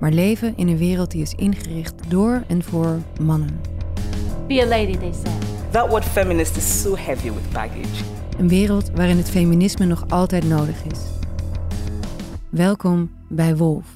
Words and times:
maar 0.00 0.10
leven 0.10 0.56
in 0.56 0.68
een 0.68 0.78
wereld 0.78 1.10
die 1.10 1.22
is 1.22 1.34
ingericht 1.34 1.94
door 2.08 2.42
en 2.46 2.62
voor 2.62 2.98
mannen. 3.20 3.60
Be 4.46 4.62
a 4.62 4.66
lady, 4.66 4.96
they 4.96 5.12
said. 5.12 5.32
That 5.70 5.88
word 5.88 6.04
feminist 6.04 6.56
is 6.56 6.82
so 6.82 6.96
heavy 6.96 7.30
with 7.30 7.50
baggage. 7.52 8.04
Een 8.38 8.48
wereld 8.48 8.90
waarin 8.90 9.16
het 9.16 9.30
feminisme 9.30 9.86
nog 9.86 10.04
altijd 10.08 10.44
nodig 10.48 10.84
is. 10.84 11.00
Welkom 12.50 13.10
bij 13.28 13.56
Wolf. 13.56 13.86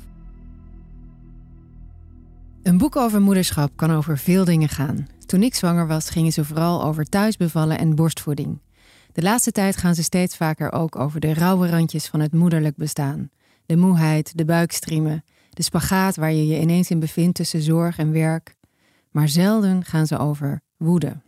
Een 2.62 2.78
boek 2.78 2.97
over 2.97 3.20
moederschap 3.20 3.70
kan 3.77 3.91
over 3.91 4.19
veel 4.19 4.45
dingen 4.45 4.69
gaan. 4.69 5.06
Toen 5.27 5.42
ik 5.42 5.55
zwanger 5.55 5.87
was, 5.87 6.11
gingen 6.11 6.33
ze 6.33 6.45
vooral 6.45 6.84
over 6.84 7.05
thuisbevallen 7.05 7.78
en 7.78 7.95
borstvoeding. 7.95 8.59
De 9.12 9.23
laatste 9.23 9.53
tijd 9.53 9.77
gaan 9.77 9.95
ze 9.95 10.03
steeds 10.03 10.37
vaker 10.37 10.73
ook 10.73 10.97
over 10.97 11.20
de 11.20 11.34
rauwe 11.34 11.69
randjes 11.69 12.06
van 12.06 12.20
het 12.20 12.33
moederlijk 12.33 12.77
bestaan. 12.77 13.30
De 13.67 13.77
moeheid, 13.77 14.33
de 14.37 14.45
buikstriemen, 14.45 15.25
de 15.59 15.65
spagaat 15.65 16.17
waar 16.17 16.33
je 16.33 16.47
je 16.47 16.61
ineens 16.61 16.91
in 16.91 16.98
bevindt 16.98 17.34
tussen 17.34 17.62
zorg 17.62 17.98
en 17.98 18.12
werk. 18.12 18.56
Maar 19.11 19.28
zelden 19.28 19.84
gaan 19.84 20.06
ze 20.06 20.19
over 20.19 20.61
woede. 20.77 21.20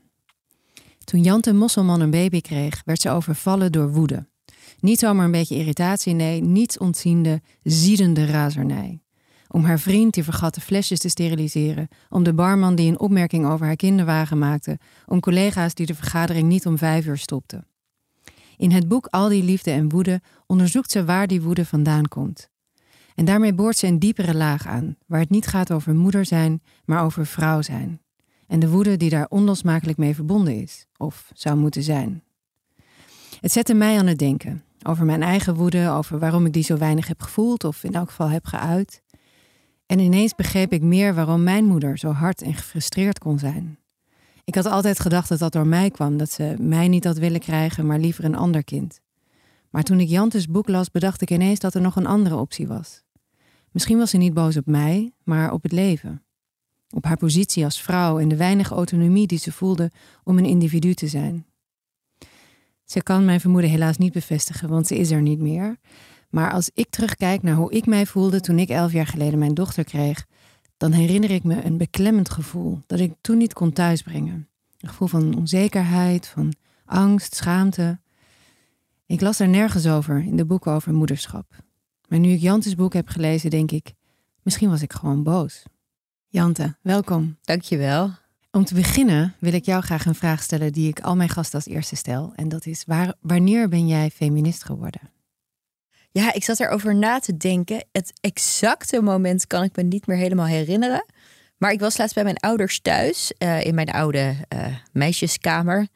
Toen 1.05 1.23
Jante 1.23 1.53
Mosselman 1.53 2.01
een 2.01 2.11
baby 2.11 2.41
kreeg, 2.41 2.83
werd 2.85 3.01
ze 3.01 3.11
overvallen 3.11 3.73
door 3.73 3.93
woede. 3.93 4.29
Niet 4.81 4.99
zomaar 4.99 5.25
een 5.25 5.31
beetje 5.31 5.57
irritatie, 5.57 6.15
nee, 6.15 6.43
niets 6.43 6.79
ontziende, 6.79 7.43
ziedende 7.63 8.27
razernij. 8.27 9.03
Om 9.49 9.65
haar 9.65 9.79
vriend 9.79 10.15
die 10.15 10.25
vergat 10.25 10.55
de 10.55 10.61
flesjes 10.61 10.99
te 10.99 11.09
steriliseren, 11.09 11.89
om 12.09 12.23
de 12.23 12.35
barman 12.35 12.75
die 12.75 12.89
een 12.89 13.01
opmerking 13.01 13.47
over 13.47 13.67
haar 13.67 13.77
kinderwagen 13.77 14.39
maakte, 14.39 14.79
om 15.07 15.21
collega's 15.21 15.75
die 15.75 15.87
de 15.87 15.95
vergadering 15.95 16.49
niet 16.49 16.67
om 16.67 16.79
vijf 16.79 17.07
uur 17.07 17.19
stopten. 17.19 17.67
In 18.57 18.71
het 18.71 18.89
boek 18.89 19.07
Al 19.07 19.29
die 19.29 19.43
liefde 19.43 19.71
en 19.71 19.89
woede 19.89 20.21
onderzoekt 20.47 20.91
ze 20.91 21.05
waar 21.05 21.27
die 21.27 21.43
woede 21.43 21.67
vandaan 21.67 22.09
komt. 22.09 22.50
En 23.15 23.25
daarmee 23.25 23.55
boort 23.55 23.77
ze 23.77 23.87
een 23.87 23.99
diepere 23.99 24.35
laag 24.35 24.67
aan, 24.67 24.97
waar 25.07 25.21
het 25.21 25.31
niet 25.31 25.47
gaat 25.47 25.73
over 25.73 25.95
moeder 25.95 26.25
zijn, 26.25 26.63
maar 26.85 27.05
over 27.05 27.27
vrouw 27.27 27.63
zijn. 27.63 28.01
En 28.47 28.61
de 28.61 28.69
woede 28.69 28.97
die 28.97 29.11
daar 29.11 29.27
onlosmakelijk 29.29 29.99
mee 29.99 30.15
verbonden 30.15 30.63
is, 30.63 30.87
of 30.97 31.31
zou 31.35 31.57
moeten 31.57 31.83
zijn. 31.83 32.23
Het 33.41 33.53
zette 33.53 33.75
mij 33.75 33.99
aan 33.99 34.07
het 34.07 34.19
denken. 34.19 34.65
Over 34.83 35.05
mijn 35.05 35.23
eigen 35.23 35.55
woede, 35.55 35.89
over 35.89 36.19
waarom 36.19 36.47
ik 36.47 36.53
die 36.53 36.63
zo 36.63 36.77
weinig 36.77 37.09
heb 37.09 37.23
gevoeld, 37.23 37.65
of 37.65 37.85
in 37.85 37.95
elk 37.95 38.09
geval 38.09 38.29
heb 38.29 38.47
geuit. 38.47 39.03
En 39.87 39.99
ineens 39.99 40.35
begreep 40.35 40.73
ik 40.73 40.83
meer 40.83 41.15
waarom 41.15 41.43
mijn 41.43 41.65
moeder 41.65 41.99
zo 41.99 42.11
hard 42.11 42.43
en 42.43 42.55
gefrustreerd 42.55 43.19
kon 43.19 43.39
zijn. 43.39 43.79
Ik 44.45 44.55
had 44.55 44.67
altijd 44.67 45.01
gedacht 45.01 45.29
dat 45.29 45.39
dat 45.39 45.53
door 45.53 45.67
mij 45.67 45.91
kwam, 45.91 46.17
dat 46.17 46.31
ze 46.31 46.55
mij 46.59 46.89
niet 46.89 47.05
had 47.05 47.19
willen 47.19 47.41
krijgen, 47.41 47.87
maar 47.87 47.99
liever 47.99 48.25
een 48.25 48.37
ander 48.37 48.65
kind. 48.65 49.01
Maar 49.71 49.83
toen 49.83 50.01
ik 50.01 50.09
Jantes 50.09 50.47
boek 50.47 50.69
las, 50.69 50.91
bedacht 50.91 51.21
ik 51.21 51.31
ineens 51.31 51.59
dat 51.59 51.75
er 51.75 51.81
nog 51.81 51.97
een 51.97 52.07
andere 52.07 52.37
optie 52.37 52.67
was. 52.67 53.03
Misschien 53.71 53.99
was 53.99 54.11
ze 54.11 54.17
niet 54.17 54.35
boos 54.35 54.57
op 54.57 54.67
mij, 54.67 55.13
maar 55.25 55.53
op 55.53 55.63
het 55.63 55.73
leven. 55.73 56.23
Op 56.91 57.05
haar 57.05 57.17
positie 57.17 57.65
als 57.65 57.83
vrouw 57.83 58.19
en 58.19 58.29
de 58.29 58.37
weinige 58.37 58.75
autonomie 58.75 59.27
die 59.27 59.39
ze 59.39 59.53
voelde 59.53 59.91
om 60.25 60.39
een 60.39 60.45
individu 60.45 60.95
te 60.95 61.07
zijn. 61.07 61.47
Ze 62.85 63.03
kan 63.03 63.25
mijn 63.25 63.41
vermoeden 63.41 63.71
helaas 63.71 63.97
niet 63.97 64.13
bevestigen, 64.13 64.69
want 64.69 64.87
ze 64.87 64.99
is 64.99 65.11
er 65.11 65.23
niet 65.23 65.39
meer. 65.39 65.77
Maar 66.29 66.53
als 66.53 66.71
ik 66.75 66.91
terugkijk 66.91 67.43
naar 67.43 67.55
hoe 67.55 67.73
ik 67.73 67.87
mij 67.87 68.07
voelde 68.07 68.41
toen 68.41 68.59
ik 68.59 68.69
elf 68.69 68.93
jaar 68.93 69.07
geleden 69.07 69.39
mijn 69.39 69.55
dochter 69.55 69.85
kreeg, 69.85 70.27
dan 70.77 70.93
herinner 70.93 71.31
ik 71.31 71.45
me 71.45 71.65
een 71.65 71.77
beklemmend 71.77 72.31
gevoel 72.31 72.83
dat 72.87 73.01
ik 73.01 73.13
toen 73.21 73.37
niet 73.37 73.53
kon 73.53 73.73
thuisbrengen. 73.73 74.49
Een 74.79 74.89
gevoel 74.89 75.09
van 75.09 75.37
onzekerheid, 75.37 76.27
van 76.27 76.53
angst, 76.85 77.35
schaamte. 77.35 77.99
Ik 79.11 79.21
las 79.21 79.41
er 79.41 79.49
nergens 79.49 79.87
over 79.87 80.19
in 80.19 80.37
de 80.37 80.45
boeken 80.45 80.73
over 80.73 80.93
moederschap. 80.93 81.47
Maar 82.09 82.19
nu 82.19 82.31
ik 82.31 82.41
Jantes 82.41 82.75
boek 82.75 82.93
heb 82.93 83.09
gelezen, 83.09 83.51
denk 83.51 83.71
ik, 83.71 83.93
misschien 84.43 84.71
was 84.71 84.83
ik 84.83 84.93
gewoon 84.93 85.23
boos. 85.23 85.63
Jante, 86.29 86.77
welkom. 86.83 87.37
Dankjewel. 87.43 88.11
Om 88.51 88.65
te 88.65 88.75
beginnen 88.75 89.35
wil 89.39 89.53
ik 89.53 89.65
jou 89.65 89.83
graag 89.83 90.07
een 90.07 90.15
vraag 90.15 90.43
stellen 90.43 90.73
die 90.73 90.89
ik 90.89 91.01
al 91.01 91.17
mijn 91.17 91.29
gasten 91.29 91.55
als 91.55 91.67
eerste 91.67 91.97
stel. 91.97 92.33
En 92.37 92.49
dat 92.49 92.67
is, 92.67 92.85
waar, 92.87 93.15
wanneer 93.21 93.69
ben 93.69 93.87
jij 93.87 94.11
feminist 94.11 94.65
geworden? 94.65 95.11
Ja, 96.11 96.33
ik 96.33 96.45
zat 96.45 96.61
erover 96.61 96.95
na 96.95 97.19
te 97.19 97.37
denken. 97.37 97.85
Het 97.93 98.13
exacte 98.21 99.03
moment 99.03 99.47
kan 99.47 99.63
ik 99.63 99.77
me 99.77 99.83
niet 99.83 100.07
meer 100.07 100.17
helemaal 100.17 100.47
herinneren. 100.47 101.05
Maar 101.57 101.73
ik 101.73 101.81
was 101.81 101.99
laatst 101.99 102.15
bij 102.15 102.25
mijn 102.25 102.39
ouders 102.39 102.81
thuis, 102.81 103.33
uh, 103.39 103.65
in 103.65 103.75
mijn 103.75 103.91
oude 103.91 104.35
uh, 104.55 104.67
meisjeskamer. 104.93 105.89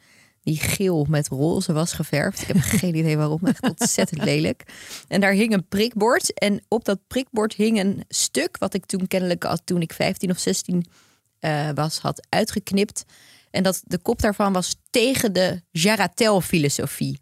Die 0.45 0.59
geel 0.59 1.07
met 1.09 1.29
roze 1.29 1.73
was 1.73 1.93
geverfd. 1.93 2.41
Ik 2.41 2.47
heb 2.47 2.57
geen 2.81 2.95
idee 2.95 3.17
waarom, 3.17 3.41
echt 3.43 3.69
ontzettend 3.69 4.25
lelijk. 4.25 4.63
En 5.09 5.21
daar 5.21 5.33
hing 5.33 5.53
een 5.53 5.69
prikbord. 5.69 6.39
En 6.39 6.63
op 6.69 6.85
dat 6.85 6.99
prikbord 7.07 7.55
hing 7.55 7.79
een 7.79 8.05
stuk, 8.09 8.59
wat 8.59 8.75
ik 8.75 8.87
toen 8.87 9.07
kennelijk 9.07 9.45
al 9.45 9.59
toen 9.65 9.81
ik 9.81 9.93
15 9.93 10.31
of 10.31 10.39
16 10.39 10.87
uh, 11.41 11.69
was, 11.75 11.99
had 11.99 12.27
uitgeknipt. 12.29 13.05
En 13.51 13.63
dat 13.63 13.83
de 13.85 13.99
kop 13.99 14.21
daarvan 14.21 14.53
was 14.53 14.77
tegen 14.91 15.33
de 15.33 15.63
Jaratel-filosofie 15.71 17.19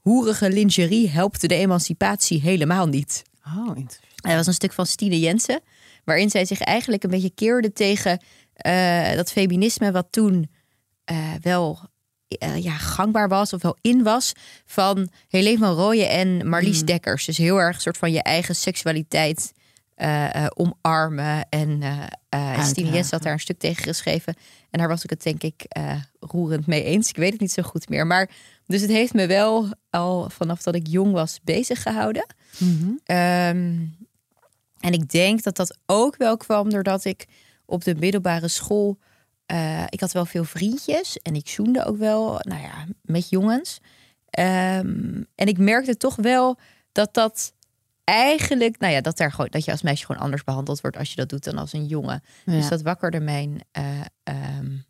hoerige 0.00 0.50
lingerie 0.50 1.08
helpt 1.08 1.48
de 1.48 1.54
emancipatie 1.54 2.40
helemaal 2.40 2.86
niet. 2.86 3.22
Oh, 3.46 3.76
interessant. 3.76 4.22
Dat 4.22 4.34
was 4.34 4.46
een 4.46 4.54
stuk 4.54 4.72
van 4.72 4.86
Stine 4.86 5.18
Jensen, 5.18 5.60
waarin 6.04 6.30
zij 6.30 6.44
zich 6.44 6.60
eigenlijk 6.60 7.02
een 7.02 7.10
beetje 7.10 7.34
keerde 7.34 7.72
tegen 7.72 8.22
uh, 8.66 9.14
dat 9.14 9.32
feminisme 9.32 9.92
wat 9.92 10.06
toen 10.10 10.50
uh, 11.12 11.34
wel 11.40 11.88
uh, 12.38 12.62
ja, 12.62 12.76
gangbaar 12.76 13.28
was 13.28 13.52
of 13.52 13.62
wel 13.62 13.76
in 13.80 14.02
was 14.02 14.32
van 14.66 15.08
Helene 15.28 15.58
van 15.58 15.74
Rooyen 15.74 16.08
en 16.08 16.48
Marlies 16.48 16.80
mm. 16.80 16.86
Dekkers. 16.86 17.24
Dus 17.24 17.36
heel 17.36 17.60
erg 17.60 17.74
een 17.74 17.82
soort 17.82 17.98
van 17.98 18.12
je 18.12 18.22
eigen 18.22 18.54
seksualiteit 18.54 19.52
omarmen. 20.54 21.46
En 21.48 21.82
Stine 22.62 22.90
Jensen 22.90 23.10
had 23.10 23.22
daar 23.22 23.32
een 23.32 23.40
stuk 23.40 23.58
tegen 23.58 23.82
geschreven. 23.82 24.34
En 24.70 24.78
daar 24.78 24.88
was 24.88 25.04
ik 25.04 25.10
het 25.10 25.22
denk 25.22 25.42
ik 25.42 25.64
roerend 26.20 26.66
mee 26.66 26.84
eens. 26.84 27.08
Ik 27.08 27.16
weet 27.16 27.32
het 27.32 27.40
niet 27.40 27.52
zo 27.52 27.62
goed 27.62 27.88
meer. 27.88 28.06
Maar 28.06 28.30
dus 28.66 28.80
het 28.80 28.90
heeft 28.90 29.14
me 29.14 29.26
wel 29.26 29.68
al 29.90 30.30
vanaf 30.30 30.62
dat 30.62 30.74
ik 30.74 30.86
jong 30.86 31.12
was 31.12 31.40
bezig 31.44 31.82
gehouden. 31.82 32.26
Mhm. 32.58 32.88
Um, 33.16 33.96
en 34.80 34.92
ik 34.92 35.10
denk 35.10 35.42
dat 35.42 35.56
dat 35.56 35.78
ook 35.86 36.16
wel 36.16 36.36
kwam 36.36 36.70
doordat 36.70 37.04
ik 37.04 37.26
op 37.64 37.84
de 37.84 37.94
middelbare 37.94 38.48
school. 38.48 38.98
Uh, 39.52 39.84
ik 39.88 40.00
had 40.00 40.12
wel 40.12 40.26
veel 40.26 40.44
vriendjes 40.44 41.18
en 41.18 41.34
ik 41.34 41.48
zoende 41.48 41.84
ook 41.84 41.96
wel, 41.96 42.38
nou 42.40 42.62
ja, 42.62 42.86
met 43.02 43.28
jongens. 43.28 43.78
Um, 44.38 45.26
en 45.34 45.46
ik 45.46 45.58
merkte 45.58 45.96
toch 45.96 46.16
wel 46.16 46.58
dat 46.92 47.14
dat 47.14 47.52
eigenlijk, 48.04 48.78
nou 48.78 48.92
ja, 48.92 49.00
dat, 49.00 49.16
daar 49.16 49.30
gewoon, 49.30 49.50
dat 49.50 49.64
je 49.64 49.70
als 49.70 49.82
meisje 49.82 50.06
gewoon 50.06 50.22
anders 50.22 50.44
behandeld 50.44 50.80
wordt 50.80 50.96
als 50.96 51.10
je 51.10 51.16
dat 51.16 51.28
doet 51.28 51.44
dan 51.44 51.58
als 51.58 51.72
een 51.72 51.86
jongen. 51.86 52.22
Ja. 52.44 52.52
Dus 52.52 52.68
dat 52.68 52.82
wakkerde 52.82 53.20
mijn 53.20 53.60
uh, 53.78 54.00
um, 54.58 54.84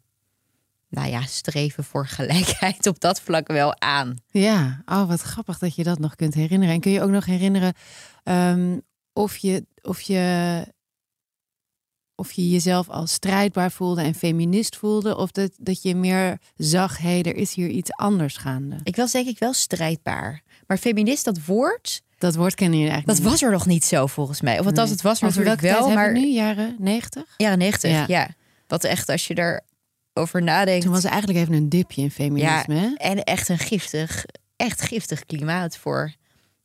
nou 0.88 1.08
ja, 1.08 1.22
streven 1.22 1.84
voor 1.84 2.06
gelijkheid 2.06 2.86
op 2.86 3.00
dat 3.00 3.20
vlak 3.20 3.46
wel 3.46 3.80
aan. 3.80 4.16
Ja, 4.30 4.82
oh, 4.86 5.08
wat 5.08 5.20
grappig 5.20 5.58
dat 5.58 5.74
je 5.74 5.82
dat 5.82 5.98
nog 5.98 6.14
kunt 6.14 6.34
herinneren. 6.34 6.74
En 6.74 6.80
kun 6.80 6.92
je 6.92 7.02
ook 7.02 7.10
nog 7.10 7.24
herinneren 7.24 7.72
um, 8.24 8.82
of, 9.12 9.36
je, 9.36 9.66
of, 9.82 10.00
je, 10.00 10.64
of 12.20 12.32
je 12.32 12.50
jezelf 12.50 12.88
als 12.88 13.12
strijdbaar 13.12 13.72
voelde 13.72 14.02
en 14.02 14.14
feminist 14.14 14.76
voelde, 14.76 15.16
of 15.16 15.30
dat, 15.30 15.50
dat 15.58 15.82
je 15.82 15.94
meer 15.94 16.38
zag, 16.56 16.98
hé, 16.98 17.08
hey, 17.08 17.22
er 17.22 17.36
is 17.36 17.54
hier 17.54 17.68
iets 17.68 17.92
anders 17.92 18.36
gaande? 18.36 18.76
Ik 18.82 18.96
was 18.96 19.12
denk 19.12 19.26
ik 19.26 19.38
wel 19.38 19.52
strijdbaar. 19.52 20.42
Maar 20.66 20.78
feminist, 20.78 21.24
dat 21.24 21.44
woord. 21.44 22.02
Dat 22.18 22.34
woord 22.34 22.54
kennen 22.54 22.78
je 22.78 22.88
eigenlijk. 22.88 23.18
Dat 23.22 23.30
was 23.30 23.42
er 23.42 23.50
nog 23.50 23.66
niet 23.66 23.84
zo 23.84 24.06
volgens 24.06 24.40
mij. 24.40 24.58
Of 24.58 24.66
althans, 24.66 24.88
nee. 24.88 24.92
het 24.92 25.02
was 25.02 25.20
natuurlijk 25.20 25.60
wel. 25.60 25.90
Maar 25.90 26.12
nu 26.12 26.26
jaren 26.26 26.76
90? 26.78 27.22
Jaren 27.36 27.58
90, 27.58 27.90
ja. 27.90 28.04
ja. 28.08 28.28
Wat 28.66 28.84
echt, 28.84 29.08
als 29.08 29.26
je 29.26 29.34
er 29.34 29.60
over 30.12 30.42
nadenkt. 30.42 30.82
Toen 30.82 30.92
was 30.92 31.04
er 31.04 31.10
eigenlijk 31.10 31.40
even 31.40 31.54
een 31.54 31.68
dipje 31.68 32.02
in 32.02 32.10
feminisme. 32.10 32.74
Ja, 32.74 32.94
en 32.96 33.24
echt 33.24 33.48
een 33.48 33.58
giftig, 33.58 34.24
echt 34.56 34.82
giftig 34.82 35.26
klimaat 35.26 35.76
voor 35.76 36.12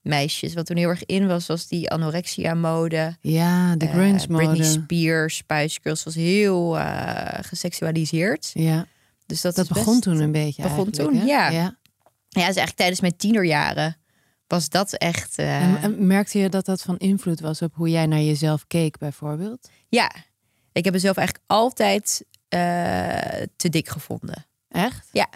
meisjes. 0.06 0.54
Wat 0.54 0.66
toen 0.66 0.78
heel 0.78 0.90
erg 0.90 1.06
in 1.06 1.28
was, 1.28 1.48
was 1.48 1.68
die 1.68 1.92
anorexia-mode. 1.92 3.18
Ja, 3.22 3.75
de 3.75 3.88
grunge-mode. 3.88 4.44
Uh, 4.44 4.50
Britney 4.50 4.66
Spears, 4.66 5.36
Spice 5.36 5.80
Girls 5.81 6.04
was 6.04 6.16
heel 6.16 6.78
uh, 6.78 7.28
geseksualiseerd. 7.42 8.52
Ja. 8.54 8.86
Dus 9.25 9.42
dat, 9.42 9.56
dat 9.56 9.68
begon 9.68 10.00
toen 10.00 10.19
een 10.19 10.31
beetje. 10.31 10.62
Begon 10.62 10.90
toen, 10.90 11.16
hè? 11.16 11.25
ja. 11.25 11.50
ja. 11.50 11.78
Ja, 12.30 12.48
dus 12.48 12.56
eigenlijk 12.56 12.75
tijdens 12.75 13.02
mijn 13.02 13.16
tienerjaren 13.18 13.98
was 14.48 14.69
dat 14.69 14.94
echt. 14.94 15.40
Uh... 15.40 15.62
En, 15.63 15.81
en 15.81 16.08
merkte 16.08 16.40
je 16.40 16.50
dat 16.50 16.66
dat 16.66 16.81
van 16.81 16.98
invloed 16.98 17.40
was 17.40 17.62
op 17.62 17.75
hoe 17.75 17.90
jij 17.90 18.06
naar 18.06 18.22
jezelf 18.22 18.68
keek, 18.68 18.98
bijvoorbeeld? 18.98 19.69
Ja, 19.90 20.12
Ik 20.72 20.84
heb 20.84 20.94
mezelf 20.94 21.18
eigenlijk 21.18 21.48
altijd 21.50 22.25
eh, 22.48 22.60
te 23.56 23.69
dik 23.69 23.90
gevonden. 23.90 24.46
Echt? 24.69 25.10
Ja. 25.12 25.30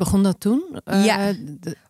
Begon 0.00 0.22
dat 0.22 0.40
toen? 0.40 0.80
Eh, 0.84 1.04
Ja. 1.04 1.34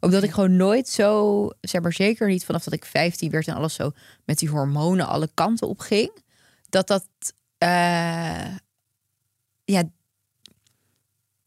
Omdat 0.00 0.22
ik 0.22 0.30
gewoon 0.30 0.56
nooit 0.56 0.88
zo, 0.88 1.48
zeg 1.60 1.82
maar 1.82 1.92
zeker 1.92 2.28
niet 2.28 2.44
vanaf 2.44 2.64
dat 2.64 2.72
ik 2.74 2.84
15 2.84 3.30
werd 3.30 3.46
en 3.48 3.54
alles 3.54 3.74
zo 3.74 3.90
met 4.24 4.38
die 4.38 4.48
hormonen 4.48 5.06
alle 5.06 5.30
kanten 5.34 5.68
op 5.68 5.80
ging. 5.80 6.10
Dat 6.68 6.86
dat, 6.86 7.06
eh, 7.58 8.54
ja, 9.64 9.82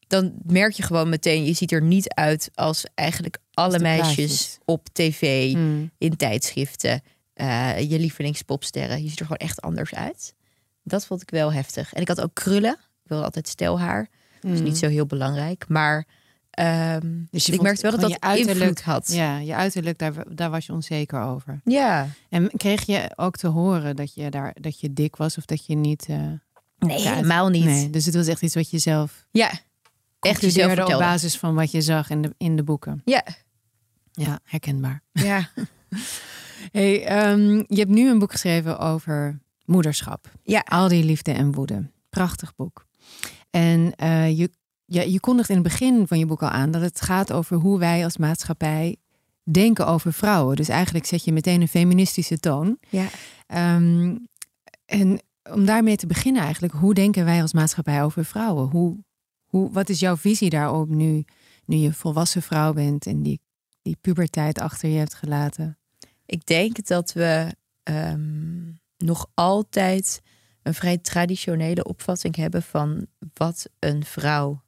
dan 0.07 0.33
merk 0.45 0.73
je 0.73 0.83
gewoon 0.83 1.09
meteen, 1.09 1.45
je 1.45 1.53
ziet 1.53 1.71
er 1.71 1.81
niet 1.81 2.09
uit 2.13 2.49
als 2.53 2.85
eigenlijk 2.95 3.37
alle 3.53 3.79
meisjes 3.79 4.15
plaatjes. 4.15 4.57
op 4.65 4.87
tv, 4.91 5.51
Hmm. 5.53 5.91
in 5.97 6.15
tijdschriften, 6.17 7.01
eh, 7.33 7.89
je 7.89 7.99
lievelingspopsterren. 7.99 9.03
Je 9.03 9.09
ziet 9.09 9.19
er 9.19 9.25
gewoon 9.25 9.47
echt 9.47 9.61
anders 9.61 9.93
uit. 9.93 10.33
Dat 10.83 11.05
vond 11.05 11.21
ik 11.21 11.29
wel 11.29 11.53
heftig. 11.53 11.93
En 11.93 12.01
ik 12.01 12.07
had 12.07 12.21
ook 12.21 12.33
krullen. 12.33 12.73
Ik 13.03 13.09
wilde 13.09 13.23
altijd 13.23 13.47
stelhaar. 13.47 14.09
Dat 14.41 14.51
is 14.51 14.61
niet 14.61 14.77
zo 14.77 14.87
heel 14.87 15.05
belangrijk. 15.05 15.65
Maar 15.67 16.05
ehm. 16.53 17.23
Dus 17.29 17.45
je 17.45 17.53
ik 17.53 17.61
merkte 17.61 17.89
wel 17.89 17.99
dat 17.99 18.09
je 18.09 18.19
uiterlijk- 18.19 18.81
had. 18.81 19.07
Ja, 19.13 19.37
je 19.37 19.55
uiterlijk, 19.55 19.97
daar, 19.97 20.35
daar 20.35 20.49
was 20.49 20.65
je 20.65 20.73
onzeker 20.73 21.21
over. 21.21 21.61
Ja. 21.63 22.07
En 22.29 22.49
kreeg 22.57 22.85
je 22.85 23.11
ook 23.15 23.35
te 23.37 23.47
horen 23.47 23.95
dat 23.95 24.13
je, 24.13 24.29
daar, 24.29 24.55
dat 24.61 24.79
je 24.79 24.93
dik 24.93 25.15
was 25.15 25.37
of 25.37 25.45
dat 25.45 25.65
je 25.65 25.75
niet... 25.75 26.05
eh, 26.09 26.17
Nee, 26.77 27.01
ja, 27.01 27.13
helemaal 27.13 27.49
niet. 27.49 27.63
Nee, 27.65 27.89
dus 27.89 28.05
het 28.05 28.15
was 28.15 28.27
echt 28.27 28.41
iets 28.41 28.55
wat 28.55 28.69
je 28.69 28.77
zelf 28.77 29.25
Ja, 29.31 29.51
echt 30.19 30.41
jezelf 30.41 30.71
op 30.79 30.99
basis 30.99 31.37
van 31.37 31.55
wat 31.55 31.71
je 31.71 31.81
zag 31.81 32.09
in 32.09 32.21
de, 32.21 32.33
in 32.37 32.55
de 32.55 32.63
boeken. 32.63 33.01
Ja, 33.05 33.23
Ja, 34.11 34.39
herkenbaar. 34.43 35.01
ja, 35.11 35.49
Hey, 36.71 37.05
ehm, 37.05 37.49
je 37.67 37.77
hebt 37.79 37.89
nu 37.89 38.09
een 38.09 38.19
boek 38.19 38.31
geschreven 38.31 38.79
over 38.79 39.39
moederschap. 39.65 40.31
ja. 40.43 40.59
Al 40.59 40.87
die 40.87 41.03
liefde 41.03 41.31
en 41.31 41.51
woede. 41.51 41.89
Prachtig 42.09 42.55
boek. 42.55 42.85
En 43.49 43.93
eh, 43.95 44.37
je, 44.37 44.51
ja, 44.85 45.01
je 45.01 45.19
kondigt 45.19 45.49
in 45.49 45.55
het 45.55 45.63
begin 45.63 46.07
van 46.07 46.19
je 46.19 46.25
boek 46.25 46.41
al 46.41 46.49
aan 46.49 46.71
dat 46.71 46.81
het 46.81 47.01
gaat 47.01 47.31
over 47.31 47.57
hoe 47.57 47.79
wij 47.79 48.03
als 48.03 48.17
maatschappij 48.17 48.97
denken 49.43 49.87
over 49.87 50.13
vrouwen. 50.13 50.55
Dus 50.55 50.69
eigenlijk 50.69 51.05
zet 51.05 51.23
je 51.23 51.31
meteen 51.31 51.61
een 51.61 51.67
feministische 51.67 52.37
toon. 52.37 52.77
ja. 52.89 53.07
Ehm, 53.47 54.15
en 54.85 55.21
om 55.51 55.65
daarmee 55.65 55.95
te 55.95 56.07
beginnen 56.07 56.41
eigenlijk, 56.41 56.73
hoe 56.73 56.93
denken 56.93 57.25
wij 57.25 57.41
als 57.41 57.53
maatschappij 57.53 58.03
over 58.03 58.25
vrouwen? 58.25 58.69
Hoe, 58.69 59.03
hoe, 59.43 59.71
wat 59.71 59.89
is 59.89 59.99
jouw 59.99 60.17
visie 60.17 60.49
daarop 60.49 60.89
nu, 60.89 61.25
nu 61.65 61.75
je 61.75 61.93
volwassen 61.93 62.41
vrouw 62.41 62.73
bent 62.73 63.05
en 63.05 63.21
die, 63.21 63.41
die 63.81 63.97
puberteit 64.01 64.59
achter 64.59 64.89
je 64.89 64.97
hebt 64.97 65.13
gelaten? 65.13 65.77
Ik 66.25 66.45
denk 66.45 66.87
dat 66.87 67.13
we 67.13 67.55
ehm, 67.83 68.71
nog 68.97 69.27
altijd 69.33 70.21
een 70.61 70.73
vrij 70.73 70.97
traditionele 70.97 71.83
opvatting 71.83 72.35
hebben 72.35 72.63
van 72.63 73.07
wat 73.33 73.69
een 73.79 74.05
vrouw 74.05 74.62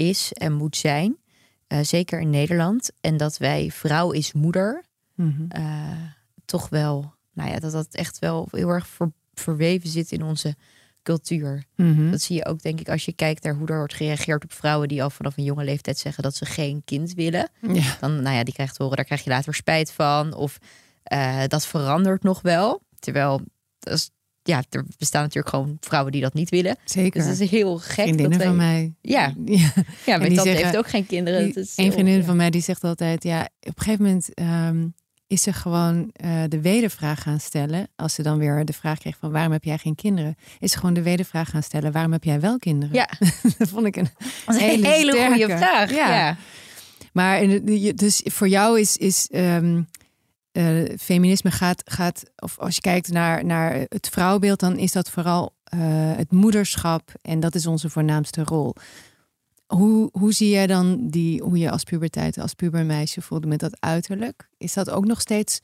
is 0.00 0.32
en 0.32 0.52
moet 0.52 0.76
zijn. 0.76 1.16
Eh, 1.66 1.78
zeker 1.82 2.20
in 2.20 2.30
Nederland. 2.30 2.90
En 3.00 3.16
dat 3.16 3.36
wij 3.38 3.70
vrouw 3.70 4.10
is 4.10 4.32
moeder 4.32 4.84
eh, 5.48 5.90
toch 6.44 6.68
wel, 6.68 7.14
nou 7.32 7.50
ja, 7.50 7.58
dat 7.58 7.72
dat 7.72 7.94
echt 7.94 8.18
wel 8.18 8.48
heel 8.50 8.68
erg 8.68 8.86
ver- 8.86 9.12
verweven 9.34 9.88
zit 9.88 10.12
in 10.12 10.22
onze 10.22 10.56
cultuur. 11.02 11.64
Mhm. 11.76 12.10
Dat 12.10 12.20
zie 12.20 12.36
je 12.36 12.46
ook, 12.46 12.62
denk 12.62 12.80
ik, 12.80 12.88
als 12.88 13.04
je 13.04 13.12
kijkt 13.12 13.42
naar 13.42 13.54
hoe 13.54 13.68
er 13.68 13.76
wordt 13.76 13.94
gereageerd 13.94 14.44
op 14.44 14.52
vrouwen 14.52 14.88
die 14.88 15.02
al 15.02 15.10
vanaf 15.10 15.36
een 15.36 15.44
jonge 15.44 15.64
leeftijd 15.64 15.98
zeggen 15.98 16.22
dat 16.22 16.36
ze 16.36 16.44
geen 16.44 16.82
kind 16.84 17.14
willen. 17.14 17.48
Ja. 17.60 17.96
Dan, 18.00 18.22
nou 18.22 18.36
ja, 18.36 18.44
die 18.44 18.54
krijgt 18.54 18.74
te 18.74 18.82
horen, 18.82 18.96
daar 18.96 19.06
krijg 19.06 19.24
je 19.24 19.30
later 19.30 19.54
spijt 19.54 19.92
van. 19.92 20.34
Of 20.34 20.58
eh, 21.02 21.42
dat 21.46 21.66
verandert 21.66 22.22
nog 22.22 22.40
wel. 22.40 22.82
Terwijl, 22.98 23.40
dat 23.78 23.94
is, 23.94 24.10
ja, 24.42 24.62
er 24.70 24.84
bestaan 24.98 25.22
natuurlijk 25.22 25.54
gewoon 25.54 25.76
vrouwen 25.80 26.12
die 26.12 26.20
dat 26.20 26.34
niet 26.34 26.50
willen. 26.50 26.76
Zeker. 26.84 27.20
Dus 27.20 27.30
het 27.30 27.40
is 27.40 27.50
heel 27.50 27.78
gek. 27.78 27.92
Vriendinnen 27.92 28.30
dat 28.30 28.38
wij- 28.38 28.46
van 28.46 28.56
mij. 28.56 28.94
Ja. 29.00 29.34
ja. 29.44 29.72
Ja, 30.06 30.16
mijn 30.18 30.34
tante 30.34 30.34
zeggen- 30.50 30.64
heeft 30.64 30.76
ook 30.76 30.88
geen 30.88 31.06
kinderen. 31.06 31.44
Die- 31.44 31.54
is 31.62 31.76
een 31.76 31.84
heel- 31.84 31.92
vriendin 31.92 32.16
ja. 32.16 32.22
van 32.24 32.36
mij 32.36 32.50
die 32.50 32.62
zegt 32.62 32.84
altijd, 32.84 33.22
ja, 33.22 33.40
op 33.60 33.78
een 33.78 33.82
gegeven 33.84 34.04
moment 34.04 34.34
ehm, 34.34 34.86
is 35.26 35.42
ze 35.42 35.52
gewoon 35.52 36.10
eh, 36.12 36.42
de 36.48 36.60
wedervraag 36.60 37.22
gaan 37.22 37.40
stellen. 37.40 37.88
Als 37.96 38.14
ze 38.14 38.22
dan 38.22 38.38
weer 38.38 38.64
de 38.64 38.72
vraag 38.72 38.98
kreeg 38.98 39.16
van 39.18 39.30
waarom 39.32 39.52
heb 39.52 39.64
jij 39.64 39.78
geen 39.78 39.94
kinderen? 39.94 40.36
Is 40.58 40.72
ze 40.72 40.78
gewoon 40.78 40.94
de 40.94 41.02
wedervraag 41.02 41.50
gaan 41.50 41.62
stellen, 41.62 41.92
waarom 41.92 42.12
heb 42.12 42.24
jij 42.24 42.40
wel 42.40 42.58
kinderen? 42.58 42.94
Ja, 42.94 43.08
dat 43.58 43.68
vond 43.68 43.86
ik 43.86 43.96
een 43.96 44.08
een 44.46 44.56
hele, 44.56 44.88
hele, 44.88 45.12
goede 45.12 45.34
sterke. 45.44 45.56
vraag. 45.56 45.90
Ja. 45.90 46.16
Ja. 46.18 46.36
Maar 47.12 47.44
je- 47.72 47.94
dus 47.94 48.20
voor 48.24 48.48
jou 48.48 48.80
is, 48.80 48.96
is 48.96 49.28
ehm, 49.30 49.82
eh, 50.52 50.96
feminisme 50.98 51.50
gaat, 51.50 51.82
gaat, 51.84 52.22
of 52.36 52.58
als 52.58 52.74
je 52.74 52.80
kijkt 52.80 53.08
naar, 53.12 53.44
naar 53.44 53.86
het 53.88 54.08
vrouwbeeld, 54.08 54.60
dan 54.60 54.78
is 54.78 54.92
dat 54.92 55.10
vooral 55.10 55.54
eh, 55.64 55.78
het 56.16 56.32
moederschap 56.32 57.12
en 57.22 57.40
dat 57.40 57.54
is 57.54 57.66
onze 57.66 57.90
voornaamste 57.90 58.44
rol. 58.44 58.74
Hoe, 59.66 60.08
hoe 60.12 60.32
zie 60.32 60.48
jij 60.48 60.66
dan 60.66 61.08
die, 61.08 61.42
hoe 61.42 61.58
je 61.58 61.70
als 61.70 61.84
puberteit, 61.84 62.38
als 62.38 62.54
pubermeisje 62.54 63.20
voelde 63.20 63.46
met 63.46 63.60
dat 63.60 63.80
uiterlijk? 63.80 64.48
Is 64.58 64.74
dat 64.74 64.90
ook 64.90 65.04
nog 65.04 65.20
steeds, 65.20 65.60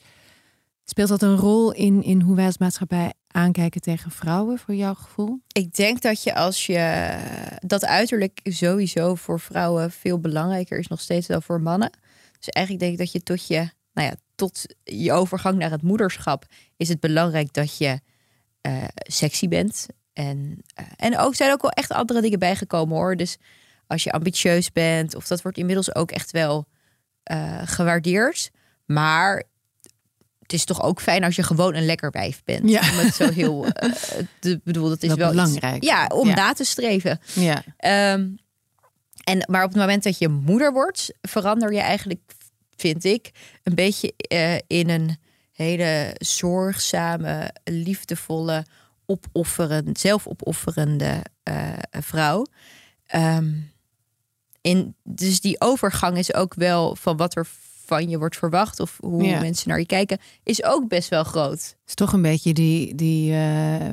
speelt 0.84 1.08
dat 1.08 1.22
een 1.22 1.36
rol 1.36 1.72
in, 1.72 2.02
in 2.02 2.20
hoe 2.20 2.36
wij 2.36 2.46
als 2.46 2.58
maatschappij 2.58 3.12
aankijken 3.28 3.80
tegen 3.80 4.10
vrouwen, 4.10 4.58
voor 4.58 4.74
jouw 4.74 4.94
gevoel? 4.94 5.40
Ik 5.52 5.74
denk 5.74 6.02
dat 6.02 6.22
je 6.22 6.34
als 6.34 6.66
je 6.66 7.16
dat 7.60 7.84
uiterlijk 7.84 8.40
sowieso 8.42 9.14
voor 9.14 9.40
vrouwen 9.40 9.90
veel 9.90 10.20
belangrijker 10.20 10.78
is 10.78 10.88
nog 10.88 11.00
steeds 11.00 11.26
dan 11.26 11.42
voor 11.42 11.60
mannen. 11.60 11.90
Dus 12.38 12.48
eigenlijk 12.48 12.84
denk 12.84 12.92
ik 12.92 13.04
dat 13.04 13.12
je 13.12 13.22
tot 13.22 13.46
je, 13.46 13.70
nou 13.96 14.08
ja, 14.08 14.14
tot 14.34 14.66
je 14.84 15.12
overgang 15.12 15.58
naar 15.58 15.70
het 15.70 15.82
moederschap 15.82 16.44
is 16.76 16.88
het 16.88 17.00
belangrijk 17.00 17.52
dat 17.52 17.76
je 17.78 18.00
eh, 18.60 18.84
sexy 18.96 19.48
bent. 19.48 19.86
En, 20.12 20.58
eh, 20.74 20.84
en 20.96 21.18
ook 21.18 21.34
zijn 21.34 21.52
ook 21.52 21.62
wel 21.62 21.70
echt 21.70 21.90
andere 21.92 22.20
dingen 22.20 22.38
bijgekomen 22.38 22.96
hoor. 22.96 23.16
Dus 23.16 23.36
als 23.86 24.04
je 24.04 24.12
ambitieus 24.12 24.72
bent, 24.72 25.14
of 25.14 25.26
dat 25.26 25.42
wordt 25.42 25.58
inmiddels 25.58 25.94
ook 25.94 26.10
echt 26.10 26.30
wel 26.30 26.66
eh, 27.22 27.60
gewaardeerd. 27.64 28.50
Maar 28.86 29.42
het 30.42 30.52
is 30.52 30.64
toch 30.64 30.82
ook 30.82 31.00
fijn 31.00 31.24
als 31.24 31.36
je 31.36 31.42
gewoon 31.42 31.74
een 31.74 31.84
lekker 31.86 32.10
wijf 32.10 32.44
bent. 32.44 32.68
Ja. 32.68 32.80
Om 32.80 32.96
het 32.98 33.14
zo 33.14 33.30
heel 33.30 33.66
te 34.40 34.60
bedoel, 34.64 34.88
dat 34.88 35.02
is 35.02 35.14
Wel 35.14 35.16
iets- 35.32 35.36
belangrijk. 35.36 35.84
ja, 35.84 36.06
om 36.06 36.28
Ja. 36.28 36.34
na 36.34 36.52
te 36.52 36.64
streven. 36.64 37.20
Ja. 37.34 37.62
Ehm, 37.76 38.28
en, 39.24 39.44
maar 39.50 39.62
op 39.64 39.68
het 39.70 39.78
moment 39.80 40.02
dat 40.02 40.18
je 40.18 40.28
moeder 40.28 40.72
wordt, 40.72 41.12
verander 41.22 41.72
je 41.72 41.80
eigenlijk, 41.80 42.20
vind 42.76 43.04
ik, 43.04 43.30
een 43.62 43.74
beetje 43.74 44.14
eh, 44.16 44.54
in 44.66 44.88
een 44.90 45.16
hele 45.52 46.14
zorgzame, 46.18 47.54
liefdevolle, 47.64 48.64
opofferend, 49.06 49.98
zelfopofferende 49.98 51.22
eh, 51.42 51.72
vrouw. 51.90 52.46
Ehm, 53.06 53.52
in, 54.60 54.94
dus 55.02 55.40
die 55.40 55.60
overgang 55.60 56.18
is 56.18 56.34
ook 56.34 56.54
wel 56.54 56.96
van 56.96 57.16
wat 57.16 57.36
er 57.36 57.46
van 57.84 58.08
je 58.08 58.18
wordt 58.18 58.36
verwacht 58.36 58.80
of 58.80 58.98
hoe 59.00 59.22
Ja. 59.22 59.40
mensen 59.40 59.68
naar 59.68 59.78
je 59.78 59.86
kijken, 59.86 60.18
is 60.42 60.64
ook 60.64 60.88
best 60.88 61.08
wel 61.08 61.24
groot. 61.24 61.50
Het 61.60 61.76
is 61.86 61.94
toch 61.94 62.12
een 62.12 62.22
beetje 62.22 62.52
die, 62.52 62.94
die 62.94 63.32
eh, 63.32 63.88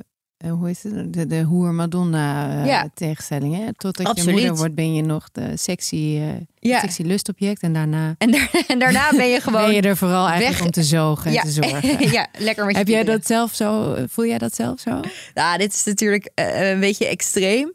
hoe 0.50 0.70
is 0.70 0.84
het? 0.84 1.14
De, 1.14 1.28
de 1.28 1.42
hoer 1.42 1.74
Madonna 1.74 2.60
eh, 2.62 2.66
Ja. 2.66 2.90
tegenstelling. 2.94 3.56
Hè? 3.56 3.74
Totdat 3.74 4.06
Absoluut. 4.08 4.26
je 4.30 4.32
moeder 4.40 4.56
wordt, 4.58 4.76
ben 4.76 4.94
je 4.96 5.02
nog 5.02 5.30
de 5.32 5.58
sexy, 5.58 5.96
eh, 5.96 6.30
Ja. 6.60 6.80
sexy 6.80 7.02
lustobject. 7.02 7.62
En 7.62 7.74
daarna 7.74 8.16
En, 8.18 8.32
daar- 8.32 8.50
en 8.68 8.80
daarna 8.80 9.10
ben 9.16 9.28
je 9.28 9.42
gewoon 9.42 9.66
ben 9.66 9.76
je 9.76 9.82
er 9.82 9.98
vooral 9.98 10.28
eigenlijk 10.28 10.58
weg- 10.58 10.66
om 10.66 10.72
te 10.72 10.84
zogen 10.84 11.26
en 11.26 11.34
ja, 11.34 11.42
te 11.42 11.50
zorgen. 11.52 12.10
ja, 12.18 12.28
lekker 12.38 12.64
met 12.66 12.74
je 12.74 12.80
Heb 12.80 12.88
jij 12.88 13.04
dat 13.04 13.26
zelf 13.26 13.54
zo? 13.56 13.96
Voel 14.10 14.26
jij 14.26 14.38
dat 14.38 14.56
zelf 14.56 14.80
zo? 14.80 15.00
Nou, 15.34 15.58
dit 15.58 15.74
is 15.74 15.84
natuurlijk 15.84 16.32
eh, 16.36 16.70
een 16.72 16.80
beetje 16.80 17.08
extreem. 17.08 17.74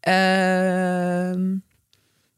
Ehm, 0.00 1.56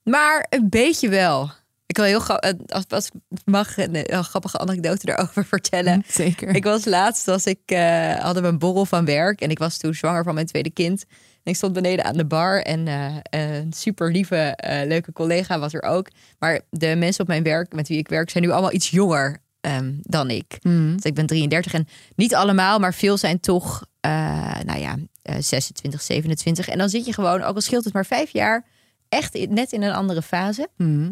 maar 0.03 0.47
een 0.51 0.67
beetje 0.69 1.09
wel. 1.09 1.51
Ik 1.91 1.97
wil 1.97 2.05
heel 2.05 2.27
eh, 2.27 2.53
als, 2.67 2.85
als 2.89 3.11
mag 3.45 3.77
een, 3.77 4.15
een 4.15 4.25
grappige 4.25 4.59
anekdote 4.59 5.07
daarover 5.07 5.45
vertellen. 5.55 6.05
Zeker. 6.09 6.55
Ik 6.55 6.65
was 6.65 6.85
laatst, 6.85 7.29
als 7.29 7.47
ik 7.47 7.61
eh, 7.65 8.15
hadden 8.15 8.43
we 8.43 8.49
een 8.49 8.59
borrel 8.59 8.85
van 8.85 9.05
werk 9.05 9.41
en 9.41 9.51
ik 9.51 9.59
was 9.59 9.79
toen 9.79 9.95
zwanger 9.95 10.25
van 10.25 10.35
mijn 10.35 10.47
tweede 10.47 10.71
kind. 10.71 11.05
En 11.43 11.51
ik 11.51 11.57
stond 11.57 11.73
beneden 11.73 12.05
aan 12.05 12.17
de 12.17 12.27
bar 12.27 12.63
en 12.63 12.87
eh, 12.87 13.17
een 13.31 13.73
super 13.73 14.11
lieve, 14.11 14.37
eh, 14.37 14.87
leuke 14.87 15.13
collega 15.13 15.59
was 15.59 15.75
er 15.75 15.83
ook. 15.83 16.09
Maar 16.39 16.61
de 16.71 16.97
mensen 16.97 17.21
op 17.21 17.29
mijn 17.29 17.43
werk, 17.43 17.73
met 17.73 17.89
wie 17.89 17.99
ik 17.99 18.09
werk, 18.09 18.31
zijn 18.31 18.45
nu 18.45 18.51
allemaal 18.51 18.73
iets 18.73 18.91
jonger 18.91 19.39
ehm, 19.61 19.93
dan 20.01 20.31
ik. 20.31 20.59
Mhm. 20.63 20.95
Dus 20.95 21.05
ik 21.05 21.15
ben 21.15 21.27
33 21.27 21.73
en 21.73 21.89
niet 22.17 22.35
allemaal, 22.35 22.79
maar 22.79 22.95
veel 22.95 23.17
zijn 23.17 23.41
toch, 23.41 23.85
eh, 24.01 24.61
nou 24.65 24.79
ja, 24.79 24.97
eh, 25.23 25.37
26, 25.39 26.03
27. 26.03 26.69
En 26.69 26.79
dan 26.79 26.89
zit 26.89 27.07
je 27.07 27.13
gewoon, 27.13 27.43
ook 27.43 27.55
al 27.55 27.61
scheelt 27.61 27.85
het 27.85 27.93
maar 27.93 28.07
vijf 28.07 28.31
jaar, 28.31 28.65
echt 29.09 29.49
net 29.49 29.73
in 29.73 29.83
een 29.83 29.95
andere 29.95 30.23
fase. 30.23 30.69
Mhm. 30.77 31.11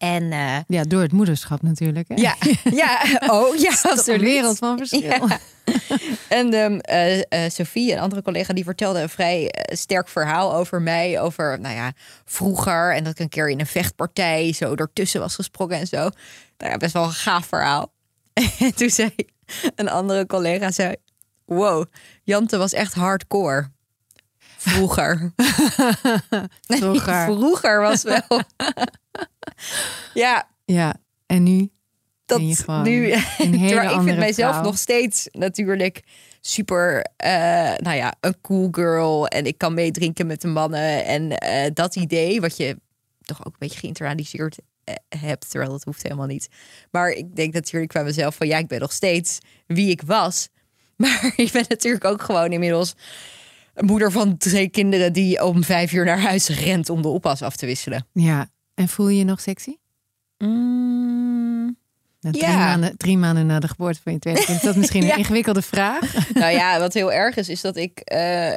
En 0.00 0.32
eh, 0.32 0.56
Ja, 0.66 0.82
door 0.82 1.02
het 1.02 1.12
moederschap 1.12 1.62
natuurlijk. 1.62 2.08
Hè? 2.08 2.14
ja, 2.14 2.36
ja, 2.70 3.02
oh 3.34 3.56
ja, 3.56 3.70
absoluut. 3.70 4.08
een 4.08 4.20
wereld 4.20 4.58
van 4.58 4.76
verschil. 4.76 5.00
Ja. 5.00 5.38
En 6.28 6.80
eh, 6.80 7.50
Sophie, 7.50 7.92
een 7.92 7.98
andere 7.98 8.22
collega, 8.22 8.52
die 8.52 8.64
vertelde 8.64 9.00
een 9.00 9.08
vrij 9.08 9.54
sterk 9.72 10.08
verhaal 10.08 10.54
over 10.54 10.82
mij. 10.82 11.20
Over, 11.20 11.60
nou 11.60 11.74
ja, 11.74 11.92
vroeger. 12.24 12.94
En 12.94 13.04
dat 13.04 13.12
ik 13.12 13.18
een 13.18 13.28
keer 13.28 13.50
in 13.50 13.60
een 13.60 13.66
vechtpartij 13.66 14.52
zo 14.52 14.74
ertussen 14.74 15.20
was 15.20 15.34
gesprongen 15.34 15.78
en 15.78 15.86
zo. 15.86 16.10
Nou 16.58 16.70
ja, 16.70 16.76
best 16.76 16.92
wel 16.92 17.04
een 17.04 17.10
gaaf 17.10 17.46
verhaal. 17.46 17.92
En 18.32 18.74
toen 18.76 18.90
zei 18.90 19.14
een 19.74 19.88
andere 19.88 20.26
collega, 20.26 20.70
zei... 20.70 20.94
Wow, 21.44 21.84
Jante 22.22 22.56
was 22.56 22.72
echt 22.72 22.94
hardcore. 22.94 23.70
Vroeger. 24.56 25.32
Vroeger. 26.60 27.24
Vroeger 27.24 27.80
was 27.80 28.02
wel. 28.02 28.42
Ja, 30.14 30.48
Ja, 30.64 30.94
en 31.26 31.42
nu? 31.42 31.70
dat 32.30 32.84
nu. 32.84 33.12
een 33.12 33.54
hele 33.54 33.66
Terwijl 33.68 33.98
ik 33.98 34.02
vind 34.02 34.18
mijzelf 34.18 34.52
vrouw. 34.52 34.64
nog 34.64 34.78
steeds 34.78 35.28
natuurlijk 35.32 36.02
super, 36.40 37.06
eh, 37.16 37.30
nou 37.76 37.96
ja, 37.96 38.14
een 38.20 38.40
cool 38.40 38.68
girl. 38.70 39.26
En 39.26 39.46
ik 39.46 39.58
kan 39.58 39.74
meedrinken 39.74 40.26
met 40.26 40.40
de 40.40 40.48
mannen. 40.48 41.04
En 41.04 41.38
eh, 41.38 41.70
dat 41.74 41.96
idee, 41.96 42.40
wat 42.40 42.56
je 42.56 42.76
toch 43.20 43.38
ook 43.40 43.52
een 43.52 43.58
beetje 43.58 43.78
geïnternaliseerd 43.78 44.58
eh, 44.84 44.94
hebt, 45.20 45.50
terwijl 45.50 45.70
dat 45.70 45.84
hoeft 45.84 46.02
helemaal 46.02 46.26
niet. 46.26 46.48
Maar 46.90 47.10
ik 47.10 47.36
denk 47.36 47.52
natuurlijk 47.52 47.92
bij 47.92 48.04
mezelf 48.04 48.34
van 48.34 48.46
ja, 48.46 48.58
ik 48.58 48.68
ben 48.68 48.80
nog 48.80 48.92
steeds 48.92 49.38
wie 49.66 49.90
ik 49.90 50.02
was. 50.02 50.48
Maar 51.00 51.32
ik 51.36 51.52
ben 51.52 51.64
natuurlijk 51.68 52.04
ook 52.04 52.22
gewoon 52.22 52.52
inmiddels 52.52 52.94
een 53.74 53.84
moeder 53.84 54.12
van 54.12 54.36
twee 54.36 54.68
kinderen 54.68 55.12
die 55.12 55.44
om 55.44 55.64
vijf 55.64 55.92
uur 55.92 56.04
naar 56.04 56.20
huis 56.20 56.48
rent 56.48 56.88
om 56.90 57.02
de 57.02 57.08
oppas 57.08 57.42
af 57.42 57.56
te 57.56 57.66
wisselen. 57.66 58.06
Ja, 58.12 58.50
en 58.80 58.88
voel 58.88 59.08
je 59.08 59.18
je 59.18 59.24
nog 59.24 59.40
sexy? 59.40 59.76
Mm, 60.38 61.76
Nou, 62.20 62.34
drie, 62.34 62.46
Ja. 62.50 62.56
maanden, 62.56 62.96
drie 62.96 63.18
maanden 63.18 63.46
na 63.46 63.58
de 63.58 63.68
geboorte 63.68 64.00
van 64.02 64.12
je 64.12 64.18
tweede 64.18 64.44
kind. 64.44 64.56
Is 64.58 64.64
dat 64.64 64.76
misschien 64.76 65.02
Ja. 65.06 65.12
een 65.12 65.18
ingewikkelde 65.18 65.62
vraag? 65.62 66.28
nou 66.34 66.52
ja, 66.52 66.78
wat 66.78 66.94
heel 66.94 67.12
erg 67.12 67.36
is, 67.36 67.48
is 67.48 67.60
dat 67.60 67.76
ik 67.76 67.98
eh, 68.00 68.56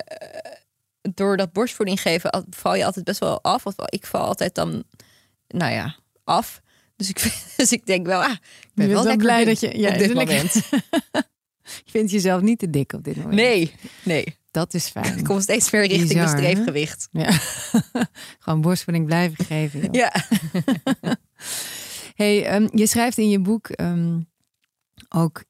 door 1.14 1.38
dat 1.38 1.52
borstvoeding 1.54 2.02
geven 2.02 2.30
al- 2.32 2.46
val 2.50 2.76
je 2.76 2.86
altijd 2.86 3.06
best 3.06 3.20
wel 3.20 3.42
af. 3.44 3.66
Of 3.66 3.74
ik 3.86 4.06
val 4.06 4.22
altijd 4.26 4.56
dan, 4.56 4.84
nou 5.48 5.72
ja, 5.74 5.96
af. 6.24 6.62
Dus 6.96 7.10
ik, 7.10 7.34
dus 7.58 7.72
ik 7.72 7.86
denk 7.86 8.06
wel, 8.06 8.22
ah, 8.24 8.32
ik 8.62 8.72
ben 8.74 8.88
Je 8.88 8.94
wel 8.94 9.04
lekker 9.04 9.22
blij 9.22 9.46
dat 9.46 9.60
je- 9.60 9.78
ja, 9.80 9.90
op 9.92 9.98
dit 9.98 10.14
moment. 10.14 10.54
Je 11.86 11.92
vindt 11.92 12.12
jezelf 12.12 12.42
niet 12.42 12.60
te 12.60 12.70
dik 12.70 12.94
op 12.94 13.04
dit 13.04 13.16
moment. 13.16 13.34
Nee, 13.36 13.74
nee. 14.04 14.38
Dat 14.54 14.74
is 14.74 14.88
fijn. 14.90 15.18
Ik 15.20 15.24
kom 15.24 15.42
steeds 15.42 15.72
meer 15.72 15.82
richting 15.86 16.08
Bizar, 16.08 16.28
streefgewicht. 16.28 17.08
Ja. 17.12 17.32
Gewoon 18.40 18.62
borstvoeding 18.62 19.06
blijven 19.06 19.46
geven. 19.46 19.82
joh. 19.82 19.94
Ja. 19.94 20.14
Hey, 22.16 22.46
ehm, 22.46 22.68
je 22.72 22.88
schrijft 22.88 23.18
in 23.18 23.30
je 23.30 23.40
boek 23.40 23.68
ehm, 23.68 24.20
ook 25.10 25.44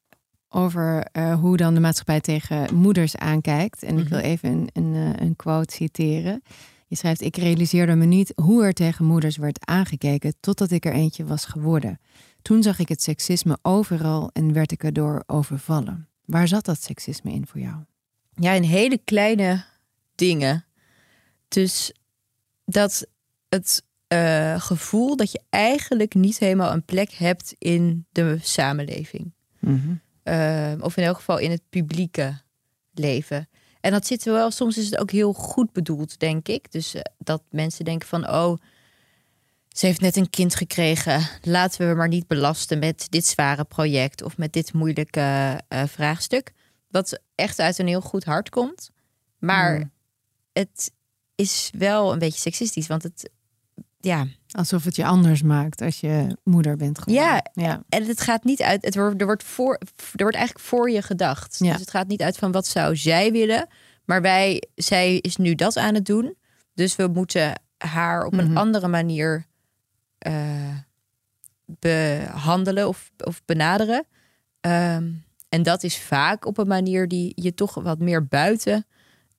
over 0.48 1.06
eh, 1.12 1.40
hoe 1.40 1.56
dan 1.56 1.74
de 1.74 1.80
maatschappij 1.80 2.20
tegen 2.20 2.74
moeders 2.74 3.16
aankijkt. 3.16 3.82
En 3.82 3.98
ik 3.98 4.08
wil 4.08 4.18
even 4.18 4.50
een, 4.50 4.68
een, 4.72 4.94
eh, 4.94 5.26
een 5.26 5.36
quote 5.36 5.74
citeren. 5.74 6.42
Je 6.86 6.96
schrijft: 6.96 7.20
Ik 7.20 7.36
realiseerde 7.36 7.94
me 7.94 8.04
niet 8.04 8.32
hoe 8.34 8.64
er 8.64 8.72
tegen 8.72 9.04
moeders 9.04 9.36
werd 9.36 9.66
aangekeken 9.66 10.34
totdat 10.40 10.70
ik 10.70 10.84
er 10.84 10.92
eentje 10.92 11.24
was 11.24 11.44
geworden. 11.44 12.00
Toen 12.42 12.62
zag 12.62 12.78
ik 12.78 12.88
het 12.88 13.02
seksisme 13.02 13.58
overal 13.62 14.30
en 14.32 14.52
werd 14.52 14.72
ik 14.72 14.84
erdoor 14.84 15.22
overvallen. 15.26 16.08
Waar 16.24 16.48
zat 16.48 16.64
dat 16.64 16.82
seksisme 16.82 17.32
in 17.32 17.46
voor 17.46 17.60
jou? 17.60 17.76
Ja, 18.36 18.52
in 18.52 18.62
hele 18.62 18.98
kleine 19.04 19.64
dingen. 20.14 20.64
Dus 21.48 21.92
dat 22.64 23.06
het 23.48 23.84
eh, 24.06 24.60
gevoel 24.60 25.16
dat 25.16 25.32
je 25.32 25.40
eigenlijk 25.50 26.14
niet 26.14 26.38
helemaal 26.38 26.72
een 26.72 26.84
plek 26.84 27.12
hebt 27.12 27.54
in 27.58 28.06
de 28.12 28.38
samenleving. 28.42 29.32
Eh, 30.22 30.72
of 30.80 30.96
in 30.96 31.04
elk 31.04 31.16
geval 31.16 31.38
in 31.38 31.50
het 31.50 31.62
publieke 31.70 32.40
leven. 32.94 33.48
En 33.80 33.90
dat 33.90 34.06
zit 34.06 34.24
wel, 34.24 34.50
soms 34.50 34.78
is 34.78 34.84
het 34.84 34.98
ook 34.98 35.10
heel 35.10 35.32
goed 35.32 35.72
bedoeld, 35.72 36.18
denk 36.18 36.48
ik. 36.48 36.72
Dus 36.72 36.94
eh, 36.94 37.00
dat 37.18 37.42
mensen 37.50 37.84
denken 37.84 38.08
van, 38.08 38.28
oh, 38.28 38.58
ze 39.68 39.86
heeft 39.86 40.00
net 40.00 40.16
een 40.16 40.30
kind 40.30 40.54
gekregen. 40.54 41.28
Laten 41.42 41.78
we 41.78 41.84
haar 41.84 41.96
maar 41.96 42.08
niet 42.08 42.26
belasten 42.26 42.78
met 42.78 43.06
dit 43.10 43.26
zware 43.26 43.64
project 43.64 44.22
of 44.22 44.38
met 44.38 44.52
dit 44.52 44.72
moeilijke 44.72 45.60
eh, 45.68 45.82
vraagstuk. 45.86 46.52
Wat 46.94 47.20
echt 47.34 47.58
uit 47.58 47.78
een 47.78 47.86
heel 47.86 48.00
goed 48.00 48.24
hart 48.24 48.48
komt. 48.50 48.90
Maar 49.38 49.78
Mm. 49.78 49.90
het 50.52 50.92
is 51.34 51.70
wel 51.78 52.12
een 52.12 52.18
beetje 52.18 52.40
seksistisch, 52.40 52.86
want 52.86 53.02
het, 53.02 53.30
ja, 54.00 54.26
Alsof 54.50 54.84
het 54.84 54.96
je 54.96 55.04
anders 55.04 55.42
maakt 55.42 55.80
als 55.82 56.00
je 56.00 56.36
moeder 56.44 56.76
bent 56.76 56.98
geworden. 56.98 57.24
Ja, 57.24 57.44
ja. 57.52 57.82
En 57.88 58.04
het 58.06 58.20
gaat 58.20 58.44
niet 58.44 58.62
uit. 58.62 58.84
Het 58.84 58.94
wordt, 58.94 59.20
er, 59.20 59.26
wordt 59.26 59.42
voor, 59.44 59.74
er 59.96 60.22
wordt 60.22 60.36
eigenlijk 60.36 60.66
voor 60.66 60.90
je 60.90 61.02
gedacht. 61.02 61.56
Ja. 61.58 61.70
Dus 61.70 61.80
het 61.80 61.90
gaat 61.90 62.06
niet 62.06 62.22
uit 62.22 62.36
van 62.36 62.52
wat 62.52 62.66
zou 62.66 62.96
zij 62.96 63.32
willen. 63.32 63.68
Maar 64.04 64.22
wij, 64.22 64.62
zij 64.74 65.16
is 65.16 65.36
nu 65.36 65.54
dat 65.54 65.76
aan 65.76 65.94
het 65.94 66.04
doen. 66.06 66.34
Dus 66.74 66.96
we 66.96 67.06
moeten 67.06 67.60
haar 67.78 68.24
op 68.24 68.32
een 68.32 68.48
Mhm. 68.48 68.56
andere 68.56 68.88
manier 68.88 69.46
eh, 70.18 70.76
behandelen 71.66 72.88
of, 72.88 73.10
of 73.24 73.44
benaderen. 73.44 74.04
Ehm, 74.60 75.10
en 75.54 75.62
dat 75.62 75.82
is 75.82 75.98
vaak 75.98 76.46
op 76.46 76.58
een 76.58 76.66
manier 76.66 77.08
die 77.08 77.32
je 77.34 77.54
toch 77.54 77.74
wat 77.74 77.98
meer 77.98 78.26
buiten 78.26 78.86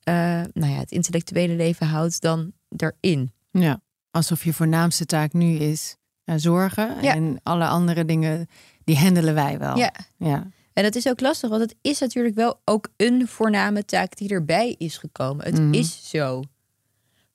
eh, 0.04 0.14
nou 0.54 0.72
ja, 0.74 0.78
het 0.80 0.92
intellectuele 0.92 1.54
leven 1.56 1.88
houdt 1.88 2.22
dan 2.22 2.52
erin. 2.78 3.32
Ja, 3.52 3.82
alsof 4.12 4.44
je 4.44 4.54
voornaamste 4.54 5.06
taak 5.06 5.34
nu 5.34 5.56
is 5.56 5.96
eh, 6.24 6.36
zorgen. 6.38 6.96
Ja. 7.02 7.14
En 7.16 7.40
alle 7.44 7.68
andere 7.68 8.06
dingen, 8.06 8.48
die 8.84 8.98
handelen 8.98 9.34
wij 9.34 9.58
wel. 9.60 9.78
Ja. 9.78 9.94
ja. 10.18 10.48
En 10.74 10.84
dat 10.84 10.96
is 10.96 11.08
ook 11.08 11.20
lastig, 11.22 11.50
want 11.50 11.62
het 11.62 11.76
is 11.82 12.00
natuurlijk 12.00 12.36
wel 12.36 12.62
ook 12.66 12.88
een 12.98 13.28
voorname 13.28 13.86
taak 13.86 14.16
die 14.18 14.30
erbij 14.30 14.76
is 14.78 14.98
gekomen. 14.98 15.46
Het 15.46 15.60
Mhm. 15.60 15.74
is 15.74 16.10
zo. 16.10 16.44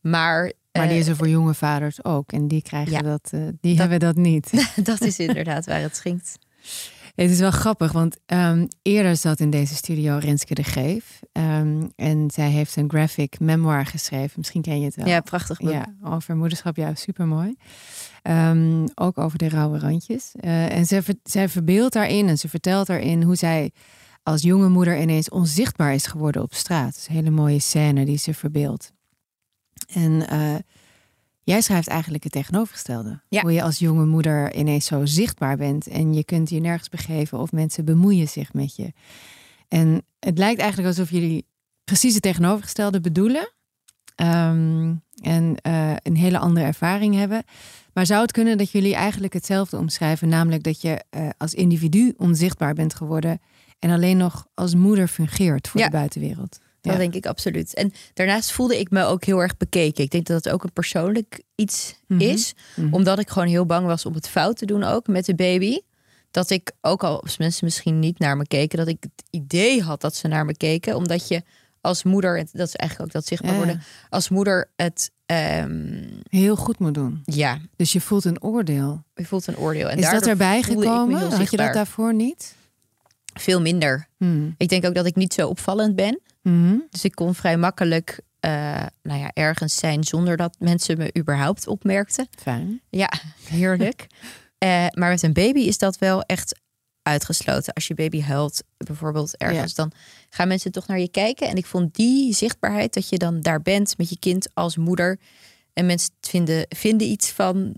Maar, 0.00 0.52
Maar 0.72 0.82
die 0.86 0.92
eh, 0.94 0.98
is 0.98 1.06
er 1.06 1.16
voor 1.16 1.28
jonge 1.28 1.54
vaders 1.54 2.04
ook. 2.04 2.32
En 2.32 2.48
die 2.48 2.62
krijgen 2.62 2.92
Ja. 2.92 3.00
dat, 3.02 3.28
eh, 3.32 3.40
die 3.60 3.78
hebben 3.78 4.00
dat 4.00 4.16
niet. 4.16 4.50
dat 4.90 5.00
is 5.00 5.18
inderdaad 5.18 5.66
waar 5.66 5.80
het 5.80 5.96
schinkt. 5.96 6.38
Het 7.14 7.30
is 7.30 7.38
wel 7.38 7.50
grappig, 7.50 7.92
want 7.92 8.16
ehm, 8.26 8.66
eerder 8.82 9.16
zat 9.16 9.40
in 9.40 9.50
deze 9.50 9.74
studio 9.74 10.16
Renske 10.16 10.54
de 10.54 10.64
Geef. 10.64 11.20
Ehm, 11.32 11.86
en 11.96 12.30
zij 12.30 12.50
heeft 12.50 12.76
een 12.76 12.90
graphic 12.90 13.40
memoir 13.40 13.86
geschreven. 13.86 14.32
Misschien 14.36 14.62
ken 14.62 14.78
je 14.78 14.84
het 14.84 14.94
wel. 14.96 15.06
Ja, 15.06 15.20
prachtig 15.20 15.58
boek. 15.58 15.70
Ja, 15.70 15.94
over 16.02 16.36
moederschap, 16.36 16.76
ja, 16.76 16.94
supermooi. 16.94 17.56
Ehm, 18.22 18.86
ook 18.94 19.18
over 19.18 19.38
de 19.38 19.48
rauwe 19.48 19.78
randjes. 19.78 20.32
Eh, 20.40 20.76
en 20.76 20.86
zij, 20.86 21.02
ver- 21.02 21.14
zij 21.22 21.48
verbeeldt 21.48 21.92
daarin 21.92 22.28
en 22.28 22.38
ze 22.38 22.48
vertelt 22.48 22.86
daarin 22.86 23.22
hoe 23.22 23.36
zij 23.36 23.70
als 24.22 24.42
jonge 24.42 24.68
moeder 24.68 25.00
ineens 25.00 25.28
onzichtbaar 25.28 25.94
is 25.94 26.06
geworden 26.06 26.42
op 26.42 26.54
straat. 26.54 26.84
Dat 26.84 26.96
is 26.96 27.08
een 27.08 27.14
hele 27.14 27.30
mooie 27.30 27.58
scène 27.60 28.04
die 28.04 28.18
ze 28.18 28.34
verbeeldt. 28.34 28.92
En 29.92 30.28
eh, 30.28 30.54
jij 31.50 31.60
schrijft 31.60 31.88
eigenlijk 31.88 32.22
het 32.24 32.32
tegenovergestelde. 32.32 33.20
Ja. 33.28 33.40
Hoe 33.40 33.52
je 33.52 33.62
als 33.62 33.78
jonge 33.78 34.04
moeder 34.06 34.54
ineens 34.54 34.86
zo 34.86 35.06
zichtbaar 35.06 35.56
bent 35.56 35.86
en 35.86 36.14
je 36.14 36.24
kunt 36.24 36.50
je 36.50 36.60
nergens 36.60 36.88
begeven 36.88 37.38
of 37.38 37.52
mensen 37.52 37.84
bemoeien 37.84 38.28
zich 38.28 38.52
met 38.52 38.76
je. 38.76 38.92
En 39.68 40.02
het 40.18 40.38
lijkt 40.38 40.60
eigenlijk 40.60 40.88
alsof 40.88 41.10
jullie 41.10 41.46
precies 41.84 42.14
het 42.14 42.22
tegenovergestelde 42.22 43.00
bedoelen. 43.00 43.52
Ehm, 44.14 44.94
en 45.22 45.56
eh, 45.62 45.92
een 46.02 46.16
hele 46.16 46.38
andere 46.38 46.66
ervaring 46.66 47.14
hebben. 47.14 47.42
Maar 47.92 48.06
zou 48.06 48.22
het 48.22 48.32
kunnen 48.32 48.58
dat 48.58 48.70
jullie 48.70 48.94
eigenlijk 48.94 49.32
hetzelfde 49.32 49.76
omschrijven? 49.76 50.28
Namelijk 50.28 50.62
dat 50.62 50.80
je 50.80 51.04
eh, 51.10 51.28
als 51.38 51.54
individu 51.54 52.14
onzichtbaar 52.16 52.74
bent 52.74 52.94
geworden. 52.94 53.40
En 53.78 53.90
alleen 53.90 54.16
nog 54.16 54.46
als 54.54 54.74
moeder 54.74 55.08
fungeert 55.08 55.68
voor 55.68 55.80
Ja. 55.80 55.86
de 55.86 55.92
buitenwereld. 55.92 56.58
Dat 56.80 56.92
Ja. 56.92 56.98
denk 56.98 57.14
ik 57.14 57.26
absoluut. 57.26 57.74
En 57.74 57.92
daarnaast 58.14 58.52
voelde 58.52 58.78
ik 58.78 58.90
me 58.90 59.04
ook 59.04 59.24
heel 59.24 59.38
erg 59.42 59.56
bekeken. 59.56 60.04
Ik 60.04 60.10
denk 60.10 60.26
dat 60.26 60.44
het 60.44 60.52
ook 60.52 60.62
een 60.64 60.72
persoonlijk 60.72 61.42
iets 61.54 61.94
Mhm. 62.06 62.20
is. 62.20 62.54
Mhm. 62.76 62.94
Omdat 62.94 63.18
ik 63.18 63.30
gewoon 63.30 63.48
heel 63.48 63.66
bang 63.66 63.86
was 63.86 64.06
om 64.06 64.14
het 64.14 64.28
fout 64.28 64.56
te 64.56 64.66
doen 64.66 64.82
ook 64.84 65.06
met 65.06 65.24
de 65.24 65.34
baby. 65.34 65.78
Dat 66.30 66.50
ik, 66.50 66.72
ook 66.80 67.04
al 67.04 67.22
als 67.22 67.38
mensen 67.38 67.64
misschien 67.64 67.98
niet 67.98 68.18
naar 68.18 68.36
me 68.36 68.46
keken, 68.46 68.78
dat 68.78 68.88
ik 68.88 68.96
het 69.00 69.24
idee 69.30 69.82
had 69.82 70.00
dat 70.00 70.14
ze 70.16 70.28
naar 70.28 70.44
me 70.44 70.56
keken. 70.56 70.96
Omdat 70.96 71.28
je 71.28 71.42
als 71.80 72.02
moeder, 72.02 72.38
en 72.38 72.48
dat 72.52 72.66
is 72.68 72.74
eigenlijk 72.76 73.08
ook 73.08 73.14
dat 73.14 73.26
zichtbaar 73.26 73.50
Ja. 73.52 73.56
worden, 73.56 73.82
als 74.08 74.28
moeder 74.28 74.70
het, 74.76 75.10
ehm, 75.26 76.04
Heel 76.28 76.56
goed 76.56 76.78
moet 76.78 76.94
doen. 76.94 77.22
ja, 77.24 77.58
Dus 77.76 77.92
je 77.92 78.00
voelt 78.00 78.24
een 78.24 78.42
oordeel. 78.42 79.02
je 79.14 79.24
voelt 79.24 79.46
een 79.46 79.56
oordeel. 79.58 79.88
En 79.88 79.98
is 79.98 80.10
dat 80.10 80.26
erbij 80.26 80.62
gekomen? 80.62 81.20
Had 81.32 81.50
je 81.50 81.56
dat 81.56 81.72
daarvoor 81.74 82.14
niet? 82.14 82.54
Veel 83.34 83.60
minder. 83.60 84.06
Hmm. 84.16 84.54
Ik 84.58 84.68
denk 84.68 84.84
ook 84.86 84.94
dat 84.94 85.06
ik 85.06 85.16
niet 85.16 85.34
zo 85.34 85.48
opvallend 85.48 85.96
ben. 85.96 86.20
Mhm. 86.42 86.78
Dus 86.90 87.04
ik 87.04 87.14
kon 87.14 87.34
vrij 87.34 87.56
makkelijk 87.56 88.20
eh, 88.40 88.86
nou 89.02 89.20
ja, 89.20 89.30
ergens 89.32 89.74
zijn 89.74 90.04
zonder 90.04 90.36
dat 90.36 90.56
mensen 90.58 90.98
me 90.98 91.10
überhaupt 91.18 91.66
opmerkten. 91.66 92.28
Fijn. 92.38 92.80
Ja, 92.88 93.12
heerlijk. 93.44 94.06
Eh, 94.60 94.86
maar 94.90 95.10
met 95.10 95.22
een 95.22 95.32
baby 95.32 95.60
is 95.60 95.78
dat 95.78 95.98
wel 95.98 96.22
echt 96.22 96.60
uitgesloten. 97.02 97.72
Als 97.72 97.86
je 97.86 97.94
baby 97.94 98.20
huilt, 98.20 98.62
bijvoorbeeld 98.76 99.36
ergens, 99.36 99.74
dan 99.74 99.92
gaan 100.30 100.48
mensen 100.48 100.72
toch 100.72 100.86
naar 100.86 100.98
je 100.98 101.10
kijken. 101.10 101.48
En 101.48 101.56
ik 101.56 101.66
vond 101.66 101.94
die 101.94 102.34
zichtbaarheid, 102.34 102.94
dat 102.94 103.08
je 103.08 103.18
dan 103.18 103.40
daar 103.40 103.62
bent 103.62 103.98
met 103.98 104.08
je 104.08 104.18
kind 104.18 104.48
als 104.54 104.76
moeder. 104.76 105.18
En 105.72 105.86
mensen 105.86 106.10
vinden, 106.20 106.66
vinden 106.68 107.08
iets 107.08 107.30
van 107.30 107.74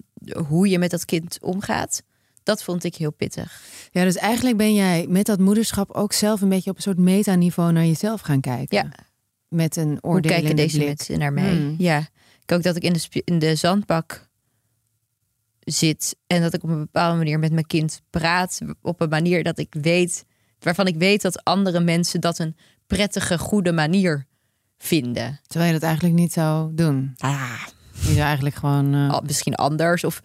hoe 0.47 0.69
je 0.69 0.79
met 0.79 0.91
dat 0.91 1.05
kind 1.05 1.39
omgaat. 1.41 2.03
Dat 2.43 2.63
vond 2.63 2.85
ik 2.85 2.95
heel 2.95 3.13
pittig. 3.13 3.61
Ja, 3.91 4.05
dus 4.05 4.17
eigenlijk 4.17 4.57
ben 4.57 4.75
jij 4.75 5.07
met 5.09 5.27
dat 5.27 5.39
moederschap 5.39 5.91
ook 5.91 6.13
zelf 6.13 6.41
een 6.41 6.49
beetje 6.49 6.71
op 6.71 6.77
een 6.77 6.83
soort 6.83 6.99
metaniveau 6.99 7.73
naar 7.73 7.85
jezelf 7.87 8.21
gaan 8.21 8.41
kijken. 8.41 8.77
Ja. 8.77 8.93
Met 9.49 9.77
een 9.77 9.89
Hoe 9.89 9.99
oordelende 10.01 10.29
kijken 10.41 10.57
deze 10.57 10.77
blik. 10.77 10.87
mensen 10.89 11.19
naar 11.19 11.33
mij? 11.33 11.51
Hmm. 11.57 11.75
Ja, 11.79 11.99
ik 12.43 12.53
ook 12.53 12.63
dat 12.63 12.77
ik 12.77 12.83
in 12.83 12.93
de, 12.93 13.23
in 13.25 13.39
de 13.39 13.55
zandbak 13.55 14.31
zit 15.61 16.17
en 16.27 16.43
dat 16.43 16.55
ik 16.55 16.63
op 16.63 16.69
een 16.71 16.79
bepaalde 16.79 17.17
manier 17.19 17.39
met 17.39 17.53
mijn 17.53 17.67
kind 17.67 18.03
praat 18.11 18.61
op 18.83 19.01
een 19.01 19.09
manier 19.09 19.43
dat 19.43 19.59
ik 19.59 19.75
weet, 19.81 20.25
waarvan 20.59 20.87
ik 20.87 20.97
weet 20.97 21.23
dat 21.23 21.45
andere 21.45 21.81
mensen 21.81 22.21
dat 22.21 22.39
een 22.39 22.57
prettige, 22.87 23.39
goede 23.39 23.73
manier 23.73 24.27
vinden. 24.79 25.41
Terwijl 25.47 25.73
je 25.73 25.79
dat 25.79 25.89
eigenlijk 25.89 26.15
niet 26.19 26.33
zou 26.33 26.75
doen. 26.75 27.13
Ah, 27.17 27.61
Je 27.93 28.01
zou 28.13 28.19
eigenlijk 28.19 28.55
gewoon... 28.55 28.95
eh, 28.95 29.21
misschien 29.21 29.55
anders 29.55 30.05
of 30.05 30.23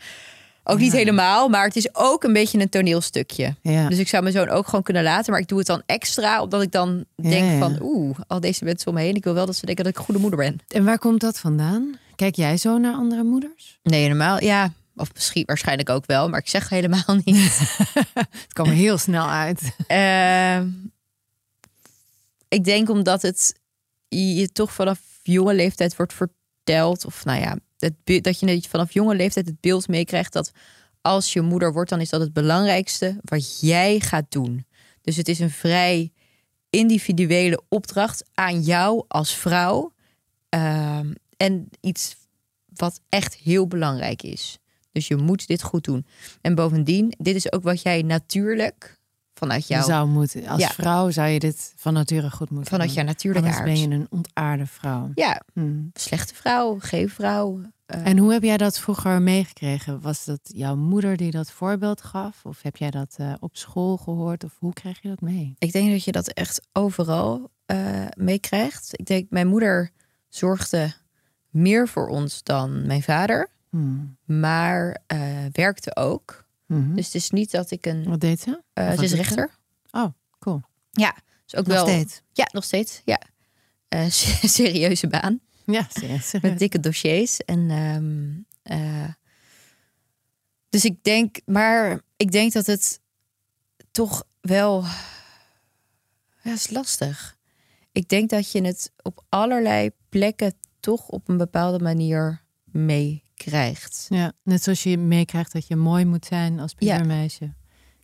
ook 0.69 0.79
niet 0.79 0.91
helemaal, 0.91 1.49
maar 1.49 1.65
het 1.65 1.75
is 1.75 1.95
ook 1.95 2.23
een 2.23 2.33
beetje 2.33 2.59
een 2.59 2.69
toneelstukje. 2.69 3.55
ja. 3.61 3.89
Dus 3.89 3.97
ik 3.97 4.07
zou 4.07 4.23
mijn 4.23 4.35
zoon 4.35 4.49
ook 4.49 4.65
gewoon 4.65 4.83
kunnen 4.83 5.03
laten, 5.03 5.31
maar 5.31 5.41
ik 5.41 5.47
doe 5.47 5.57
het 5.57 5.67
dan 5.67 5.81
extra, 5.85 6.41
omdat 6.41 6.61
ik 6.61 6.71
dan 6.71 7.05
denk 7.15 7.51
ja. 7.51 7.57
van, 7.57 7.77
oeh, 7.81 8.17
al 8.27 8.39
deze 8.39 8.63
mensen 8.63 8.87
om 8.87 8.93
me 8.93 9.01
heen, 9.01 9.15
ik 9.15 9.23
wil 9.23 9.33
wel 9.33 9.45
dat 9.45 9.55
ze 9.55 9.65
denken 9.65 9.83
dat 9.83 9.93
ik 9.93 9.99
een 9.99 10.05
goede 10.05 10.21
moeder 10.21 10.39
ben. 10.39 10.59
En 10.67 10.85
waar 10.85 10.99
komt 10.99 11.21
dat 11.21 11.39
vandaan? 11.39 11.97
Kijk 12.15 12.35
jij 12.35 12.57
zo 12.57 12.77
naar 12.77 12.93
andere 12.93 13.23
moeders? 13.23 13.79
Nee, 13.83 14.01
helemaal, 14.01 14.43
ja. 14.43 14.71
Of 14.95 15.13
misschien 15.13 15.43
waarschijnlijk 15.45 15.89
ook 15.89 16.05
wel, 16.05 16.29
maar 16.29 16.39
ik 16.39 16.49
zeg 16.49 16.69
helemaal 16.69 17.19
niet. 17.23 17.59
Het 18.13 18.53
kwam 18.53 18.67
er 18.67 18.73
heel 18.73 18.97
snel 18.97 19.29
uit. 19.29 19.75
Ehm, 19.87 20.67
ik 22.47 22.63
denk 22.63 22.89
omdat 22.89 23.21
het 23.21 23.55
je 24.07 24.51
toch 24.51 24.73
vanaf 24.73 24.99
jonge 25.23 25.53
leeftijd 25.53 25.95
wordt 25.95 26.13
verteld, 26.13 27.05
of 27.05 27.25
nou 27.25 27.39
ja, 27.39 27.57
dat 28.21 28.39
je 28.39 28.61
vanaf 28.69 28.93
jonge 28.93 29.15
leeftijd 29.15 29.45
het 29.45 29.61
beeld 29.61 29.87
meekrijgt 29.87 30.33
dat 30.33 30.51
als 31.01 31.33
je 31.33 31.41
moeder 31.41 31.73
wordt, 31.73 31.89
dan 31.89 32.01
is 32.01 32.09
dat 32.09 32.21
het 32.21 32.33
belangrijkste 32.33 33.17
wat 33.21 33.59
jij 33.59 33.99
gaat 33.99 34.31
doen. 34.31 34.65
Dus 35.01 35.15
het 35.15 35.27
is 35.27 35.39
een 35.39 35.49
vrij 35.49 36.11
individuele 36.69 37.61
opdracht 37.69 38.23
aan 38.33 38.61
jou 38.61 39.03
als 39.07 39.35
vrouw. 39.35 39.93
Ehm, 40.49 41.13
en 41.37 41.69
iets 41.81 42.15
wat 42.75 43.01
echt 43.09 43.35
heel 43.35 43.67
belangrijk 43.67 44.23
is. 44.23 44.57
Dus 44.91 45.07
je 45.07 45.15
moet 45.15 45.47
dit 45.47 45.61
goed 45.61 45.83
doen. 45.83 46.05
En 46.41 46.55
bovendien, 46.55 47.13
dit 47.17 47.35
is 47.35 47.51
ook 47.51 47.63
wat 47.63 47.81
jij 47.81 48.01
natuurlijk 48.01 48.96
vanuit 49.37 49.67
jou, 49.67 49.83
zou 49.83 50.07
moeten, 50.09 50.47
als 50.47 50.61
Ja. 50.61 50.67
vrouw 50.69 51.09
zou 51.09 51.27
je 51.27 51.39
dit 51.39 51.73
van 51.75 51.93
nature 51.93 52.31
goed 52.31 52.49
moeten 52.49 52.69
vanuit 52.71 52.89
doen. 52.89 52.97
jouw 52.97 53.07
natuurlijke 53.07 53.49
Anders 53.49 53.65
aard. 53.69 53.79
ben 53.81 53.89
je 53.89 53.95
een 53.95 54.07
ontaarde 54.09 54.65
vrouw. 54.65 55.11
Ja, 55.15 55.41
Hmm. 55.53 55.89
slechte 55.93 56.35
vrouw, 56.35 56.75
geen 56.79 57.09
vrouw. 57.09 57.61
eh, 57.85 58.05
En 58.07 58.17
hoe 58.17 58.31
heb 58.33 58.43
jij 58.43 58.57
dat 58.57 58.79
vroeger 58.79 59.21
meegekregen? 59.21 60.01
Was 60.01 60.25
dat 60.25 60.39
jouw 60.43 60.75
moeder 60.75 61.17
die 61.17 61.31
dat 61.31 61.51
voorbeeld 61.51 62.01
gaf? 62.01 62.45
Of 62.45 62.61
heb 62.61 62.75
jij 62.77 62.91
dat 62.91 63.15
eh, 63.17 63.33
op 63.39 63.57
school 63.57 63.97
gehoord? 63.97 64.43
Of 64.43 64.55
hoe 64.59 64.73
krijg 64.73 65.01
je 65.01 65.07
dat 65.07 65.21
mee? 65.21 65.55
Ik 65.59 65.71
denk 65.71 65.91
dat 65.91 66.03
je 66.03 66.11
dat 66.11 66.27
echt 66.27 66.67
overal 66.73 67.51
eh, 67.65 67.77
meekrijgt. 68.17 68.89
Ik 68.99 69.05
denk, 69.05 69.29
mijn 69.29 69.47
moeder 69.47 69.89
zorgde 70.29 70.93
meer 71.49 71.87
voor 71.87 72.07
ons 72.07 72.43
dan 72.43 72.85
mijn 72.87 73.03
vader, 73.03 73.49
Hmm. 73.69 74.17
maar 74.25 74.97
werkte 75.51 75.95
ook. 75.95 76.45
Mhm. 76.67 76.95
Dus 76.95 77.05
het 77.05 77.15
is 77.15 77.29
niet 77.29 77.51
dat 77.51 77.71
ik 77.71 77.85
een. 77.85 78.03
Wat 78.03 78.19
deed 78.19 78.39
ze? 78.39 78.61
wat 78.73 78.97
ze 78.97 79.03
is 79.03 79.13
rechter. 79.13 79.57
Oh, 79.91 80.07
cool. 80.39 80.61
Ja, 80.91 81.15
dus 81.45 81.59
ook 81.59 81.67
Nog 81.67 81.75
wel. 81.75 81.87
steeds? 81.87 82.21
Ja, 82.33 82.49
nog 82.51 82.63
steeds. 82.63 83.01
Ja. 83.05 83.21
Eh, 83.87 84.09
serieuze 84.59 85.07
baan. 85.07 85.39
Ja, 85.65 85.87
serieus. 85.89 86.33
Met 86.41 86.59
dikke 86.59 86.79
dossiers. 86.79 87.37
En, 87.37 87.69
ehm, 87.69 88.79
eh, 88.79 89.13
dus 90.69 90.85
ik 90.85 91.03
denk, 91.03 91.39
maar 91.45 92.01
ik 92.17 92.31
denk 92.31 92.51
dat 92.53 92.65
het 92.65 92.99
toch 93.91 94.23
wel. 94.41 94.83
Ja, 96.41 96.53
is 96.53 96.69
lastig. 96.69 97.37
Ik 97.91 98.09
denk 98.09 98.29
dat 98.29 98.51
je 98.51 98.61
het 98.61 98.91
op 99.01 99.25
allerlei 99.29 99.91
plekken 100.09 100.53
toch 100.79 101.07
op 101.07 101.29
een 101.29 101.37
bepaalde 101.37 101.79
manier 101.83 102.43
meekrijgt. 103.45 104.05
Ja, 104.09 104.31
net 104.43 104.63
zoals 104.63 104.83
je 104.83 104.97
meekrijgt 104.97 105.51
dat 105.51 105.67
je 105.67 105.75
mooi 105.75 106.05
moet 106.05 106.25
zijn 106.25 106.59
als 106.59 106.73
Ja. 106.77 106.93
pubermeisje. 106.97 107.53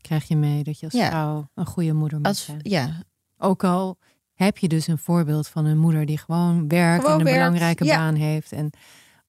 Krijg 0.01 0.27
je 0.27 0.35
mee 0.35 0.63
dat 0.63 0.79
je 0.79 0.85
als 0.85 0.93
Ja. 0.95 1.09
vrouw 1.09 1.49
een 1.55 1.65
goede 1.65 1.93
moeder 1.93 2.17
moet 2.17 2.27
Als, 2.27 2.45
zijn. 2.45 2.59
ja, 2.61 3.03
Ook 3.37 3.63
al 3.63 3.97
heb 4.33 4.57
je 4.57 4.67
dus 4.67 4.87
een 4.87 4.97
voorbeeld 4.97 5.47
van 5.47 5.65
een 5.65 5.77
moeder 5.77 6.05
die 6.05 6.17
gewoon 6.17 6.67
werkt 6.67 7.03
Gewoon 7.03 7.19
en 7.19 7.25
een 7.27 7.33
werkt, 7.33 7.39
belangrijke 7.39 7.85
ja. 7.85 7.95
baan 7.97 8.15
heeft. 8.15 8.51
En 8.51 8.69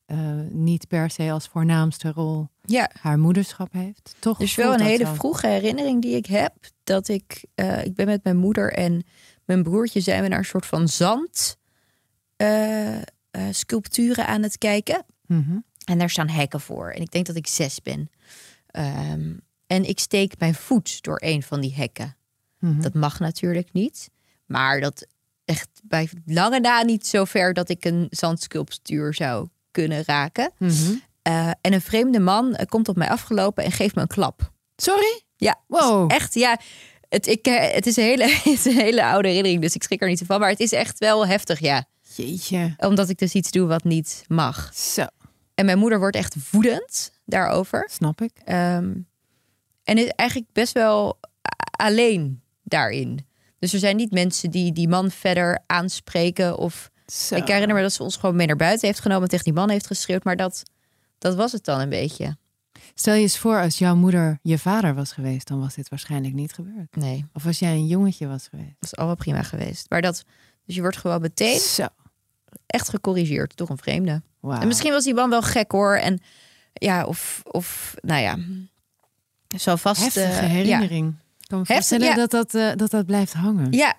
eh, 0.04 0.18
niet 0.50 0.88
per 0.88 1.10
se 1.10 1.30
als 1.32 1.48
voornaamste 1.48 2.12
rol 2.12 2.48
ja. 2.62 2.90
haar 3.00 3.18
moederschap 3.18 3.72
heeft. 3.72 4.14
Toch 4.18 4.38
Dus 4.38 4.54
wel 4.54 4.72
een 4.74 4.80
hele 4.80 5.04
zo. 5.04 5.14
vroege 5.14 5.46
herinnering 5.46 6.02
die 6.02 6.16
ik 6.16 6.26
heb. 6.26 6.54
Dat 6.84 7.08
ik, 7.08 7.44
eh, 7.54 7.84
ik 7.84 7.94
ben 7.94 8.06
met 8.06 8.24
mijn 8.24 8.36
moeder 8.36 8.72
en 8.72 9.02
mijn 9.44 9.62
broertje 9.62 10.00
zijn 10.00 10.22
we 10.22 10.28
naar 10.28 10.38
een 10.38 10.44
soort 10.44 10.66
van 10.66 10.88
zand 10.88 11.56
eh, 12.36 12.98
sculpturen 13.50 14.26
aan 14.26 14.42
het 14.42 14.58
kijken. 14.58 15.04
Mhm. 15.26 15.58
En 15.84 15.98
daar 15.98 16.10
staan 16.10 16.28
hekken 16.28 16.60
voor. 16.60 16.90
En 16.90 17.00
ik 17.00 17.10
denk 17.10 17.26
dat 17.26 17.36
ik 17.36 17.46
zes 17.46 17.82
ben. 17.82 18.10
Ehm, 18.66 19.32
en 19.66 19.84
ik 19.88 19.98
steek 19.98 20.38
mijn 20.38 20.54
voet 20.54 21.02
door 21.02 21.20
een 21.24 21.42
van 21.42 21.60
die 21.60 21.74
hekken. 21.74 22.16
Mhm. 22.58 22.80
Dat 22.80 22.94
mag 22.94 23.18
natuurlijk 23.20 23.72
niet. 23.72 24.10
Maar 24.46 24.80
dat 24.80 25.06
echt 25.44 25.68
bij 25.82 26.08
lange 26.26 26.60
na 26.60 26.82
niet 26.82 27.06
zo 27.06 27.24
ver 27.24 27.52
dat 27.52 27.68
ik 27.68 27.84
een 27.84 28.06
zandsculptuur 28.10 29.14
zou 29.14 29.48
kunnen 29.70 30.02
raken. 30.06 30.52
Mhm. 30.58 30.92
Eh, 31.22 31.50
en 31.60 31.72
een 31.72 31.80
vreemde 31.80 32.20
man 32.20 32.54
eh, 32.54 32.66
komt 32.66 32.88
op 32.88 32.96
mij 32.96 33.08
afgelopen 33.08 33.64
en 33.64 33.72
geeft 33.72 33.94
me 33.94 34.00
een 34.00 34.06
klap. 34.06 34.52
Sorry? 34.76 35.22
Ja, 35.36 35.60
Wow. 35.66 36.12
echt, 36.12 36.34
ja. 36.34 36.58
Het, 37.08 37.26
ik, 37.26 37.46
eh, 37.46 37.72
het, 37.74 37.86
is 37.86 37.96
een 37.96 38.04
hele, 38.04 38.24
het 38.44 38.46
is 38.46 38.64
een 38.64 38.78
hele 38.78 39.04
oude 39.04 39.28
herinnering, 39.28 39.62
dus 39.62 39.74
ik 39.74 39.82
schrik 39.82 40.02
er 40.02 40.08
niet 40.08 40.22
van. 40.26 40.40
Maar 40.40 40.48
het 40.50 40.60
is 40.60 40.72
echt 40.72 40.98
wel 40.98 41.26
heftig, 41.26 41.58
ja. 41.60 41.84
Jeetje. 42.16 42.74
Omdat 42.78 43.08
ik 43.08 43.18
dus 43.18 43.32
iets 43.32 43.50
doe 43.50 43.66
wat 43.66 43.84
niet 43.84 44.24
mag. 44.28 44.70
Zo, 44.74 45.06
En 45.54 45.64
mijn 45.64 45.78
moeder 45.78 45.98
wordt 45.98 46.16
echt 46.16 46.50
woedend 46.50 47.12
daarover. 47.24 47.88
snap 47.92 48.20
ik. 48.20 48.32
Ehm, 48.44 48.92
en 49.84 49.98
is 49.98 50.08
eigenlijk 50.08 50.52
best 50.52 50.72
wel 50.72 51.18
alleen 51.70 52.40
daarin. 52.62 53.26
Dus 53.58 53.72
er 53.72 53.78
zijn 53.78 53.96
niet 53.96 54.10
mensen 54.10 54.50
die 54.50 54.72
die 54.72 54.88
man 54.88 55.10
verder 55.10 55.62
aanspreken. 55.66 56.58
Of 56.58 56.90
Zo. 57.06 57.34
ik 57.34 57.46
herinner 57.46 57.76
me 57.76 57.82
dat 57.82 57.92
ze 57.92 58.02
ons 58.02 58.16
gewoon 58.16 58.36
mee 58.36 58.46
naar 58.46 58.56
buiten 58.56 58.86
heeft 58.88 59.00
genomen. 59.00 59.22
en 59.22 59.28
Tegen 59.28 59.44
die 59.44 59.52
man 59.52 59.70
heeft 59.70 59.86
geschreeuwd. 59.86 60.24
Maar 60.24 60.36
dat, 60.36 60.62
dat 61.18 61.34
was 61.34 61.52
het 61.52 61.64
dan 61.64 61.80
een 61.80 61.88
beetje. 61.88 62.36
Stel 62.94 63.14
je 63.14 63.20
eens 63.20 63.38
voor 63.38 63.60
als 63.60 63.78
jouw 63.78 63.94
moeder 63.96 64.38
je 64.42 64.58
vader 64.58 64.94
was 64.94 65.12
geweest, 65.12 65.48
dan 65.48 65.60
was 65.60 65.74
dit 65.74 65.88
waarschijnlijk 65.88 66.34
niet 66.34 66.52
gebeurd. 66.52 66.96
Nee, 66.96 67.24
Of 67.32 67.46
als 67.46 67.58
jij 67.58 67.72
een 67.72 67.86
jongetje 67.86 68.26
was 68.26 68.48
geweest. 68.48 68.74
dat 68.78 68.92
is 68.92 68.96
allemaal 68.96 69.16
prima 69.16 69.42
geweest. 69.42 69.90
Maar 69.90 70.02
dat, 70.02 70.24
dus 70.66 70.74
je 70.74 70.80
wordt 70.80 70.96
gewoon 70.96 71.20
meteen 71.20 71.58
Zo. 71.58 71.86
Echt 72.66 72.88
gecorrigeerd 72.88 73.56
door 73.56 73.70
een 73.70 73.78
vreemde. 73.78 74.22
En 74.42 74.66
misschien 74.66 74.92
was 74.92 75.04
die 75.04 75.14
man 75.14 75.30
wel 75.30 75.42
gek 75.42 75.70
hoor. 75.70 75.96
En 75.96 76.20
ja, 76.72 77.04
of, 77.04 77.42
of 77.44 77.94
nou 78.00 78.22
ja. 78.22 78.38
Zo 79.58 79.76
vast. 79.76 80.02
Heftige 80.02 80.26
eh, 80.26 80.40
ja. 80.40 80.48
herinnering. 80.48 81.08
Ik 81.38 81.48
kan 81.48 81.58
me 81.58 81.64
Heftig, 81.66 81.74
voorstellen 81.74 82.06
ja. 82.06 82.14
dat, 82.14 82.30
dat, 82.30 82.54
eh, 82.54 82.76
dat 82.76 82.90
dat 82.90 83.06
blijft 83.06 83.32
hangen. 83.32 83.72
Ja, 83.72 83.96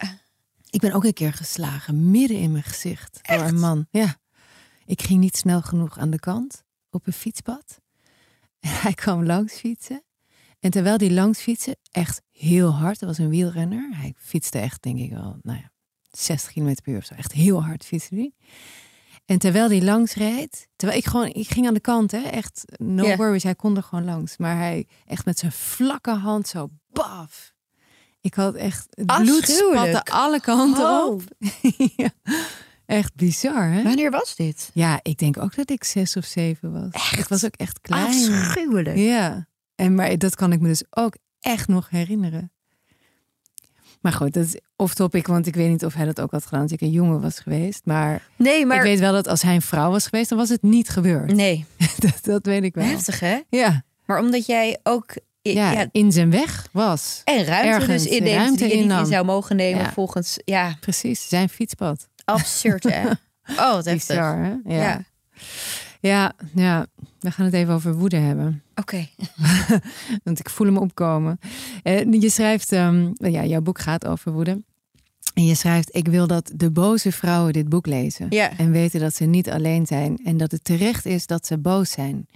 Ik 0.69 0.79
ben 0.79 0.93
ook 0.93 1.03
een 1.03 1.13
keer 1.13 1.33
geslagen, 1.33 2.11
midden 2.11 2.37
in 2.37 2.51
mijn 2.51 2.63
gezicht, 2.63 3.19
door 3.21 3.39
een 3.41 3.59
man. 3.59 3.87
Ja. 3.91 4.15
Ik 4.85 5.01
ging 5.01 5.19
niet 5.19 5.37
snel 5.37 5.61
genoeg 5.61 5.97
aan 5.97 6.09
de 6.09 6.19
kant 6.19 6.63
op 6.89 7.07
een 7.07 7.13
fietspad. 7.13 7.81
En 8.59 8.69
hij 8.81 8.93
kwam 8.93 9.25
langs 9.25 9.53
fietsen. 9.53 10.03
En 10.59 10.71
terwijl 10.71 10.97
die 10.97 11.11
langs 11.11 11.39
fietsen, 11.39 11.75
echt 11.91 12.21
heel 12.31 12.73
hard, 12.73 12.99
dat 12.99 13.09
was 13.09 13.17
een 13.17 13.29
wielrenner. 13.29 13.89
Hij 13.91 14.13
fietste 14.17 14.59
echt, 14.59 14.81
denk 14.81 14.99
ik 14.99 15.11
wel, 15.11 15.37
nou 15.41 15.59
ja, 15.59 15.71
60 16.19 16.53
km 16.53 16.73
per 16.83 16.93
uur 16.93 16.97
of 16.97 17.05
zo. 17.05 17.13
Echt 17.13 17.31
heel 17.31 17.63
hard 17.63 17.85
fietsen 17.85 18.15
die. 18.15 18.35
En 19.25 19.37
terwijl 19.37 19.67
die 19.67 19.83
langs 19.83 20.13
reed, 20.13 20.67
terwijl 20.75 20.99
ik 20.99 21.05
gewoon, 21.05 21.27
ik 21.27 21.47
ging 21.49 21.67
aan 21.67 21.73
de 21.73 21.79
kant, 21.79 22.11
hè, 22.11 22.21
echt 22.21 22.63
no 22.77 23.15
worries, 23.15 23.43
hij 23.43 23.55
kon 23.55 23.75
er 23.77 23.83
gewoon 23.83 24.05
langs. 24.05 24.37
Maar 24.37 24.57
hij 24.57 24.87
echt 25.05 25.25
met 25.25 25.39
zijn 25.39 25.51
vlakke 25.51 26.11
hand 26.11 26.47
zo, 26.47 26.69
baf. 26.91 27.53
Ik 28.21 28.33
had 28.33 28.55
echt, 28.55 28.87
het 28.89 29.05
bloed 29.05 29.47
spatte 29.47 30.03
alle 30.11 30.41
kanten 30.41 30.83
Oh. 30.83 31.07
op. 31.11 31.21
ja. 31.95 32.09
Echt 32.85 33.15
bizar, 33.15 33.71
hè? 33.71 33.83
wanneer 33.83 34.11
was 34.11 34.35
dit? 34.35 34.69
Ja, 34.73 34.99
ik 35.01 35.17
denk 35.17 35.37
ook 35.37 35.55
dat 35.55 35.69
ik 35.69 35.83
zes 35.83 36.15
of 36.15 36.25
zeven 36.25 36.71
was. 36.71 37.11
Ik 37.17 37.27
was 37.27 37.45
ook 37.45 37.55
echt 37.55 37.81
klein. 37.81 38.05
Afschuwelijk. 38.05 38.97
Ja, 38.97 39.47
en 39.75 39.95
maar 39.95 40.17
dat 40.17 40.35
kan 40.35 40.51
ik 40.51 40.59
me 40.59 40.67
dus 40.67 40.83
ook 40.89 41.17
echt 41.39 41.67
nog 41.67 41.89
herinneren. 41.89 42.51
Maar 44.05 44.13
goed, 44.13 44.33
dat 44.33 44.45
is 44.45 44.59
off 44.75 44.93
topic, 44.93 45.27
want 45.27 45.47
ik 45.47 45.55
weet 45.55 45.69
niet 45.69 45.85
of 45.85 45.93
hij 45.93 46.05
dat 46.05 46.21
ook 46.21 46.31
had 46.31 46.43
gedaan 46.45 46.61
als 46.61 46.71
ik 46.71 46.81
een 46.81 46.91
jongen 46.91 47.21
was 47.21 47.39
geweest. 47.39 47.81
Maar, 47.85 48.21
Nee, 48.35 48.65
maar 48.65 48.77
ik 48.77 48.83
weet 48.83 48.99
wel 48.99 49.11
dat 49.13 49.27
als 49.27 49.41
hij 49.41 49.55
een 49.55 49.61
vrouw 49.61 49.91
was 49.91 50.03
geweest, 50.07 50.29
dan 50.29 50.37
was 50.37 50.49
het 50.49 50.61
niet 50.61 50.89
gebeurd. 50.89 51.33
nee, 51.33 51.65
dat, 51.97 52.19
dat 52.21 52.45
weet 52.45 52.63
ik 52.63 52.75
wel. 52.75 52.85
heftig 52.85 53.19
hè? 53.19 53.39
Ja, 53.49 53.83
Maar 54.05 54.19
omdat 54.19 54.45
jij 54.45 54.79
ook 54.83 55.13
ja, 55.41 55.71
ja, 55.71 55.87
in 55.91 56.11
zijn 56.11 56.31
weg 56.31 56.67
was. 56.71 57.21
en 57.23 57.43
ruimte 57.45 57.67
ergens 57.69 58.03
dus 58.03 58.11
inneemt 58.11 58.35
ruimte 58.37 58.63
die 58.67 58.77
je 58.77 58.83
niet 58.83 58.91
in 58.99 59.05
zou 59.05 59.25
mogen 59.25 59.55
nemen 59.55 59.83
Ja. 59.83 59.91
volgens 59.91 60.37
ja 60.45 60.75
Precies, 60.79 61.27
zijn 61.27 61.49
fietspad. 61.49 62.07
absurd 62.25 62.83
hè? 62.83 63.03
Oh, 63.47 63.71
wat 63.73 63.85
heftig. 63.85 64.07
Bizar, 64.07 64.37
hè? 64.37 64.75
Ja. 64.75 64.81
Ja. 64.81 65.01
Ja, 66.05 66.33
ja, 66.53 66.87
we 67.19 67.31
gaan 67.31 67.45
het 67.45 67.53
even 67.53 67.73
over 67.73 67.93
woede 67.93 68.15
hebben. 68.17 68.63
Oké. 68.75 69.07
Want 70.23 70.39
ik 70.39 70.49
voel 70.49 70.67
hem 70.67 70.77
opkomen. 70.77 71.39
Eh, 71.83 72.11
je 72.11 72.29
schrijft, 72.29 72.71
ehm, 72.71 73.11
ja, 73.13 73.45
jouw 73.45 73.61
boek 73.61 73.79
gaat 73.79 74.05
over 74.05 74.31
woede. 74.31 74.63
En 75.33 75.45
je 75.45 75.55
schrijft, 75.55 75.95
ik 75.95 76.07
wil 76.07 76.27
dat 76.27 76.51
de 76.55 76.71
boze 76.71 77.11
vrouwen 77.11 77.53
dit 77.53 77.69
boek 77.69 77.85
lezen. 77.85 78.29
En 78.29 78.71
weten 78.71 78.99
dat 78.99 79.15
ze 79.15 79.25
niet 79.25 79.49
alleen 79.49 79.85
zijn. 79.85 80.17
En 80.23 80.37
dat 80.37 80.51
het 80.51 80.63
terecht 80.63 81.05
is 81.05 81.25
dat 81.25 81.45
ze 81.45 81.57
boos 81.57 81.91
zijn. 81.91 82.27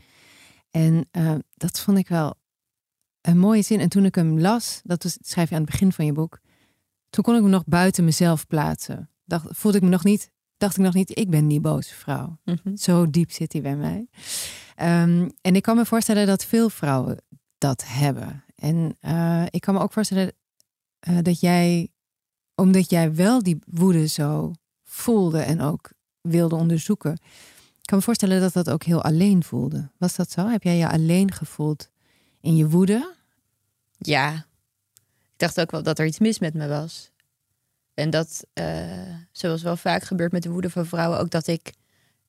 En 0.72 1.08
eh, 1.12 1.36
dat 1.54 1.80
vond 1.80 1.98
ik 1.98 2.08
wel 2.08 2.36
een 3.22 3.38
mooie 3.38 3.62
zin. 3.62 3.80
En 3.80 3.90
toen 3.90 4.06
ik 4.06 4.16
hem 4.16 4.40
las, 4.40 4.82
dat 4.84 5.04
was, 5.04 5.18
schrijf 5.22 5.50
je 5.50 5.56
aan 5.56 5.62
het 5.62 5.72
begin 5.72 5.92
van 5.92 6.06
je 6.06 6.14
boek. 6.14 6.40
toen 7.10 7.24
kon 7.24 7.36
ik 7.36 7.42
me 7.42 7.50
nog 7.50 7.64
buiten 7.66 8.04
mezelf 8.04 8.48
plaatsen. 8.48 9.10
Dacht, 9.26 9.46
voelde 9.50 9.78
ik 9.78 9.84
me 9.84 9.90
nog 9.90 10.04
niet, 10.04 10.32
dacht 10.60 10.78
ik 10.78 10.84
nog 10.84 10.94
niet, 10.94 11.18
ik 11.18 11.30
ben 11.30 11.48
die 11.48 11.60
boze 11.60 11.94
vrouw. 11.94 12.38
Mhm. 12.44 12.76
Zo 12.76 13.10
diep 13.10 13.32
zit 13.32 13.54
hij 13.54 13.62
bij 13.62 13.76
mij. 13.76 14.08
Ehm, 14.76 15.30
en 15.42 15.56
ik 15.56 15.62
kan 15.62 15.76
me 15.76 15.86
voorstellen 15.86 16.28
dat 16.28 16.46
veel 16.46 16.70
vrouwen 16.70 17.18
dat 17.58 17.84
hebben. 17.86 18.44
En 18.56 18.98
eh, 19.00 19.44
ik 19.50 19.62
kan 19.62 19.74
me 19.74 19.80
ook 19.80 19.94
voorstellen 19.94 20.32
eh, 21.00 21.18
dat 21.22 21.40
jij, 21.40 21.88
omdat 22.56 22.90
jij 22.90 23.16
wel 23.16 23.44
die 23.44 23.60
woede 23.66 24.08
zo 24.08 24.54
voelde 24.84 25.40
en 25.40 25.62
ook 25.62 25.92
wilde 26.22 26.56
onderzoeken, 26.56 27.12
ik 27.80 27.86
kan 27.86 27.98
me 27.98 28.04
voorstellen 28.04 28.42
dat 28.42 28.54
dat 28.54 28.70
ook 28.70 28.84
heel 28.84 29.04
alleen 29.04 29.44
voelde. 29.44 29.92
Was 29.98 30.16
dat 30.16 30.32
zo? 30.32 30.48
Heb 30.48 30.64
jij 30.64 30.78
je 30.78 30.90
alleen 30.90 31.32
gevoeld 31.32 31.90
in 32.42 32.56
je 32.56 32.70
woede? 32.70 33.14
Ja, 33.98 34.34
ik 35.34 35.38
dacht 35.38 35.60
ook 35.60 35.72
wel 35.72 35.84
dat 35.84 36.00
er 36.00 36.06
iets 36.06 36.20
mis 36.20 36.40
met 36.40 36.54
me 36.54 36.68
was. 36.68 37.09
En 38.00 38.10
dat, 38.10 38.46
eh, 38.54 39.16
zoals 39.32 39.62
wel 39.62 39.78
vaak 39.78 40.04
gebeurt 40.04 40.32
met 40.32 40.44
de 40.44 40.50
woede 40.50 40.70
van 40.70 40.86
vrouwen, 40.86 41.20
ook 41.20 41.30
dat 41.30 41.48
ik 41.48 41.74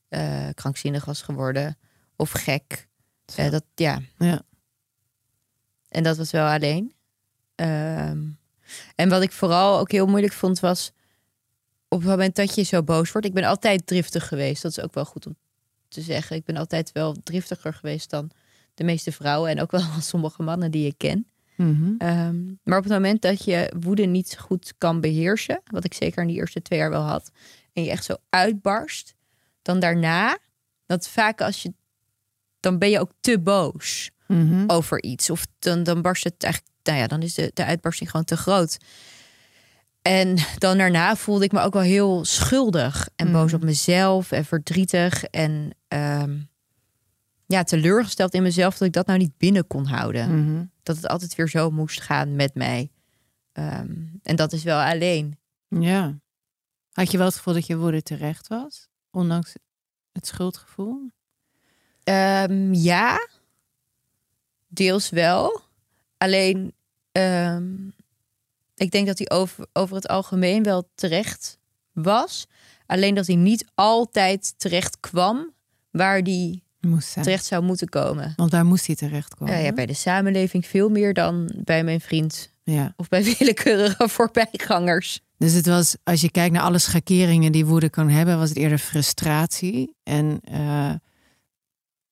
eh, 0.08 0.48
krankzinnig 0.54 1.04
was 1.04 1.22
geworden 1.22 1.78
of 2.16 2.30
gek. 2.30 2.88
Eh, 3.34 3.50
dat, 3.50 3.64
ja. 3.74 4.00
Ja. 4.18 4.42
En 5.88 6.02
dat 6.02 6.16
was 6.16 6.30
wel 6.30 6.46
alleen. 6.46 6.94
Ehm, 7.54 8.22
en 8.94 9.08
wat 9.08 9.22
ik 9.22 9.32
vooral 9.32 9.78
ook 9.78 9.90
heel 9.90 10.06
moeilijk 10.06 10.32
vond 10.32 10.60
was 10.60 10.92
op 11.88 11.98
het 11.98 12.08
moment 12.08 12.36
dat 12.36 12.54
je 12.54 12.62
zo 12.62 12.82
boos 12.82 13.12
wordt. 13.12 13.26
Ik 13.26 13.34
ben 13.34 13.44
altijd 13.44 13.86
driftig 13.86 14.28
geweest. 14.28 14.62
Dat 14.62 14.70
is 14.70 14.80
ook 14.80 14.94
wel 14.94 15.04
goed 15.04 15.26
om 15.26 15.36
te 15.88 16.00
zeggen. 16.00 16.36
Ik 16.36 16.44
ben 16.44 16.56
altijd 16.56 16.92
wel 16.92 17.16
driftiger 17.22 17.74
geweest 17.74 18.10
dan 18.10 18.30
de 18.74 18.84
meeste 18.84 19.12
vrouwen 19.12 19.50
en 19.50 19.60
ook 19.60 19.70
wel 19.70 19.84
sommige 20.00 20.42
mannen 20.42 20.70
die 20.70 20.86
ik 20.86 20.98
ken. 20.98 21.26
Mhm. 21.66 21.94
Ehm, 21.98 22.44
maar 22.62 22.78
op 22.78 22.84
het 22.84 22.92
moment 22.92 23.22
dat 23.22 23.44
je 23.44 23.72
woede 23.80 24.04
niet 24.04 24.36
goed 24.38 24.74
kan 24.78 25.00
beheersen, 25.00 25.60
wat 25.64 25.84
ik 25.84 25.94
zeker 25.94 26.22
in 26.22 26.28
die 26.28 26.36
eerste 26.36 26.62
twee 26.62 26.78
jaar 26.78 26.90
wel 26.90 27.02
had, 27.02 27.30
en 27.72 27.84
je 27.84 27.90
echt 27.90 28.04
zo 28.04 28.14
uitbarst, 28.30 29.14
dan 29.62 29.80
daarna, 29.80 30.38
dat 30.86 31.08
vaak 31.08 31.40
als 31.40 31.62
je, 31.62 31.72
dan 32.60 32.78
ben 32.78 32.90
je 32.90 33.00
ook 33.00 33.12
te 33.20 33.38
boos 33.38 34.10
Mhm. 34.26 34.64
over 34.66 35.02
iets. 35.02 35.30
Of 35.30 35.46
dan, 35.58 35.82
dan 35.82 36.02
barst 36.02 36.24
het 36.24 36.42
eigenlijk, 36.44 36.74
nou 36.82 36.98
ja, 36.98 37.06
dan 37.06 37.22
is 37.22 37.34
de, 37.34 37.50
de 37.54 37.64
uitbarsting 37.64 38.10
gewoon 38.10 38.26
te 38.26 38.36
groot. 38.36 38.78
En 40.02 40.36
dan 40.58 40.78
daarna 40.78 41.16
voelde 41.16 41.44
ik 41.44 41.52
me 41.52 41.60
ook 41.60 41.72
wel 41.72 41.82
heel 41.82 42.24
schuldig 42.24 43.08
en 43.16 43.32
boos 43.32 43.52
op 43.52 43.62
mezelf 43.62 44.32
en 44.32 44.44
verdrietig 44.44 45.24
en 45.24 45.70
ehm, 45.88 46.38
ja, 47.46 47.62
teleurgesteld 47.62 48.34
in 48.34 48.42
mezelf 48.42 48.78
dat 48.78 48.88
ik 48.88 48.94
dat 48.94 49.06
nou 49.06 49.18
niet 49.18 49.36
binnen 49.38 49.66
kon 49.66 49.86
houden. 49.86 50.44
Mhm. 50.44 50.64
Dat 50.90 51.02
het 51.02 51.12
altijd 51.12 51.34
weer 51.34 51.48
zo 51.48 51.70
moest 51.70 52.00
gaan 52.00 52.36
met 52.36 52.54
mij. 52.54 52.90
Ehm, 53.52 53.94
en 54.22 54.36
dat 54.36 54.52
is 54.52 54.62
wel 54.62 54.80
alleen. 54.80 55.38
Ja. 55.68 56.18
Had 56.92 57.10
je 57.10 57.16
wel 57.16 57.26
het 57.26 57.36
gevoel 57.36 57.54
dat 57.54 57.66
je 57.66 57.76
woede 57.76 58.02
terecht 58.02 58.48
was? 58.48 58.88
Ondanks 59.10 59.54
het 60.12 60.26
schuldgevoel? 60.26 61.10
Ehm, 62.02 62.72
ja, 62.72 63.28
deels 64.68 65.10
wel. 65.10 65.60
Alleen, 66.16 66.74
ehm, 67.12 67.88
ik 68.74 68.90
denk 68.90 69.06
dat 69.06 69.18
hij 69.18 69.30
over, 69.30 69.66
over 69.72 69.96
het 69.96 70.08
algemeen 70.08 70.62
wel 70.62 70.90
terecht 70.94 71.58
was. 71.92 72.46
Alleen 72.86 73.14
dat 73.14 73.26
hij 73.26 73.36
niet 73.36 73.64
altijd 73.74 74.58
terecht 74.58 75.00
kwam 75.00 75.54
waar 75.90 76.22
die 76.22 76.64
Moest 76.80 77.08
zijn. 77.08 77.24
terecht 77.24 77.44
zou 77.44 77.62
moeten 77.62 77.88
komen. 77.88 78.32
Want 78.36 78.50
daar 78.50 78.64
moest 78.64 78.86
hij 78.86 78.96
terecht 78.96 79.34
komen. 79.34 79.54
Ja, 79.54 79.60
ja, 79.60 79.72
bij 79.72 79.86
de 79.86 79.94
samenleving 79.94 80.66
veel 80.66 80.88
meer 80.88 81.14
dan 81.14 81.52
bij 81.64 81.84
mijn 81.84 82.00
vriend 82.00 82.50
Ja. 82.62 82.92
of 82.96 83.08
bij 83.08 83.24
willekeurige 83.38 84.08
voorbijgangers. 84.08 85.20
Dus 85.38 85.52
het 85.52 85.66
was, 85.66 85.96
als 86.04 86.20
je 86.20 86.30
kijkt 86.30 86.52
naar 86.54 86.62
alle 86.62 86.78
schakeringen 86.78 87.52
die 87.52 87.66
woede 87.66 87.88
kan 87.90 88.08
hebben, 88.08 88.38
was 88.38 88.48
het 88.48 88.58
eerder 88.58 88.78
frustratie 88.78 89.94
en 90.02 90.40
eh, 90.44 90.94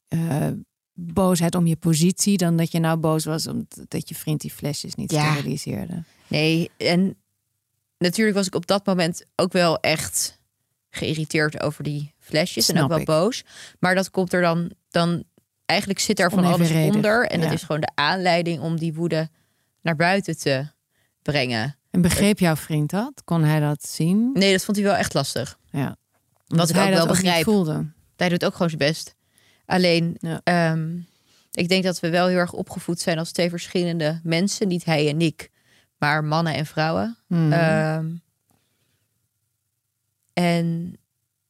eh, 0.09 0.53
boosheid 0.95 1.55
om 1.55 1.67
je 1.67 1.77
positie, 1.77 2.37
dan 2.37 2.57
dat 2.57 2.73
je 2.73 2.79
nou 2.79 2.97
boos 2.99 3.25
was 3.25 3.47
omdat 3.47 4.09
je 4.09 4.15
vriend 4.15 4.41
die 4.41 4.51
flesjes 4.51 4.95
niet 4.95 5.11
Ja. 5.11 5.33
steriliseerde. 5.33 6.03
Nee, 6.27 6.71
en 6.77 7.17
natuurlijk 7.99 8.37
was 8.37 8.47
ik 8.47 8.55
op 8.55 8.67
dat 8.67 8.87
moment 8.87 9.25
ook 9.37 9.53
wel 9.53 9.81
echt 9.81 10.39
geïrriteerd 10.91 11.61
over 11.61 11.85
die 11.85 12.15
flesjes 12.29 12.69
en 12.69 12.83
ook 12.83 12.89
wel 12.89 12.99
ik. 12.99 13.07
boos. 13.07 13.43
Maar 13.79 13.95
dat 13.95 14.11
komt 14.11 14.33
er 14.33 14.41
dan, 14.41 14.73
dan 14.91 15.25
eigenlijk 15.67 16.01
zit 16.01 16.21
er 16.21 16.31
van 16.31 16.45
alles 16.45 16.71
onder. 16.71 17.27
En 17.27 17.41
dat 17.41 17.53
is 17.53 17.63
gewoon 17.63 17.81
de 17.81 17.91
aanleiding 17.95 18.61
om 18.61 18.79
die 18.79 18.95
woede 18.95 19.29
naar 19.83 19.97
buiten 19.97 20.39
te 20.39 20.67
brengen. 21.23 21.77
En 21.91 22.01
begreep 22.01 22.39
jouw 22.39 22.57
vriend 22.57 22.91
dat? 22.91 23.13
Kon 23.25 23.43
hij 23.45 23.61
dat 23.61 23.89
zien? 23.89 24.31
Nee, 24.33 24.53
dat 24.53 24.65
vond 24.65 24.77
hij 24.77 24.87
wel 24.87 24.95
echt 24.97 25.15
lastig. 25.15 25.59
Ja. 25.71 25.97
Wat 26.47 26.69
ik 26.69 26.75
hij 26.75 26.85
ook 26.85 26.91
dat 26.91 27.05
wel 27.05 27.15
begrijp. 27.15 27.45
voelde. 27.45 27.87
Hij 28.17 28.29
doet 28.29 28.45
ook 28.45 28.53
gewoon 28.53 28.69
zijn 28.69 28.81
best. 28.83 29.15
Alleen, 29.67 30.17
Ja. 30.21 30.41
ehm, 30.45 30.97
ik 31.53 31.69
denk 31.69 31.85
dat 31.85 32.01
we 32.01 32.11
wel 32.11 32.27
heel 32.27 32.37
erg 32.39 32.53
opgevoed 32.53 33.01
zijn 33.01 33.19
als 33.19 33.33
twee 33.33 33.49
verschillende 33.51 34.21
mensen. 34.23 34.69
Niet 34.69 34.85
hij 34.85 35.09
en 35.09 35.21
ik, 35.21 35.51
maar 35.99 36.25
mannen 36.25 36.55
en 36.55 36.67
vrouwen. 36.67 37.17
Mhm. 37.27 37.53
Ehm, 37.53 38.07
en 40.33 40.97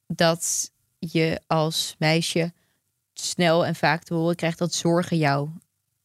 dat 0.08 0.72
je 0.98 1.40
als 1.46 1.94
meisje 1.98 2.52
snel 3.12 3.66
en 3.66 3.74
vaak 3.74 4.02
te 4.02 4.14
horen 4.14 4.36
krijgt 4.36 4.58
dat 4.58 4.74
zorgen 4.74 5.16
jouw 5.16 5.52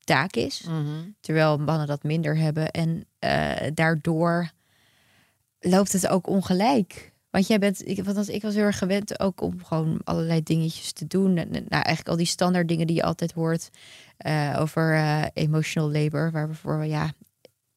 taak 0.04 0.36
is. 0.36 0.63
Mhm. 0.63 1.10
Terwijl 1.20 1.58
mannen 1.58 1.88
dat 1.88 2.04
minder 2.04 2.38
hebben. 2.38 2.72
En 2.72 3.06
eh, 3.20 3.72
daardoor 3.74 4.52
loopt 5.60 5.92
het 5.92 6.08
ook 6.08 6.28
ongelijk. 6.28 7.12
Want 7.30 7.48
jij 7.48 7.60
bent, 7.60 7.88
ik, 7.88 8.04
want 8.04 8.30
ik 8.30 8.42
was 8.42 8.54
heel 8.54 8.63
erg 8.63 8.78
gewend 8.78 9.20
ook 9.20 9.42
om 9.42 9.63
gewoon 9.63 10.02
allerlei 10.04 10.44
dingetjes 10.44 10.92
te 10.92 11.08
doen. 11.08 11.38
En, 11.38 11.46
en, 11.46 11.52
nou, 11.52 11.68
eigenlijk 11.70 12.08
al 12.08 12.16
die 12.16 12.26
standaard 12.26 12.68
dingen 12.68 12.88
die 12.88 12.96
je 12.96 13.04
altijd 13.04 13.32
hoort 13.32 13.70
eh, 14.18 14.58
over 14.60 14.94
eh, 14.94 15.24
emotional 15.34 15.92
labor, 15.92 16.32
waar 16.32 16.48
we 16.48 16.54
voor 16.54 16.86
ja, 16.86 17.13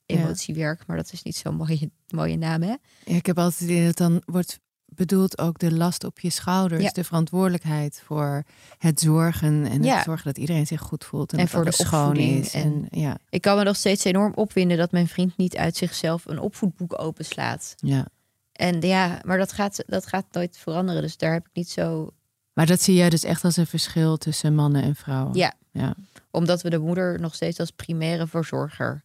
emotiewerk, 0.07 0.87
maar 0.87 0.97
dat 0.97 1.13
is 1.13 1.23
niet 1.23 1.37
zo'n 1.37 1.55
mooie, 1.55 1.91
mooie 2.09 2.37
naam, 2.37 2.63
hè? 2.63 2.75
Ja, 3.05 3.17
ik 3.17 3.27
heb 3.27 3.39
altijd 3.39 3.85
dat 3.87 3.97
dan 3.97 4.23
wordt 4.25 4.61
bedoeld 4.97 5.39
ook 5.39 5.59
de 5.59 5.73
last 5.73 6.05
op 6.05 6.19
je 6.21 6.31
schouders, 6.31 6.83
Ja. 6.83 6.91
de 6.91 7.05
verantwoordelijkheid 7.05 8.03
voor 8.05 8.43
het 8.79 9.01
zorgen 9.01 9.67
en 9.67 9.83
Ja. 9.83 9.95
het 9.97 10.05
zorgen 10.05 10.25
dat 10.25 10.39
iedereen 10.39 10.67
zich 10.67 10.81
goed 10.81 11.05
voelt 11.05 11.33
en, 11.33 11.49
voor 11.49 11.65
de 11.65 11.73
schoon 11.73 12.17
is. 12.17 12.53
en- 12.55 12.63
En, 12.91 13.01
ja, 13.01 13.19
Ik 13.29 13.41
kan 13.41 13.57
me 13.57 13.63
nog 13.65 13.77
steeds 13.77 14.05
enorm 14.05 14.33
opwinden 14.35 14.77
dat 14.77 14.93
mijn 14.93 15.09
vriend 15.09 15.37
niet 15.37 15.57
uit 15.57 15.77
zichzelf 15.77 16.25
een 16.27 16.39
opvoedboek 16.41 17.01
openslaat. 17.03 17.75
ja. 17.77 18.07
En 18.53 18.81
ja, 18.81 19.21
maar 19.25 19.39
dat 19.39 19.53
gaat, 19.53 19.83
dat 19.87 20.07
gaat 20.07 20.25
nooit 20.33 20.59
veranderen. 20.59 21.03
Dus 21.03 21.17
daar 21.17 21.33
heb 21.33 21.47
ik 21.47 21.55
niet 21.55 21.71
zo. 21.71 22.11
Maar 22.53 22.67
dat 22.67 22.83
zie 22.83 22.95
jij 22.95 23.11
dus 23.11 23.25
echt 23.25 23.45
als 23.45 23.57
een 23.57 23.67
verschil 23.67 24.17
tussen 24.17 24.55
mannen 24.55 24.83
en 24.83 24.97
vrouwen. 24.97 25.35
Ja, 25.35 25.53
ja. 25.73 25.95
omdat 26.31 26.63
we 26.63 26.71
de 26.71 26.79
moeder 26.79 27.21
nog 27.21 27.35
steeds 27.35 27.61
als 27.61 27.71
primaire 27.71 28.27
verzorger. 28.27 29.05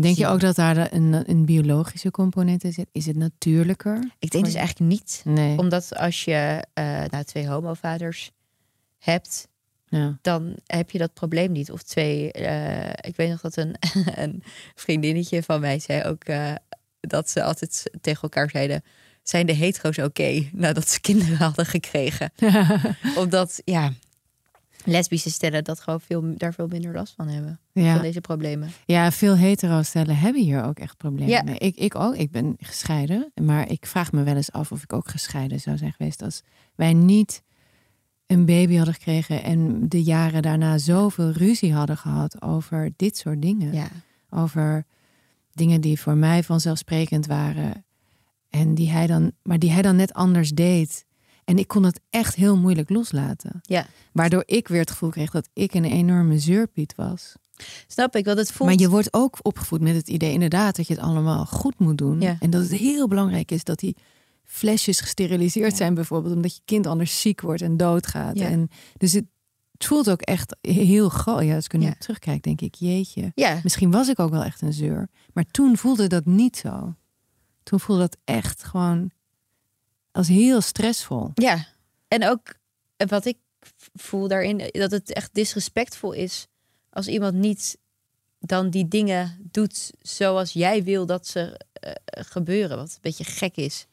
Denk 0.00 0.16
je 0.16 0.26
ook 0.26 0.40
dat 0.40 0.56
daar 0.56 0.92
een, 0.92 1.30
een 1.30 1.44
biologische 1.44 2.10
component 2.10 2.64
in 2.64 2.72
zit? 2.72 2.88
Is 2.92 3.06
het 3.06 3.16
natuurlijker? 3.16 4.10
Ik 4.18 4.30
denk 4.30 4.44
dus 4.44 4.54
eigenlijk 4.54 4.90
niet. 4.90 5.22
Nee. 5.24 5.58
Omdat 5.58 5.96
als 5.96 6.24
je 6.24 6.64
eh 6.72 7.02
nou, 7.10 7.24
twee 7.24 7.48
homovaders 7.48 8.30
hebt, 8.98 9.48
Ja. 9.86 10.18
dan 10.22 10.56
heb 10.66 10.90
je 10.90 10.98
dat 10.98 11.14
probleem 11.14 11.52
niet. 11.52 11.70
Of 11.70 11.82
twee, 11.82 12.32
eh, 12.32 12.88
ik 13.08 13.16
weet 13.16 13.30
nog 13.30 13.40
dat 13.40 13.56
een, 13.56 13.74
een 14.22 14.42
vriendinnetje 14.74 15.42
van 15.42 15.60
mij 15.60 15.78
zei 15.78 16.04
ook 16.04 16.24
eh, 16.24 16.52
dat 17.00 17.30
ze 17.30 17.42
altijd 17.42 17.90
tegen 18.00 18.22
elkaar 18.22 18.50
zeiden: 18.50 18.82
zijn 19.22 19.46
de 19.46 19.52
hetero's 19.52 19.98
oké 19.98 20.48
nadat 20.52 20.88
ze 20.88 21.00
kinderen 21.00 21.36
hadden 21.36 21.66
gekregen? 21.66 22.32
Omdat 23.22 23.62
ja, 23.64 23.92
lesbische 24.84 25.30
stellen 25.30 25.64
dat 25.64 25.80
gewoon 25.80 26.00
veel, 26.00 26.36
daar 26.36 26.54
veel 26.54 26.66
minder 26.66 26.92
last 26.94 27.14
van 27.16 27.28
hebben. 27.28 27.58
Van 27.74 27.82
Ja. 27.82 27.98
deze 27.98 28.20
problemen. 28.20 28.70
ja, 28.86 29.12
veel 29.12 29.36
hetero-stellen 29.36 30.16
hebben 30.16 30.42
hier 30.42 30.64
ook 30.64 30.78
echt 30.78 30.96
problemen 30.96 31.28
Ja. 31.32 31.42
mee. 31.42 31.58
Ik, 31.58 31.76
ik 31.76 31.94
ook. 31.94 32.14
Ik 32.16 32.30
ben 32.30 32.56
gescheiden. 32.58 33.32
Maar 33.42 33.70
ik 33.70 33.86
vraag 33.86 34.12
me 34.12 34.22
wel 34.22 34.36
eens 34.36 34.52
af 34.52 34.72
of 34.72 34.82
ik 34.82 34.92
ook 34.92 35.08
gescheiden 35.08 35.60
zou 35.60 35.76
zijn 35.76 35.92
geweest 35.92 36.22
als 36.22 36.42
wij 36.74 36.92
niet 36.92 37.42
een 38.26 38.44
baby 38.44 38.76
hadden 38.76 38.94
gekregen 38.94 39.42
en 39.42 39.88
de 39.88 40.02
jaren 40.02 40.42
daarna 40.42 40.78
zoveel 40.78 41.30
ruzie 41.30 41.72
hadden 41.74 41.96
gehad 41.96 42.42
over 42.42 42.90
dit 42.96 43.16
soort 43.16 43.42
dingen. 43.42 43.72
Ja. 43.72 43.86
Over 44.30 44.84
dingen 45.52 45.80
die 45.80 46.00
voor 46.00 46.16
mij 46.16 46.42
vanzelfsprekend 46.42 47.26
waren. 47.26 47.84
En 48.50 48.74
die 48.74 48.90
hij 48.90 49.06
dan, 49.06 49.32
maar 49.42 49.58
die 49.58 49.70
hij 49.70 49.82
dan 49.82 49.96
net 49.96 50.12
anders 50.12 50.50
deed. 50.50 51.06
En 51.50 51.58
ik 51.58 51.68
kon 51.68 51.82
het 51.82 52.00
echt 52.10 52.34
heel 52.34 52.56
moeilijk 52.56 52.90
loslaten. 52.90 53.58
ja, 53.62 53.86
Waardoor 54.12 54.42
ik 54.46 54.68
weer 54.68 54.80
het 54.80 54.90
gevoel 54.90 55.10
kreeg 55.10 55.30
dat 55.30 55.48
ik 55.52 55.74
een 55.74 55.84
enorme 55.84 56.38
zeurpiet 56.38 56.94
was. 56.94 57.34
snap 57.86 58.16
ik. 58.16 58.24
Want 58.24 58.38
het 58.38 58.52
voelt. 58.52 58.70
Maar 58.70 58.78
je 58.78 58.88
wordt 58.88 59.14
ook 59.14 59.38
opgevoed 59.42 59.80
met 59.80 59.94
het 59.94 60.08
idee 60.08 60.32
inderdaad 60.32 60.76
dat 60.76 60.86
je 60.86 60.94
het 60.94 61.02
allemaal 61.02 61.46
goed 61.46 61.78
moet 61.78 61.98
doen. 61.98 62.20
Ja. 62.20 62.36
En 62.40 62.50
dat 62.50 62.62
het 62.62 62.72
heel 62.72 63.08
belangrijk 63.08 63.50
is 63.50 63.64
dat 63.64 63.78
die 63.78 63.96
flesjes 64.44 65.00
gesteriliseerd 65.00 65.76
zijn 65.76 65.94
bijvoorbeeld. 65.94 66.34
Omdat 66.34 66.54
je 66.54 66.60
kind 66.64 66.86
anders 66.86 67.20
ziek 67.20 67.40
wordt 67.40 67.62
en 67.62 67.76
doodgaat. 67.76 68.38
Ja. 68.38 68.46
En 68.48 68.68
dus 68.96 69.12
het, 69.12 69.24
het 69.72 69.84
voelt 69.84 70.10
ook 70.10 70.20
echt 70.22 70.56
heel 70.60 71.08
groot. 71.08 71.42
Ja, 71.44 71.54
als 71.54 71.64
ik 71.64 71.72
er 71.72 71.78
nu 71.78 71.84
Ja. 71.86 71.94
terugkijk 71.98 72.42
denk 72.42 72.60
ik, 72.60 72.74
jeetje. 72.74 73.32
ja, 73.34 73.60
Misschien 73.62 73.90
was 73.90 74.08
ik 74.08 74.18
ook 74.18 74.30
wel 74.30 74.44
echt 74.44 74.62
een 74.62 74.72
zeur. 74.72 75.08
Maar 75.32 75.44
toen 75.50 75.76
voelde 75.76 76.06
dat 76.06 76.24
niet 76.24 76.56
zo. 76.56 76.94
toen 77.62 77.80
voelde 77.80 78.02
dat 78.02 78.16
echt 78.24 78.64
gewoon 78.64 79.10
als 80.12 80.28
heel 80.28 80.60
stressvol. 80.60 81.30
Ja, 81.34 81.66
en 82.08 82.28
ook 82.28 82.54
eh, 82.96 83.08
wat 83.08 83.24
ik 83.24 83.36
voel 83.94 84.28
daarin, 84.28 84.68
dat 84.72 84.90
het 84.90 85.12
echt 85.12 85.34
disrespectvol 85.34 86.12
is 86.12 86.46
als 86.90 87.06
iemand 87.08 87.34
niet 87.34 87.78
dan 88.38 88.70
die 88.70 88.88
dingen 88.88 89.48
doet 89.50 89.90
zoals 90.00 90.52
jij 90.52 90.84
wil 90.84 91.06
dat 91.06 91.26
ze 91.26 91.60
uh, 91.84 91.92
gebeuren. 92.10 92.76
Wat 92.76 92.90
een 92.90 92.98
beetje 93.00 93.24
gek 93.24 93.56
is. 93.56 93.86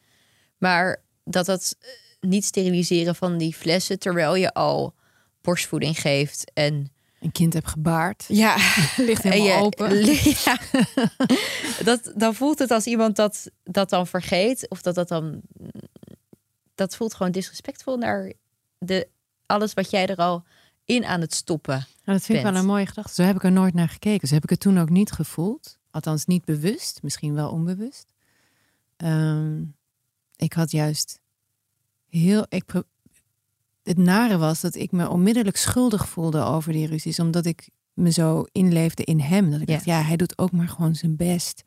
Maar 0.57 1.03
dat 1.23 1.45
dat 1.45 1.75
eh, 1.79 1.89
niet 2.29 2.45
steriliseren 2.45 3.15
van 3.15 3.37
die 3.37 3.53
flessen 3.53 3.99
terwijl 3.99 4.35
je 4.35 4.53
al 4.53 4.93
borstvoeding 5.41 6.01
geeft 6.01 6.51
en 6.53 6.91
een 7.19 7.31
kind 7.31 7.53
hebt 7.53 7.67
gebaard. 7.67 8.25
Ja, 8.27 8.55
ligt 8.97 9.23
helemaal 9.23 9.57
je, 9.57 9.63
open. 9.63 10.05
Ja. 10.43 10.59
dat, 11.83 12.11
dan 12.15 12.35
voelt 12.35 12.59
het 12.59 12.71
als 12.71 12.85
iemand 12.85 13.15
dat, 13.15 13.51
dat 13.63 13.89
dan 13.89 14.07
vergeet. 14.07 14.69
Of 14.69 14.81
dat 14.81 14.95
dat 14.95 15.07
dan. 15.07 15.41
Dat 16.77 16.95
voelt 16.95 17.13
gewoon 17.13 17.31
disrespectvol 17.31 17.97
naar 17.97 18.33
de, 18.77 19.07
alles 19.45 19.73
wat 19.73 19.89
jij 19.89 20.07
er 20.07 20.15
al 20.15 20.43
in 20.85 21.05
aan 21.05 21.21
het 21.21 21.33
stoppen. 21.33 21.75
Nou, 21.75 22.17
dat 22.17 22.21
vind 22.21 22.37
ik 22.37 22.43
wel 22.43 22.55
een 22.55 22.65
mooie 22.65 22.85
gedachte. 22.85 23.13
Zo 23.13 23.23
heb 23.23 23.35
ik 23.35 23.43
er 23.43 23.51
nooit 23.51 23.73
naar 23.73 23.89
gekeken. 23.89 24.27
Zo 24.27 24.33
heb 24.33 24.43
ik 24.43 24.49
het 24.49 24.59
toen 24.59 24.79
ook 24.79 24.89
niet 24.89 25.11
gevoeld. 25.11 25.77
Althans, 25.91 26.25
niet 26.25 26.45
bewust. 26.45 27.01
Misschien 27.01 27.33
wel 27.33 27.49
onbewust. 27.49 28.13
Ehm, 28.97 29.63
ik 30.35 30.53
had 30.53 30.71
juist 30.71 31.19
heel. 32.09 32.45
Ik, 32.49 32.63
het 33.83 33.97
nare 33.97 34.37
was 34.37 34.61
dat 34.61 34.75
ik 34.75 34.91
me 34.91 35.09
onmiddellijk 35.09 35.57
schuldig 35.57 36.09
voelde 36.09 36.41
over 36.41 36.71
die 36.71 36.87
ruzies. 36.87 37.19
Omdat 37.19 37.45
ik 37.45 37.69
me 37.97 38.11
zo 38.11 38.45
inleefde 38.51 39.03
in 39.03 39.19
hem. 39.19 39.51
Dat 39.51 39.61
ik 39.61 39.67
dacht, 39.67 39.85
ja, 39.85 40.01
hij 40.01 40.15
doet 40.15 40.37
ook 40.37 40.51
maar 40.51 40.67
gewoon 40.67 40.95
zijn 40.95 41.15
best. 41.15 41.63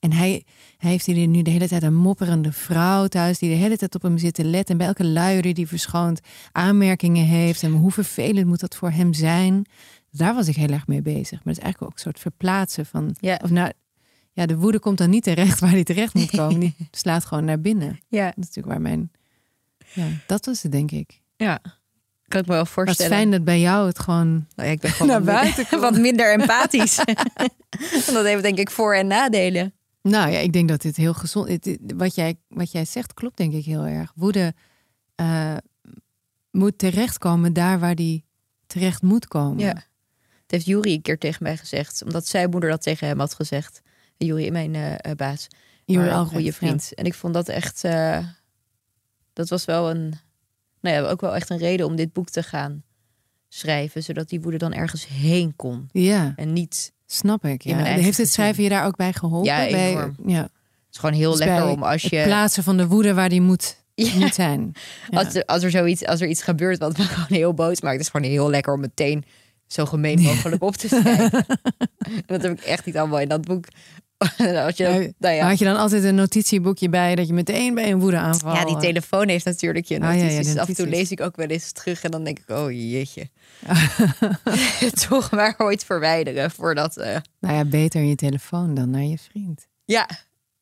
En 0.00 0.12
hij, 0.12 0.44
hij 0.76 0.90
heeft 0.90 1.06
hier 1.06 1.26
nu 1.26 1.42
de 1.42 1.50
hele 1.50 1.68
tijd 1.68 1.82
een 1.82 1.94
mopperende 1.94 2.52
vrouw 2.52 3.06
thuis... 3.06 3.38
die 3.38 3.50
de 3.50 3.56
hele 3.56 3.76
tijd 3.76 3.94
op 3.94 4.02
hem 4.02 4.18
zit 4.18 4.34
te 4.34 4.44
letten. 4.44 4.72
En 4.72 4.76
bij 4.76 4.86
elke 4.86 5.04
luier 5.04 5.54
die 5.54 5.68
verschoont 5.68 6.20
aanmerkingen 6.52 7.24
heeft. 7.24 7.62
En 7.62 7.72
hoe 7.72 7.90
vervelend 7.90 8.46
moet 8.46 8.60
dat 8.60 8.76
voor 8.76 8.90
hem 8.90 9.12
zijn. 9.12 9.66
Daar 10.10 10.34
was 10.34 10.48
ik 10.48 10.56
heel 10.56 10.70
erg 10.70 10.86
mee 10.86 11.02
bezig. 11.02 11.30
Maar 11.30 11.54
het 11.54 11.56
is 11.56 11.62
eigenlijk 11.62 11.82
ook 11.82 11.92
een 11.92 12.02
soort 12.02 12.20
verplaatsen 12.20 12.86
van... 12.86 13.16
Ja. 13.20 13.40
Of 13.42 13.50
nou, 13.50 13.72
ja, 14.32 14.46
de 14.46 14.56
woede 14.56 14.78
komt 14.78 14.98
dan 14.98 15.10
niet 15.10 15.22
terecht 15.22 15.60
waar 15.60 15.70
hij 15.70 15.84
terecht 15.84 16.14
moet 16.14 16.30
komen. 16.30 16.60
Die 16.60 16.74
slaat 16.90 17.24
gewoon 17.24 17.44
naar 17.44 17.60
binnen. 17.60 18.00
Ja. 18.08 18.24
Dat 18.24 18.38
is 18.38 18.46
natuurlijk 18.46 18.66
waar 18.66 18.80
mijn... 18.80 19.10
Ja, 19.92 20.08
dat 20.26 20.46
was 20.46 20.62
het, 20.62 20.72
denk 20.72 20.90
ik. 20.90 21.20
Ja, 21.36 21.60
kan 22.32 22.40
ik 22.40 22.46
me 22.46 22.54
wel 22.54 22.66
voorstellen. 22.66 23.12
Het 23.12 23.12
is 23.12 23.18
fijn 23.18 23.30
dat 23.30 23.44
bij 23.44 23.60
jou 23.60 23.86
het 23.86 23.98
gewoon 23.98 24.46
nou, 24.54 24.68
ja, 24.68 24.74
ik 24.74 24.80
ben 24.80 24.90
gewoon 24.96 25.06
naar 25.08 25.24
wat 25.24 25.34
buiten 25.34 25.66
minder, 25.70 25.90
wat 25.90 26.00
minder 26.00 26.32
empathisch. 26.32 26.96
dat 28.12 28.24
heeft 28.24 28.42
denk 28.42 28.58
ik 28.58 28.70
voor- 28.70 28.94
en 28.94 29.06
nadelen. 29.06 29.72
Nou 30.02 30.30
ja, 30.30 30.38
ik 30.38 30.52
denk 30.52 30.68
dat 30.68 30.82
dit 30.82 30.96
heel 30.96 31.14
gezond 31.14 31.66
is. 31.66 31.76
Wat 31.96 32.14
jij, 32.14 32.36
wat 32.48 32.72
jij 32.72 32.84
zegt 32.84 33.14
klopt 33.14 33.36
denk 33.36 33.52
ik 33.52 33.64
heel 33.64 33.86
erg. 33.86 34.12
Woede 34.14 34.54
uh, 35.20 35.56
moet 36.50 36.78
terechtkomen 36.78 37.52
daar 37.52 37.80
waar 37.80 37.94
die 37.94 38.24
terecht 38.66 39.02
moet 39.02 39.28
komen. 39.28 39.58
Ja. 39.58 39.72
Dat 39.72 39.82
heeft 40.46 40.66
Juri 40.66 40.94
een 40.94 41.02
keer 41.02 41.18
tegen 41.18 41.42
mij 41.42 41.56
gezegd. 41.56 42.02
Omdat 42.04 42.26
zijn 42.26 42.50
moeder 42.50 42.70
dat 42.70 42.82
tegen 42.82 43.06
hem 43.06 43.18
had 43.18 43.34
gezegd. 43.34 43.80
Juri, 44.16 44.50
mijn 44.50 44.74
uh, 44.74 44.94
baas. 45.16 45.46
Juri 45.84 46.10
al 46.10 46.20
een 46.20 46.26
goede 46.26 46.52
vriend. 46.52 46.86
Ja. 46.90 46.96
En 46.96 47.04
ik 47.04 47.14
vond 47.14 47.34
dat 47.34 47.48
echt... 47.48 47.84
Uh, 47.84 48.18
dat 49.32 49.48
was 49.48 49.64
wel 49.64 49.90
een 49.90 50.14
nou 50.82 50.96
ja, 50.96 51.10
ook 51.10 51.20
wel 51.20 51.34
echt 51.34 51.50
een 51.50 51.58
reden 51.58 51.86
om 51.86 51.96
dit 51.96 52.12
boek 52.12 52.28
te 52.28 52.42
gaan 52.42 52.82
schrijven, 53.48 54.02
zodat 54.02 54.28
die 54.28 54.40
woede 54.40 54.58
dan 54.58 54.72
ergens 54.72 55.06
heen 55.06 55.56
kon. 55.56 55.88
Ja. 55.92 56.32
En 56.36 56.52
niet. 56.52 56.92
Snap 57.06 57.44
ik. 57.44 57.62
Ja. 57.62 57.76
Heeft 57.76 58.18
het 58.18 58.32
schrijven 58.32 58.62
je 58.62 58.68
daar 58.68 58.86
ook 58.86 58.96
bij 58.96 59.12
geholpen? 59.12 59.50
Ja, 59.50 59.66
enorm. 59.66 60.14
Bij, 60.18 60.34
ja. 60.34 60.42
Het 60.42 60.50
is 60.90 60.98
gewoon 60.98 61.14
heel 61.14 61.30
dus 61.30 61.38
lekker 61.38 61.68
om 61.68 61.82
als 61.82 62.02
je. 62.02 62.16
Het 62.16 62.26
plaatsen 62.26 62.62
van 62.62 62.76
de 62.76 62.86
woede 62.86 63.14
waar 63.14 63.28
die 63.28 63.40
moet, 63.40 63.76
ja. 63.94 64.14
moet 64.18 64.34
zijn. 64.34 64.72
Ja. 65.10 65.18
Als, 65.18 65.34
er, 65.34 65.44
als 65.44 65.62
er 65.62 65.70
zoiets, 65.70 66.04
als 66.04 66.20
er 66.20 66.28
iets 66.28 66.42
gebeurt 66.42 66.78
wat 66.78 66.98
me 66.98 67.04
gewoon 67.14 67.38
heel 67.38 67.54
boos 67.54 67.80
maakt, 67.80 68.00
is 68.00 68.08
gewoon 68.08 68.30
heel 68.30 68.50
lekker 68.50 68.74
om 68.74 68.80
meteen 68.80 69.24
zo 69.66 69.86
gemeen 69.86 70.20
mogelijk 70.20 70.62
op 70.62 70.76
te 70.76 70.88
schrijven. 71.00 71.46
dat 72.26 72.42
heb 72.42 72.52
ik 72.52 72.60
echt 72.60 72.84
niet 72.86 72.96
allemaal 72.96 73.20
in 73.20 73.28
dat 73.28 73.44
boek. 73.44 73.66
Als 74.66 74.76
je, 74.76 75.14
nou 75.18 75.34
ja. 75.34 75.48
Had 75.48 75.58
je 75.58 75.64
dan 75.64 75.76
altijd 75.76 76.04
een 76.04 76.14
notitieboekje 76.14 76.88
bij 76.88 77.14
dat 77.14 77.26
je 77.26 77.32
meteen 77.32 77.74
bij 77.74 77.90
een 77.90 78.00
woede 78.00 78.16
aanval? 78.16 78.54
Ja, 78.54 78.64
die 78.64 78.76
telefoon 78.76 79.28
heeft 79.28 79.44
natuurlijk 79.44 79.86
je 79.86 79.98
notities. 79.98 80.22
Oh, 80.22 80.28
ja, 80.28 80.32
ja, 80.32 80.38
notities. 80.38 80.60
Af 80.60 80.68
en 80.68 80.74
toe 80.74 80.86
lees 80.86 81.10
ik 81.10 81.20
ook 81.20 81.36
wel 81.36 81.46
eens 81.46 81.72
terug 81.72 82.02
en 82.02 82.10
dan 82.10 82.24
denk 82.24 82.38
ik, 82.38 82.50
oh 82.50 82.70
jeetje. 82.70 83.28
Toch 85.08 85.30
maar 85.30 85.54
ooit 85.58 85.84
verwijderen 85.84 86.50
voordat. 86.50 86.98
Uh... 86.98 87.16
Nou 87.40 87.54
ja, 87.54 87.64
beter 87.64 88.02
je 88.02 88.14
telefoon 88.14 88.74
dan 88.74 88.90
naar 88.90 89.02
je 89.02 89.18
vriend. 89.18 89.66
Ja, 89.84 90.08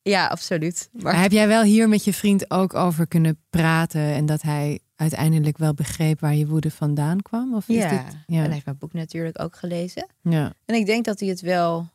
ja, 0.01 0.27
absoluut. 0.27 0.89
Maar... 0.91 1.03
maar 1.03 1.21
heb 1.21 1.31
jij 1.31 1.47
wel 1.47 1.63
hier 1.63 1.89
met 1.89 2.03
je 2.03 2.13
vriend 2.13 2.51
ook 2.51 2.73
over 2.73 3.07
kunnen 3.07 3.39
praten 3.49 4.01
en 4.01 4.25
dat 4.25 4.41
hij 4.41 4.79
uiteindelijk 4.95 5.57
wel 5.57 5.73
begreep 5.73 6.19
waar 6.19 6.35
je 6.35 6.47
woede 6.47 6.71
vandaan 6.71 7.21
kwam? 7.21 7.55
Of 7.55 7.69
is 7.69 7.75
ja. 7.75 7.89
dit... 7.89 8.17
ja, 8.27 8.37
en 8.37 8.43
hij 8.43 8.51
heeft 8.51 8.65
mijn 8.65 8.77
boek 8.77 8.93
natuurlijk 8.93 9.41
ook 9.41 9.55
gelezen. 9.55 10.07
Ja. 10.21 10.53
En 10.65 10.75
ik 10.75 10.85
denk 10.85 11.05
dat 11.05 11.19
hij 11.19 11.29
het 11.29 11.41
wel 11.41 11.89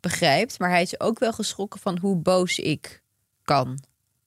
begrijpt, 0.00 0.58
maar 0.58 0.70
hij 0.70 0.82
is 0.82 1.00
ook 1.00 1.18
wel 1.18 1.32
geschrokken 1.32 1.80
van 1.80 1.98
hoe 1.98 2.16
boos 2.16 2.58
ik 2.58 3.02
kan 3.42 3.78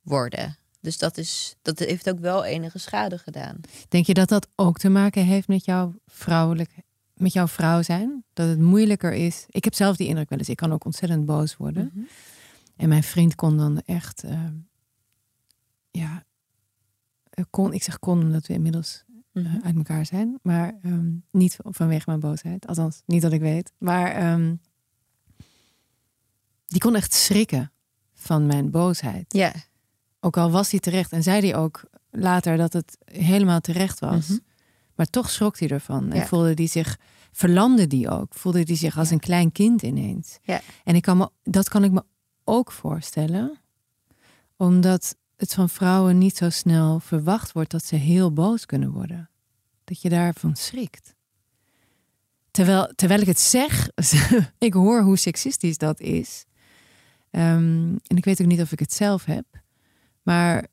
worden. 0.02 0.58
Dus 0.80 0.98
dat, 0.98 1.18
is, 1.18 1.56
dat 1.62 1.80
heeft 1.80 2.10
ook 2.10 2.20
wel 2.20 2.46
enige 2.46 2.80
schade 2.80 3.18
gedaan. 3.18 3.60
Denk 3.90 4.06
je 4.06 4.14
dat 4.14 4.30
dat 4.30 4.48
ook 4.56 4.78
te 4.78 4.90
maken 4.90 5.26
heeft 5.26 5.48
met 5.48 5.66
jouw 5.66 5.96
vrouwelijk, 6.08 6.72
met 7.14 7.34
jouw 7.34 7.48
vrouw 7.48 7.82
zijn? 7.82 8.24
Dat 8.34 8.48
het 8.48 8.60
moeilijker 8.60 9.14
is. 9.14 9.46
Ik 9.50 9.64
heb 9.64 9.74
zelf 9.74 9.96
die 9.96 10.08
indruk 10.08 10.30
wel 10.30 10.40
eens. 10.40 10.50
Ik 10.50 10.56
kan 10.56 10.74
ook 10.74 10.86
ontzettend 10.86 11.26
boos 11.26 11.58
worden. 11.58 11.92
Mhm. 11.94 12.06
En 12.76 12.90
mijn 12.90 13.04
vriend 13.04 13.36
kon 13.36 13.58
dan 13.58 13.82
echt, 13.86 14.24
uh, 14.24 14.40
ja, 15.92 16.24
kon, 17.50 17.74
ik 17.74 17.84
zeg 17.84 18.00
kon 18.00 18.20
omdat 18.22 18.48
we 18.48 18.54
inmiddels 18.54 19.04
Mhm. 19.34 19.46
uh, 19.46 19.56
uit 19.64 19.76
elkaar 19.76 20.06
zijn, 20.06 20.40
maar 20.42 20.80
um, 20.86 21.24
niet 21.32 21.58
vanwege 21.62 22.04
mijn 22.06 22.20
boosheid. 22.20 22.68
Althans, 22.68 23.02
niet 23.06 23.22
dat 23.22 23.32
ik 23.32 23.42
weet. 23.42 23.72
Maar 23.78 24.34
um, 24.34 24.62
die 26.72 26.80
kon 26.80 26.96
echt 26.96 27.14
schrikken 27.14 27.72
van 28.14 28.46
mijn 28.46 28.72
boosheid. 28.72 29.26
Ja. 29.34 29.54
Ook 30.20 30.38
al 30.38 30.52
was 30.52 30.72
hij 30.72 30.80
terecht 30.80 31.12
en 31.12 31.24
zei 31.24 31.40
hij 31.42 31.56
ook 31.56 31.84
later 32.10 32.58
dat 32.58 32.74
het 32.74 32.98
helemaal 33.06 33.60
terecht 33.60 34.00
was. 34.00 34.28
Mhm. 34.28 34.38
Maar 34.96 35.06
toch 35.06 35.30
schrok 35.30 35.60
hij 35.60 35.68
ervan. 35.70 36.06
Ja. 36.08 36.14
En 36.14 36.28
voelde 36.28 36.54
hij 36.54 36.68
zich, 36.68 36.98
verlamde 37.32 37.88
die 37.88 38.10
ook. 38.10 38.34
Voelde 38.34 38.62
hij 38.66 38.76
zich 38.76 38.98
als 38.98 39.08
Ja. 39.08 39.14
een 39.14 39.20
klein 39.20 39.52
kind 39.52 39.82
ineens. 39.82 40.38
Ja. 40.42 40.62
En 40.84 40.96
ik 40.96 41.02
kan 41.02 41.18
me, 41.18 41.30
dat 41.44 41.70
kan 41.70 41.84
ik 41.84 41.92
me 41.92 42.04
ook 42.44 42.72
voorstellen. 42.72 43.60
Omdat 44.58 45.16
het 45.36 45.54
van 45.54 45.70
vrouwen 45.70 46.18
niet 46.18 46.38
zo 46.38 46.50
snel 46.50 47.00
verwacht 47.00 47.52
wordt 47.52 47.72
dat 47.72 47.86
ze 47.86 47.96
heel 47.96 48.34
boos 48.34 48.66
kunnen 48.66 48.92
worden. 48.92 49.30
Dat 49.84 50.02
je 50.02 50.10
daarvan 50.10 50.56
schrikt. 50.56 51.16
Terwijl, 52.52 52.92
terwijl 52.96 53.22
ik 53.22 53.28
het 53.28 53.40
zeg, 53.40 53.90
ik 54.58 54.74
hoor 54.74 55.02
hoe 55.02 55.18
seksistisch 55.18 55.78
dat 55.78 56.00
is. 56.00 56.46
Um, 57.32 58.00
en 58.08 58.18
ik 58.18 58.26
weet 58.26 58.42
ook 58.42 58.48
niet 58.48 58.62
of 58.62 58.72
ik 58.72 58.80
het 58.80 58.94
zelf 58.94 59.26
heb. 59.26 59.46
Maar 60.22 60.68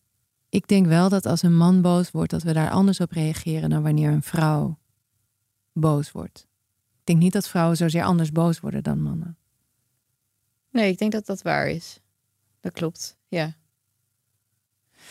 ik 0.48 0.68
denk 0.68 0.86
wel 0.86 1.08
dat 1.08 1.26
als 1.26 1.42
een 1.42 1.56
man 1.56 1.82
boos 1.82 2.10
wordt, 2.10 2.30
dat 2.30 2.42
we 2.42 2.52
daar 2.52 2.70
anders 2.70 3.00
op 3.00 3.10
reageren 3.10 3.70
dan 3.70 3.82
wanneer 3.82 4.10
een 4.10 4.22
vrouw 4.22 4.78
boos 5.72 6.12
wordt. 6.12 6.46
Ik 6.90 7.04
denk 7.04 7.18
niet 7.18 7.32
dat 7.32 7.48
vrouwen 7.48 7.76
zozeer 7.76 8.02
anders 8.02 8.32
boos 8.32 8.60
worden 8.60 8.82
dan 8.82 9.02
mannen. 9.02 9.36
Nee, 10.70 10.90
ik 10.90 10.98
denk 10.98 11.12
dat 11.12 11.26
dat 11.26 11.42
waar 11.42 11.68
is. 11.68 12.00
Dat 12.60 12.72
klopt, 12.72 13.16
ja. 13.28 13.56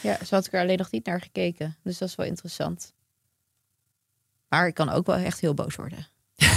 Ja, 0.02 0.26
zo 0.26 0.36
had 0.36 0.46
ik 0.46 0.54
er 0.54 0.62
alleen 0.62 0.78
nog 0.78 0.92
niet 0.92 1.06
naar 1.06 1.22
gekeken. 1.22 1.76
Dus 1.84 1.98
dat 1.98 2.10
is 2.10 2.16
wel 2.16 2.26
interessant. 2.26 2.94
Maar 4.48 4.68
ik 4.68 4.74
kan 4.74 4.90
ook 4.90 5.06
wel 5.06 5.16
echt 5.16 5.40
heel 5.40 5.54
boos 5.54 5.76
worden. 5.76 6.08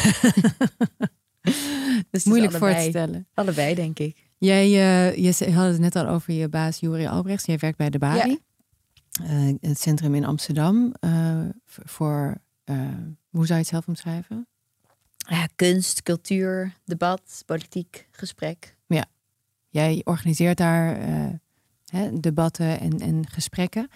dus 2.11 2.25
Moeilijk 2.25 2.53
voor 2.53 2.75
te 2.75 2.87
stellen. 2.89 3.27
Allebei, 3.35 3.75
denk 3.75 3.99
ik. 3.99 4.30
Jij 4.41 4.67
uh, 4.67 5.17
je 5.17 5.53
had 5.53 5.71
het 5.71 5.79
net 5.79 5.97
al 5.97 6.07
over 6.07 6.33
je 6.33 6.49
baas 6.49 6.81
Juri 6.81 7.07
Albrechts. 7.07 7.47
Jij 7.47 7.59
werkt 7.59 7.77
bij 7.77 7.91
de 7.91 7.99
Bali. 7.99 8.39
Ja. 9.11 9.49
Uh, 9.49 9.55
het 9.61 9.81
centrum 9.81 10.15
in 10.15 10.25
Amsterdam. 10.25 10.95
Uh, 11.01 11.45
voor, 11.67 12.37
hoe 13.31 13.47
zou 13.47 13.49
je 13.49 13.55
het 13.55 13.67
zelf 13.67 13.87
omschrijven? 13.87 14.47
Ja, 15.17 15.49
kunst, 15.57 16.03
cultuur, 16.03 16.77
debat, 16.85 17.43
politiek, 17.47 18.09
gesprek. 18.11 18.77
Ja, 18.87 19.05
jij 19.69 20.01
organiseert 20.05 20.57
daar 20.57 20.97
hè, 21.87 22.21
debatten 22.21 22.81
en, 22.81 22.99
en 22.99 23.29
gesprekken. 23.29 23.89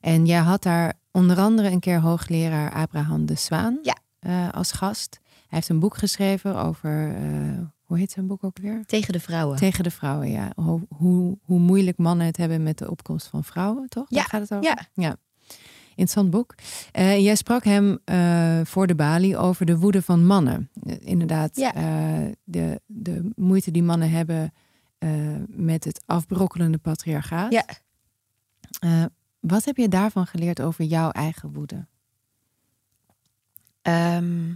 En 0.00 0.26
jij 0.26 0.40
had 0.40 0.62
daar 0.62 0.94
onder 1.10 1.38
andere 1.38 1.68
een 1.70 1.80
keer 1.80 2.00
hoogleraar 2.00 2.72
Abraham 2.72 3.26
de 3.26 3.34
Zwaan 3.34 3.78
ja. 3.82 4.48
als 4.48 4.72
gast. 4.72 5.18
Hij 5.22 5.34
heeft 5.48 5.68
een 5.68 5.80
boek 5.80 5.96
geschreven 5.96 6.56
over, 6.56 7.16
hoe 7.84 7.98
heet 7.98 8.10
zijn 8.10 8.26
boek 8.26 8.44
ook 8.44 8.58
weer? 8.58 8.84
Tegen 8.86 9.12
de 9.12 9.20
vrouwen. 9.20 9.56
Tegen 9.56 9.84
de 9.84 9.90
vrouwen, 9.90 10.30
ja. 10.30 10.52
Hoe, 10.56 10.80
hoe, 10.88 11.38
hoe 11.42 11.58
moeilijk 11.58 11.98
mannen 11.98 12.26
het 12.26 12.36
hebben 12.36 12.62
met 12.62 12.78
de 12.78 12.90
opkomst 12.90 13.26
van 13.26 13.44
vrouwen, 13.44 13.88
toch? 13.88 14.06
Ja. 14.08 14.16
Daar 14.16 14.28
gaat 14.28 14.40
het 14.40 14.52
over? 14.52 14.64
Ja. 14.64 14.88
ja. 14.94 15.16
Interessant 15.88 16.30
boek. 16.30 16.54
Uh, 16.98 17.18
jij 17.18 17.34
sprak 17.34 17.64
hem 17.64 17.98
voor 18.66 18.86
de 18.86 18.94
Bali 18.94 19.36
over 19.36 19.66
de 19.66 19.78
woede 19.78 20.02
van 20.02 20.26
mannen. 20.26 20.70
inderdaad, 21.00 21.56
ja. 21.56 21.72
de, 22.44 22.80
de 22.86 23.30
moeite 23.36 23.70
die 23.70 23.82
mannen 23.82 24.10
hebben 24.10 24.52
eh, 25.04 25.10
met 25.48 25.84
het 25.84 26.02
afbrokkelende 26.06 26.78
patriarchaat. 26.78 27.52
Ja. 27.52 27.64
Eh, 28.78 29.04
wat 29.40 29.64
heb 29.64 29.76
je 29.76 29.88
daarvan 29.88 30.26
geleerd 30.26 30.60
over 30.60 30.84
jouw 30.84 31.10
eigen 31.10 31.52
woede? 31.52 31.86
Ehm, 33.82 34.52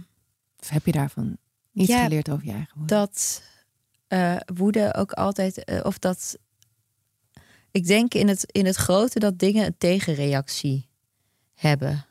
Of 0.59 0.69
heb 0.69 0.85
je 0.85 0.91
daarvan 0.91 1.37
iets 1.79 1.89
Ja, 1.91 2.03
geleerd 2.03 2.29
over 2.29 2.45
je 2.45 2.51
eigen 2.51 2.77
woede? 2.77 2.93
dat 2.95 3.43
eh, 4.07 4.35
woede 4.55 4.93
ook 4.93 5.11
altijd, 5.11 5.63
eh, 5.63 5.79
of 5.83 5.99
dat 5.99 6.37
ik 7.71 7.85
denk 7.85 8.13
in 8.13 8.27
het, 8.27 8.43
in 8.51 8.65
het 8.65 8.75
grote 8.75 9.19
dat 9.19 9.39
dingen 9.39 9.65
een 9.65 9.77
tegenreactie 9.77 10.87
hebben. 11.55 12.05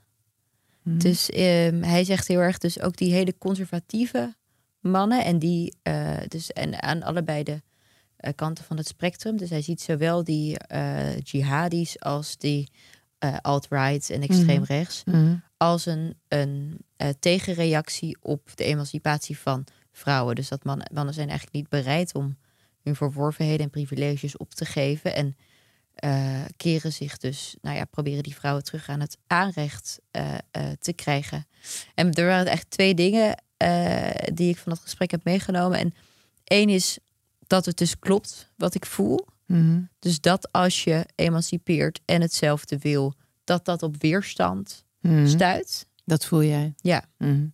Mhm. 0.82 0.98
Dus 0.98 1.30
ehm, 1.30 1.82
hij 1.82 2.04
zegt 2.04 2.28
heel 2.28 2.40
erg, 2.40 2.58
dus 2.58 2.80
ook 2.80 2.96
die 2.96 3.12
hele 3.12 3.38
conservatieve 3.38 4.34
mannen 4.80 5.24
en 5.24 5.38
die, 5.38 5.74
eh, 5.82 6.16
dus 6.28 6.52
en 6.52 6.82
aan 6.82 7.02
allebei 7.02 7.42
de 7.42 7.62
kanten 8.34 8.64
van 8.64 8.76
het 8.76 8.86
spectrum. 8.86 9.36
Dus 9.36 9.50
hij 9.50 9.62
ziet 9.62 9.80
zowel 9.80 10.24
die 10.24 10.56
jihadis 11.22 12.00
als 12.00 12.36
die 12.36 12.70
alt-right 13.42 14.10
en 14.10 14.22
extreem 14.22 14.62
rechts 14.62 15.04
Mhm. 15.04 15.34
Als 15.58 15.86
een, 15.86 16.14
een 16.28 16.78
eh, 16.96 17.08
tegenreactie 17.20 18.16
op 18.20 18.50
de 18.54 18.64
emancipatie 18.64 19.38
van 19.38 19.64
vrouwen. 19.92 20.34
Dus 20.34 20.48
dat 20.48 20.64
mannen, 20.64 20.90
mannen 20.92 21.14
zijn 21.14 21.28
eigenlijk 21.28 21.56
niet 21.56 21.68
bereid 21.68 22.14
om 22.14 22.36
hun 22.82 22.96
verworvenheden 22.96 23.64
en 23.64 23.70
privileges 23.70 24.36
op 24.36 24.54
te 24.54 24.64
geven. 24.64 25.14
En 25.14 25.36
eh, 25.94 26.44
keren 26.56 26.92
zich 26.92 27.16
dus, 27.16 27.56
nou 27.60 27.76
ja, 27.76 27.84
proberen 27.84 28.22
die 28.22 28.34
vrouwen 28.34 28.64
terug 28.64 28.88
aan 28.88 29.00
het 29.00 29.18
aanrecht 29.26 30.00
eh, 30.10 30.34
te 30.78 30.92
krijgen. 30.92 31.46
En 31.94 32.12
er 32.12 32.26
waren 32.26 32.52
echt 32.52 32.70
twee 32.70 32.94
dingen 32.94 33.42
die 34.34 34.48
ik 34.48 34.56
van 34.56 34.72
dat 34.72 34.82
gesprek 34.82 35.10
heb 35.10 35.24
meegenomen. 35.24 35.78
En 35.78 35.94
één 36.44 36.68
is 36.68 36.98
dat 37.46 37.64
het 37.64 37.76
dus 37.76 37.98
klopt 37.98 38.52
wat 38.56 38.74
ik 38.74 38.86
voel. 38.86 39.26
Mhm. 39.46 39.82
Dus 39.98 40.20
dat 40.20 40.52
als 40.52 40.84
je 40.84 41.06
emancipeert 41.14 42.00
en 42.04 42.20
hetzelfde 42.20 42.78
wil, 42.78 43.14
dat 43.44 43.64
dat 43.64 43.82
op 43.82 44.00
weerstand 44.00 44.84
Mhm. 45.10 45.26
stuit. 45.26 45.86
Dat 46.04 46.24
voel 46.24 46.42
jij. 46.42 46.74
Ja. 46.80 47.04
Mhm. 47.18 47.46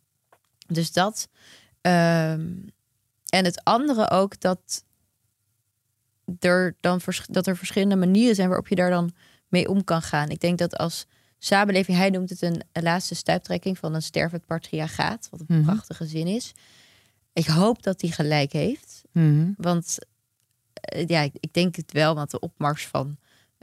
Dus 0.67 0.93
dat. 0.93 1.29
ehm, 1.81 2.53
en 3.29 3.45
het 3.45 3.64
andere 3.64 4.11
ook 4.11 4.40
dat 4.40 4.85
er 6.38 6.77
dan 6.81 7.01
dat 7.29 7.47
er 7.47 7.57
verschillende 7.57 7.97
manieren 7.97 8.35
zijn 8.35 8.49
waarop 8.49 8.69
je 8.69 8.75
daar 8.75 8.90
dan 8.90 9.12
mee 9.49 9.69
om 9.69 9.85
kan 9.85 10.03
gaan. 10.03 10.29
Ik 10.29 10.40
denk 10.40 10.59
dat 10.59 10.77
als 10.77 11.07
samenleving, 11.38 11.97
hij 11.97 12.11
noemt 12.11 12.31
het 12.31 12.43
een, 12.43 12.62
een 12.73 12.83
laatste 12.83 13.14
stuiptrekking 13.14 13.79
van 13.79 13.95
een 13.95 14.03
stervend 14.03 14.47
patriarchaat, 14.47 15.29
wat 15.31 15.40
een 15.40 15.47
Mhm. 15.49 15.62
prachtige 15.64 16.07
zin 16.07 16.27
is. 16.27 16.53
Ik 17.33 17.47
hoop 17.47 17.83
dat 17.83 18.01
hij 18.01 18.11
gelijk 18.11 18.53
heeft, 18.53 19.03
want 19.57 19.99
eh, 20.73 21.07
ja, 21.07 21.21
ik, 21.21 21.33
ik 21.40 21.53
denk 21.53 21.77
het 21.77 21.93
wel, 21.93 22.14
want 22.14 22.31
de 22.31 22.40
opmars 22.40 22.87
van 22.87 23.17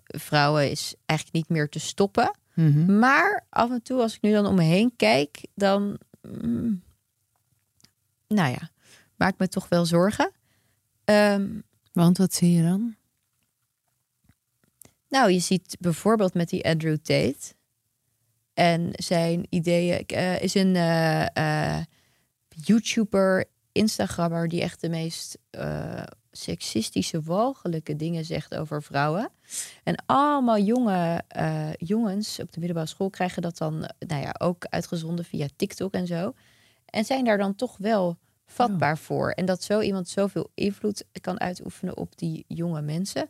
vrouwen 0.05 0.71
is 0.71 0.95
eigenlijk 1.05 1.37
niet 1.39 1.57
meer 1.57 1.69
te 1.69 1.79
stoppen. 1.79 2.35
Mhm. 2.61 2.99
Maar 2.99 3.45
af 3.49 3.69
en 3.69 3.81
toe, 3.81 4.01
als 4.01 4.15
ik 4.15 4.21
nu 4.21 4.31
dan 4.31 4.45
om 4.45 4.55
me 4.55 4.63
heen 4.63 4.93
kijk, 4.95 5.45
dan. 5.55 5.97
mm, 6.21 6.83
nou 8.27 8.49
ja, 8.51 8.69
maak 9.15 9.37
me 9.37 9.47
toch 9.47 9.69
wel 9.69 9.85
zorgen. 9.85 10.31
Ehm, 11.03 11.59
Want 11.93 12.17
wat 12.17 12.33
zie 12.33 12.51
je 12.51 12.63
dan? 12.63 12.95
nou, 15.07 15.31
je 15.31 15.39
ziet 15.39 15.77
bijvoorbeeld 15.79 16.33
met 16.33 16.49
die 16.49 16.65
Andrew 16.65 16.97
Tate. 16.97 17.53
En 18.53 18.89
zijn 18.91 19.45
ideeën. 19.49 20.05
eh, 20.05 20.41
is 20.41 20.53
een 20.55 20.75
eh, 20.75 21.35
eh, 21.77 21.83
YouTuber, 22.49 23.45
Instagrammer, 23.71 24.47
die 24.47 24.61
echt 24.61 24.81
de 24.81 24.89
meest 24.89 25.37
seksistische, 26.31 27.21
walgelijke 27.21 27.95
dingen 27.95 28.25
zegt 28.25 28.55
over 28.55 28.83
vrouwen. 28.83 29.29
En 29.83 30.03
allemaal 30.05 30.59
jonge 30.59 31.21
eh, 31.27 31.73
jongens 31.77 32.39
op 32.39 32.51
de 32.51 32.59
middelbare 32.59 32.87
school 32.87 33.09
krijgen 33.09 33.41
dat 33.41 33.57
dan, 33.57 33.83
eh, 33.83 34.07
nou 34.07 34.21
ja, 34.21 34.35
ook 34.39 34.65
uitgezonden 34.65 35.25
via 35.25 35.47
TikTok 35.55 35.93
en 35.93 36.07
zo. 36.07 36.33
En 36.85 37.05
zijn 37.05 37.25
daar 37.25 37.37
dan 37.37 37.55
toch 37.55 37.77
wel 37.77 38.17
vatbaar 38.45 38.97
voor. 38.97 39.31
En 39.31 39.45
dat 39.45 39.63
zo 39.63 39.79
iemand 39.79 40.07
zoveel 40.07 40.51
invloed 40.53 41.05
kan 41.21 41.39
uitoefenen 41.39 41.97
op 41.97 42.17
die 42.17 42.45
jonge 42.47 42.81
mensen, 42.81 43.29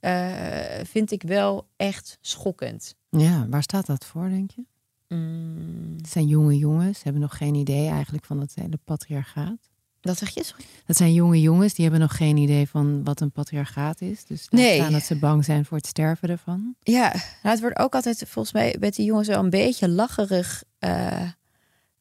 eh, 0.00 0.84
vind 0.84 1.10
ik 1.10 1.22
wel 1.22 1.66
echt 1.76 2.18
schokkend. 2.20 2.94
Ja, 3.10 3.48
waar 3.48 3.62
staat 3.62 3.86
dat 3.86 4.04
voor, 4.04 4.28
denk 4.28 4.50
je? 4.50 4.64
Mm, 5.08 5.94
Het 5.96 6.08
zijn 6.08 6.26
jonge 6.26 6.58
jongens, 6.58 7.02
hebben 7.02 7.22
nog 7.22 7.36
geen 7.36 7.54
idee 7.54 7.88
eigenlijk 7.88 8.24
van 8.24 8.40
het 8.40 8.54
hele 8.54 8.78
patriarchaat. 8.84 9.70
Dat 10.04 10.18
zeg 10.18 10.30
je? 10.34 10.44
Sorry. 10.44 10.64
Dat 10.86 10.96
zijn 10.96 11.12
jonge 11.12 11.40
jongens, 11.40 11.74
die 11.74 11.82
hebben 11.84 12.02
nog 12.02 12.16
geen 12.16 12.36
idee 12.36 12.68
van 12.68 13.04
wat 13.04 13.20
een 13.20 13.30
patriarchaat 13.30 14.00
is. 14.00 14.24
Dus 14.24 14.46
Nee. 14.50 14.74
staan 14.78 14.92
dat 14.92 15.02
ze 15.02 15.16
bang 15.18 15.44
zijn 15.44 15.64
voor 15.64 15.76
het 15.76 15.86
sterven 15.86 16.28
ervan. 16.28 16.74
Ja, 16.82 17.08
nou, 17.12 17.22
het 17.54 17.60
wordt 17.60 17.78
ook 17.78 17.94
altijd 17.94 18.24
volgens 18.26 18.54
mij 18.54 18.76
met 18.80 18.94
die 18.94 19.04
jongens 19.06 19.28
wel 19.28 19.42
een 19.42 19.50
beetje 19.50 19.88
lacherig 19.88 20.62
eh, 20.78 21.22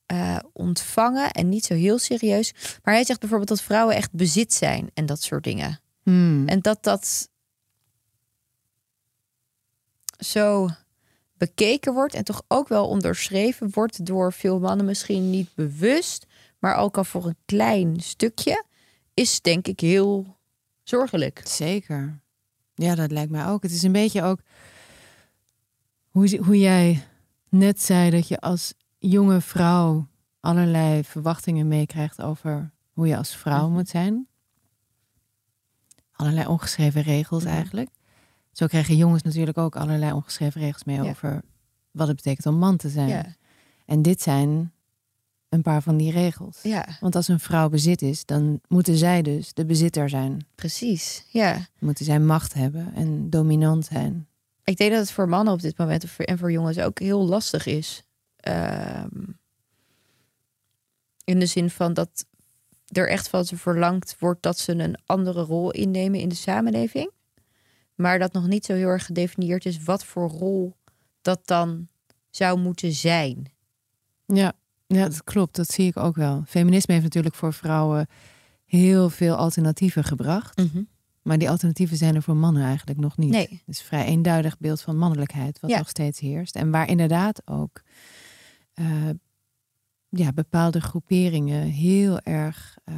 eh, 0.06 0.38
ontvangen 0.54 1.32
en 1.32 1.50
niet 1.50 1.66
zo 1.66 1.74
heel 1.74 2.00
serieus. 2.00 2.54
Maar 2.84 2.94
hij 2.94 3.06
zegt 3.06 3.20
bijvoorbeeld 3.20 3.50
dat 3.50 3.62
vrouwen 3.62 3.96
echt 3.96 4.12
bezit 4.12 4.54
zijn 4.54 4.90
en 4.94 5.06
dat 5.06 5.22
soort 5.22 5.44
dingen. 5.44 5.80
Hmm. 6.04 6.48
En 6.48 6.60
dat 6.60 6.84
dat 6.84 7.30
zo 10.18 10.70
bekeken 11.38 11.94
wordt 11.94 12.14
en 12.14 12.24
toch 12.24 12.42
ook 12.48 12.68
wel 12.68 12.88
onderschreven 12.88 13.70
wordt 13.72 14.06
door 14.06 14.34
veel 14.34 14.60
mannen 14.60 14.86
misschien 14.86 15.30
niet 15.30 15.50
bewust, 15.56 16.26
maar 16.64 16.76
ook 16.76 16.98
al 16.98 17.04
voor 17.04 17.26
een 17.26 17.38
klein 17.46 18.00
stukje, 18.00 18.64
is 19.14 19.42
denk 19.42 19.68
ik 19.68 19.80
heel 19.80 20.38
zorgelijk. 20.84 21.42
Zeker. 21.46 22.20
Ja, 22.74 22.96
dat 22.96 23.12
lijkt 23.12 23.32
mij 23.32 23.46
ook. 23.48 23.64
Het 23.64 23.72
is 23.72 23.84
een 23.84 23.92
beetje 23.92 24.24
ook 24.24 24.40
hoe, 26.10 26.38
hoe 26.38 26.60
jij 26.60 27.04
net 27.50 27.82
zei 27.82 28.10
dat 28.10 28.28
je 28.28 28.40
als 28.40 28.74
jonge 29.00 29.42
vrouw 29.42 30.08
allerlei 30.40 31.04
verwachtingen 31.04 31.68
meekrijgt 31.68 32.22
over 32.22 32.72
hoe 32.92 33.08
je 33.08 33.18
als 33.18 33.36
vrouw 33.36 33.66
Mhm. 33.66 33.74
moet 33.74 33.90
zijn. 33.90 34.28
Allerlei 36.12 36.48
ongeschreven 36.48 37.02
regels 37.02 37.44
Mhm. 37.44 37.54
eigenlijk. 37.54 37.90
Zo 38.52 38.66
krijgen 38.68 38.96
jongens 38.98 39.24
natuurlijk 39.24 39.58
ook 39.58 39.76
allerlei 39.76 40.12
ongeschreven 40.14 40.62
regels 40.62 40.84
mee 40.84 41.02
Ja. 41.02 41.10
over 41.10 41.42
wat 41.92 42.08
het 42.08 42.16
betekent 42.16 42.46
om 42.46 42.56
man 42.56 42.78
te 42.78 42.90
zijn. 42.90 43.08
Ja, 43.08 43.36
En 43.86 44.02
dit 44.02 44.22
zijn 44.22 44.72
een 45.54 45.62
paar 45.62 45.82
van 45.82 45.98
die 45.98 46.12
regels. 46.12 46.60
ja 46.64 46.86
Want 47.00 47.16
als 47.16 47.28
een 47.28 47.40
vrouw 47.40 47.70
bezit 47.70 48.02
is, 48.02 48.26
dan 48.26 48.60
moeten 48.68 48.96
zij 48.98 49.22
dus 49.22 49.54
de 49.54 49.66
bezitter 49.66 50.10
zijn. 50.10 50.46
precies. 50.56 51.26
Ja. 51.30 51.68
Moeten 51.80 52.06
zij 52.06 52.20
macht 52.20 52.54
hebben 52.54 52.94
en 52.96 53.30
dominant 53.30 53.86
zijn. 53.86 54.28
Ik 54.64 54.78
denk 54.78 54.92
dat 54.92 55.00
het 55.00 55.12
voor 55.12 55.30
mannen 55.30 55.54
op 55.54 55.62
dit 55.62 55.78
moment 55.78 56.04
of 56.04 56.12
voor- 56.12 56.26
en 56.26 56.38
voor 56.38 56.52
jongens 56.52 56.80
ook 56.80 57.00
heel 57.00 57.26
lastig 57.28 57.66
is. 57.66 58.04
Ehm, 58.36 59.08
in 61.24 61.40
de 61.40 61.46
zin 61.46 61.70
van 61.70 61.94
dat 61.94 62.26
er 62.88 63.10
echt 63.10 63.30
van 63.30 63.46
ze 63.46 63.58
verlangd 63.58 64.16
wordt 64.20 64.42
dat 64.42 64.60
ze 64.60 64.72
een 64.72 64.98
andere 65.06 65.42
rol 65.42 65.72
innemen 65.72 66.20
in 66.20 66.30
de 66.30 66.36
samenleving. 66.36 67.12
Maar 67.96 68.20
dat 68.20 68.34
nog 68.34 68.48
niet 68.48 68.66
zo 68.66 68.74
heel 68.74 68.88
erg 68.88 69.06
gedefinieerd 69.06 69.66
is 69.66 69.84
wat 69.84 70.06
voor 70.06 70.30
rol 70.30 70.76
dat 71.22 71.48
dan 71.48 71.88
zou 72.30 72.60
moeten 72.60 72.92
zijn. 72.92 73.52
Ja, 74.26 74.54
ja, 74.94 75.04
dat 75.04 75.24
klopt. 75.24 75.56
Dat 75.56 75.70
zie 75.72 75.88
ik 75.88 75.98
ook 75.98 76.16
wel. 76.16 76.44
Feminisme 76.48 76.94
heeft 76.94 77.06
natuurlijk 77.06 77.36
voor 77.36 77.54
vrouwen 77.54 78.08
heel 78.66 79.10
veel 79.10 79.36
alternatieven 79.36 80.04
gebracht. 80.04 80.62
Maar 81.22 81.38
die 81.38 81.50
alternatieven 81.50 81.98
zijn 81.98 82.16
er 82.16 82.22
voor 82.24 82.36
mannen 82.36 82.64
eigenlijk 82.64 83.00
nog 83.00 83.18
niet. 83.18 83.30
Nee. 83.30 83.48
Het 83.50 83.62
is 83.66 83.80
een 83.80 83.86
vrij 83.86 84.06
eenduidig 84.06 84.58
beeld 84.58 84.82
van 84.82 84.98
mannelijkheid 84.98 85.60
wat 85.60 85.70
Ja. 85.70 85.78
nog 85.78 85.90
steeds 85.90 86.20
heerst. 86.20 86.56
En 86.56 86.72
waar 86.72 86.90
inderdaad 86.90 87.42
ook 87.48 87.82
eh, 88.74 89.10
ja, 90.10 90.32
bepaalde 90.34 90.82
groeperingen 90.82 91.64
heel 91.64 92.20
erg... 92.20 92.78
eh, 92.84 92.96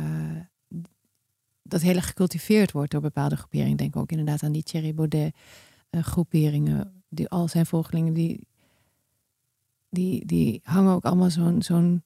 dat 1.64 1.82
heel 1.82 1.96
erg 1.96 2.08
gecultiveerd 2.08 2.72
wordt 2.72 2.92
door 2.92 3.02
bepaalde 3.02 3.36
groeperingen. 3.36 3.78
Denk 3.78 3.96
ook 3.96 4.12
inderdaad 4.12 4.44
aan 4.44 4.52
die 4.52 4.64
Thierry 4.64 4.94
Baudet 4.94 5.36
eh, 5.90 6.04
groeperingen. 6.04 7.04
Die, 7.10 7.30
al 7.30 7.48
zijn 7.48 7.66
volgelingen 7.66 8.14
die, 8.14 8.48
die, 9.96 10.26
die 10.26 10.62
hangen 10.64 10.94
ook 10.94 11.06
allemaal 11.06 11.30
zo'n 11.30 11.62
zo'n 11.62 12.04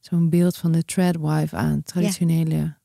zo'n 0.00 0.28
beeld 0.28 0.56
van 0.56 0.72
de 0.72 0.84
treadwife 0.84 1.56
aan. 1.56 1.82
Traditionele 1.82 2.76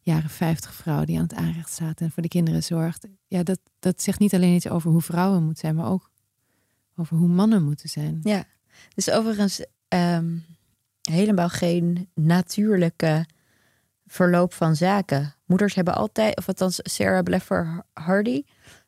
jaren 0.00 0.30
50 0.30 0.74
vrouw 0.74 1.04
die 1.04 1.16
aan 1.16 1.22
het 1.22 1.34
aanrecht 1.34 1.70
staat 1.70 2.00
en 2.00 2.10
voor 2.10 2.22
de 2.22 2.28
kinderen 2.28 2.62
zorgt. 2.62 3.06
Ja, 3.26 3.42
dat, 3.42 3.58
dat 3.78 4.02
zegt 4.02 4.18
niet 4.18 4.34
alleen 4.34 4.54
iets 4.54 4.68
over 4.68 4.90
hoe 4.90 5.00
vrouwen 5.00 5.42
moeten 5.42 5.60
zijn, 5.60 5.74
maar 5.74 5.90
ook 5.90 6.10
over 6.96 7.16
hoe 7.16 7.28
mannen 7.28 7.64
moeten 7.64 7.88
zijn. 7.88 8.20
Ja, 8.22 8.44
dus 8.94 9.10
overigens 9.10 9.64
ehm, 9.88 10.36
helemaal 11.02 11.48
geen 11.48 12.08
natuurlijke 12.14 13.26
verloop 14.06 14.52
van 14.52 14.76
zaken. 14.76 15.34
Moeders 15.46 15.74
hebben 15.74 15.94
altijd, 15.94 16.36
of 16.36 16.48
althans 16.48 16.80
Sarah 16.82 17.22
Bleffer 17.22 17.82
Hardy, 17.92 18.42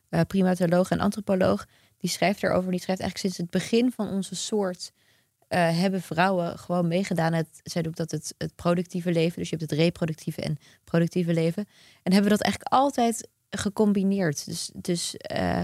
eh, 0.09 0.21
primatoloog 0.27 0.91
en 0.91 1.01
antropoloog, 1.01 1.67
die 1.99 2.11
schrijft 2.11 2.43
erover. 2.43 2.71
Die 2.71 2.81
schrijft 2.81 3.01
eigenlijk 3.01 3.19
sinds 3.19 3.37
het 3.37 3.63
begin 3.63 3.93
van 3.93 4.09
onze 4.09 4.35
soort 4.35 4.93
hebben 5.59 6.03
vrouwen 6.03 6.59
gewoon 6.59 6.89
meegedaan. 6.89 7.33
Het, 7.33 7.61
zij 7.63 7.83
noemt 7.83 7.97
dat 7.97 8.11
het, 8.11 8.35
het 8.39 8.55
productieve 8.55 9.13
leven. 9.13 9.39
Dus 9.39 9.51
je 9.51 9.57
hebt 9.57 9.71
het 9.71 9.81
reproductieve 9.81 10.41
en 10.41 10.59
productieve 10.85 11.33
leven. 11.33 11.67
En 12.03 12.13
hebben 12.13 12.31
we 12.31 12.37
dat 12.37 12.47
eigenlijk 12.47 12.73
altijd 12.73 13.29
gecombineerd. 13.51 14.45
Dus, 14.45 14.71
dus 14.75 15.17
eh, 15.17 15.61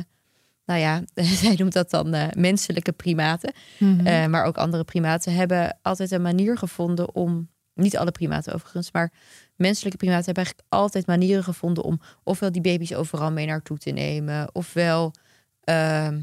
nou 0.65 0.81
ja, 0.81 1.03
zij 1.43 1.55
noemt 1.55 1.73
dat 1.73 1.91
dan 1.91 2.15
eh, 2.15 2.29
menselijke 2.37 2.93
primaten. 2.93 3.53
Mhm. 3.79 4.07
Eh, 4.07 4.27
maar 4.27 4.45
ook 4.45 4.59
andere 4.59 4.85
primaten 4.85 5.35
hebben 5.35 5.79
altijd 5.83 6.11
een 6.11 6.23
manier 6.23 6.59
gevonden 6.59 7.15
om. 7.15 7.49
Niet 7.75 7.97
alle 7.97 8.11
primaten 8.11 8.55
overigens, 8.55 8.93
maar 8.93 9.13
menselijke 9.57 9.97
primaten 9.97 10.25
hebben 10.25 10.45
eigenlijk 10.45 10.69
altijd 10.69 11.07
manieren 11.07 11.45
gevonden 11.45 11.85
om 11.85 12.01
ofwel 12.23 12.53
die 12.53 12.61
baby's 12.61 12.95
overal 12.95 13.33
mee 13.33 13.47
naartoe 13.47 13.79
te 13.79 13.91
nemen, 13.91 14.55
ofwel 14.55 15.13
ehm, 15.61 16.21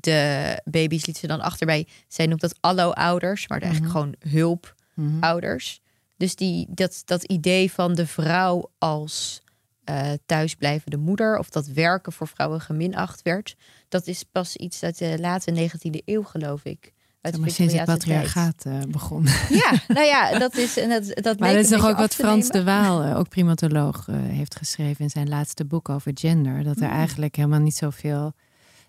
de 0.00 0.60
baby's 0.64 1.06
lieten 1.06 1.22
ze 1.22 1.26
dan 1.26 1.40
achter 1.40 1.66
bij. 1.66 1.86
Zij 2.08 2.26
noemt 2.26 2.40
dat 2.40 2.56
allo-ouders, 2.60 3.48
maar 3.48 3.60
eigenlijk 3.60 3.92
gewoon 3.92 4.14
hulpouders. 4.18 5.80
Dus 6.16 6.36
die, 6.36 6.66
dat, 6.68 7.02
dat 7.04 7.22
idee 7.22 7.72
van 7.72 7.94
de 7.94 8.06
vrouw 8.06 8.70
als 8.78 9.42
eh, 9.84 10.10
thuisblijvende 10.26 10.96
moeder, 10.96 11.38
of 11.38 11.48
dat 11.48 11.66
werken 11.66 12.12
voor 12.12 12.28
vrouwen 12.28 12.60
geminacht 12.60 13.22
werd, 13.22 13.56
dat 13.88 14.06
is 14.06 14.22
pas 14.22 14.56
iets 14.56 14.82
uit 14.82 14.98
de 14.98 15.18
late 15.20 15.70
19e 15.70 16.04
eeuw, 16.04 16.22
geloof 16.22 16.64
ik. 16.64 16.92
Uit 17.20 17.38
maar 17.38 17.50
sinds 17.50 17.74
het 17.74 17.84
patriarchaat 17.84 18.64
eh, 18.64 18.78
begon. 18.88 19.26
Ja, 19.48 19.72
nou 19.88 20.06
ja, 20.06 20.38
dat 20.38 20.56
is. 20.56 20.76
En 20.76 20.88
dat, 20.88 21.22
dat 21.22 21.38
Maar 21.38 21.52
dat 21.52 21.64
is 21.64 21.68
toch 21.68 21.86
ook 21.86 21.96
wat 21.96 22.14
Frans 22.14 22.48
nemen. 22.48 22.66
de 22.66 22.72
Waal, 22.72 23.02
eh, 23.02 23.18
ook 23.18 23.28
primatoloog, 23.28 24.06
heeft 24.10 24.56
geschreven 24.56 25.04
in 25.04 25.10
zijn 25.10 25.28
laatste 25.28 25.64
boek 25.64 25.88
over 25.88 26.10
gender. 26.14 26.64
Dat 26.64 26.80
er 26.80 26.90
eigenlijk 26.90 27.36
helemaal 27.36 27.60
niet 27.60 27.76
zoveel, 27.76 28.32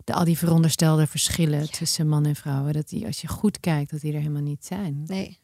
de, 0.03 0.13
al 0.13 0.23
die 0.23 0.37
veronderstelde 0.37 1.07
verschillen 1.07 1.71
tussen 1.71 2.07
man 2.07 2.25
en 2.25 2.35
vrouwen, 2.35 2.73
dat 2.73 2.89
die 2.89 3.05
als 3.05 3.21
je 3.21 3.27
goed 3.27 3.59
kijkt, 3.59 3.91
dat 3.91 4.01
die 4.01 4.13
er 4.13 4.19
helemaal 4.19 4.41
niet 4.41 4.65
zijn. 4.65 5.03
Nee. 5.07 5.39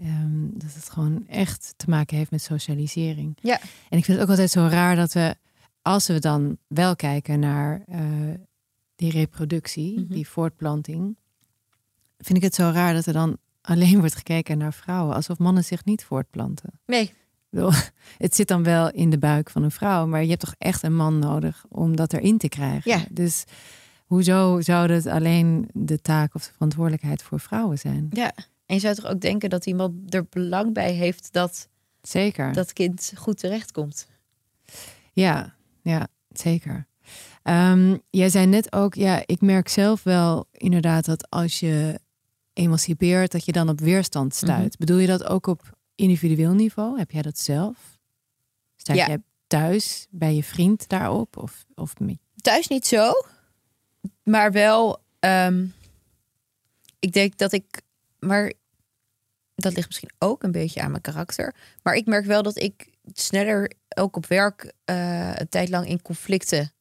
Ehm, 0.00 0.48
dat 0.52 0.74
het 0.74 0.90
gewoon 0.90 1.26
echt 1.28 1.74
te 1.76 1.90
maken 1.90 2.16
heeft 2.16 2.30
met 2.30 2.42
socialisering. 2.42 3.38
Ja. 3.42 3.60
En 3.88 3.98
ik 3.98 4.04
vind 4.04 4.06
het 4.06 4.20
ook 4.20 4.28
altijd 4.28 4.50
zo 4.50 4.66
raar 4.66 4.96
dat 4.96 5.12
we, 5.12 5.36
als 5.82 6.06
we 6.06 6.18
dan 6.18 6.56
wel 6.66 6.96
kijken 6.96 7.40
naar 7.40 7.82
eh, 7.86 8.00
die 8.96 9.10
reproductie, 9.10 10.00
Mhm. 10.00 10.12
die 10.12 10.28
voortplanting, 10.28 11.16
vind 12.18 12.38
ik 12.38 12.44
het 12.44 12.54
zo 12.54 12.70
raar 12.74 12.94
dat 12.94 13.06
er 13.06 13.12
dan 13.12 13.36
alleen 13.60 13.98
wordt 13.98 14.14
gekeken 14.14 14.58
naar 14.58 14.72
vrouwen, 14.74 15.14
alsof 15.14 15.38
mannen 15.38 15.64
zich 15.64 15.84
niet 15.84 16.04
voortplanten. 16.04 16.70
Nee. 16.86 17.12
Bedoel, 17.50 17.70
Het 18.18 18.34
zit 18.34 18.48
dan 18.48 18.62
wel 18.62 18.90
in 18.90 19.10
de 19.10 19.18
buik 19.18 19.50
van 19.50 19.62
een 19.62 19.70
vrouw, 19.70 20.06
maar 20.06 20.22
je 20.22 20.28
hebt 20.28 20.40
toch 20.40 20.54
echt 20.58 20.82
een 20.82 20.94
man 20.96 21.18
nodig 21.18 21.64
om 21.68 21.96
dat 21.96 22.12
erin 22.12 22.38
te 22.38 22.48
krijgen. 22.48 22.90
Ja. 22.90 23.04
Dus 23.10 23.44
hoezo 24.06 24.60
zou 24.60 24.92
het 24.92 25.06
alleen 25.06 25.68
de 25.72 26.00
taak 26.00 26.34
of 26.34 26.46
de 26.46 26.52
verantwoordelijkheid 26.52 27.22
voor 27.22 27.40
vrouwen 27.40 27.78
zijn? 27.78 28.06
Ja. 28.10 28.32
En 28.66 28.74
je 28.74 28.80
zou 28.80 28.94
toch 28.94 29.06
ook 29.06 29.20
denken 29.20 29.50
dat 29.50 29.66
iemand 29.66 30.14
er 30.14 30.26
belang 30.30 30.72
bij 30.72 30.92
heeft 30.92 31.32
dat 31.32 31.68
Zeker. 32.02 32.52
dat 32.52 32.72
kind 32.72 33.12
goed 33.16 33.38
terechtkomt. 33.38 34.06
Ja, 35.12 35.54
ja, 35.82 36.06
zeker. 36.28 36.86
Ehm, 37.42 37.96
jij 38.10 38.28
zei 38.28 38.46
net 38.46 38.72
ook, 38.72 38.94
ja, 38.94 39.22
ik 39.26 39.40
merk 39.40 39.68
zelf 39.68 40.02
wel 40.02 40.46
inderdaad 40.52 41.04
dat 41.04 41.30
als 41.30 41.60
je 41.60 42.00
emancipeert, 42.52 43.32
dat 43.32 43.44
je 43.44 43.52
dan 43.52 43.68
op 43.68 43.80
weerstand 43.80 44.34
stuit. 44.34 44.58
Mhm. 44.72 44.78
Bedoel 44.78 44.98
je 44.98 45.06
dat 45.06 45.24
ook 45.24 45.46
op 45.46 45.76
individueel 45.94 46.52
niveau? 46.52 46.98
Heb 46.98 47.10
jij 47.10 47.22
dat 47.22 47.38
zelf? 47.38 47.98
Stuit 48.76 48.98
Ja. 48.98 49.06
jij 49.06 49.22
thuis 49.46 50.06
bij 50.10 50.34
je 50.34 50.44
vriend 50.44 50.88
daarop? 50.88 51.36
Of, 51.36 51.64
of 51.74 51.94
Thuis 52.36 52.68
niet 52.68 52.86
zo, 52.86 53.12
maar 54.22 54.52
wel. 54.52 55.04
ehm, 55.18 55.66
ik 56.98 57.12
denk 57.12 57.38
dat 57.38 57.52
ik, 57.52 57.82
maar 58.18 58.52
dat 59.54 59.74
ligt 59.74 59.86
misschien 59.86 60.12
ook 60.18 60.42
een 60.42 60.52
beetje 60.52 60.80
aan 60.80 60.90
mijn 60.90 61.02
karakter. 61.02 61.54
Maar 61.82 61.94
ik 61.94 62.06
merk 62.06 62.24
wel 62.24 62.42
dat 62.42 62.58
ik 62.58 62.90
sneller 63.12 63.72
ook 63.88 64.16
op 64.16 64.26
werk 64.26 64.72
eh, 64.84 65.34
een 65.34 65.48
tijd 65.48 65.68
lang 65.68 65.88
in 65.88 66.02
conflicten 66.02 66.72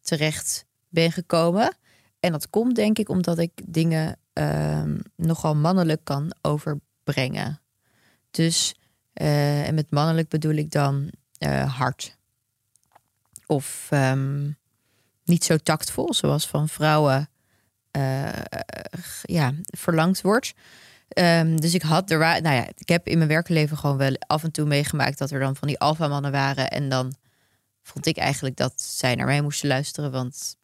terecht 0.00 0.64
ben 0.88 1.12
gekomen. 1.12 1.76
En 2.20 2.32
dat 2.32 2.50
komt 2.50 2.74
denk 2.74 2.98
ik 2.98 3.08
omdat 3.08 3.38
ik 3.38 3.52
dingen 3.64 4.16
ehm, 4.32 4.98
nogal 5.16 5.54
mannelijk 5.56 6.04
kan 6.04 6.34
overbrengen. 6.40 7.60
Dus, 8.30 8.74
eh, 9.12 9.68
en 9.68 9.74
met 9.74 9.90
mannelijk 9.90 10.28
bedoel 10.28 10.54
ik 10.54 10.70
dan 10.70 11.10
eh, 11.38 11.78
hard. 11.78 12.16
Of 13.46 13.86
ehm, 13.90 14.50
niet 15.24 15.44
zo 15.44 15.56
tactvol, 15.56 16.14
zoals 16.14 16.46
van 16.46 16.68
vrouwen 16.68 17.28
eh, 17.90 18.28
ja, 19.22 19.52
verlangd 19.64 20.20
wordt. 20.20 20.54
Ehm, 21.08 21.56
dus 21.56 21.74
ik 21.74 21.82
had 21.82 22.10
er, 22.10 22.18
nou 22.18 22.54
ja, 22.54 22.66
ik 22.76 22.88
heb 22.88 23.06
in 23.06 23.16
mijn 23.16 23.28
werkleven 23.30 23.76
gewoon 23.76 23.96
wel 23.96 24.16
af 24.26 24.42
en 24.44 24.50
toe 24.50 24.66
meegemaakt 24.66 25.18
dat 25.18 25.30
er 25.30 25.40
dan 25.40 25.56
van 25.56 25.68
die 25.68 25.78
alfamannen 25.78 26.32
waren. 26.32 26.70
En 26.70 26.88
dan 26.88 27.14
vond 27.82 28.06
ik 28.06 28.16
eigenlijk 28.16 28.56
dat 28.56 28.72
zij 28.76 29.14
naar 29.14 29.26
mij 29.26 29.40
moesten 29.42 29.68
luisteren. 29.68 30.10
Want 30.10 30.56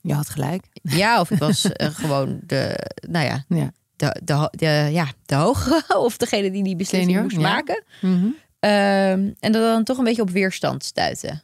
je 0.00 0.14
had 0.14 0.28
gelijk. 0.28 0.64
ja, 0.82 1.20
of 1.20 1.30
ik 1.30 1.38
was 1.38 1.72
eh, 1.72 1.94
gewoon 2.04 2.40
de, 2.42 2.90
nou 3.08 3.26
ja, 3.26 3.44
Ja. 3.48 3.72
de, 3.96 4.48
de, 4.50 4.88
ja, 4.92 5.12
de 5.26 5.34
hogere 5.34 5.98
of 6.06 6.16
degene 6.16 6.50
die 6.50 6.64
die 6.64 6.76
beslissing 6.76 7.22
moest 7.22 7.36
ja. 7.36 7.42
maken. 7.42 7.84
Mhm. 8.00 8.26
Ehm, 8.60 9.30
en 9.40 9.52
dat 9.52 9.62
dan 9.62 9.84
toch 9.84 9.98
een 9.98 10.04
beetje 10.04 10.22
op 10.22 10.30
weerstand 10.30 10.84
stuiten. 10.84 11.42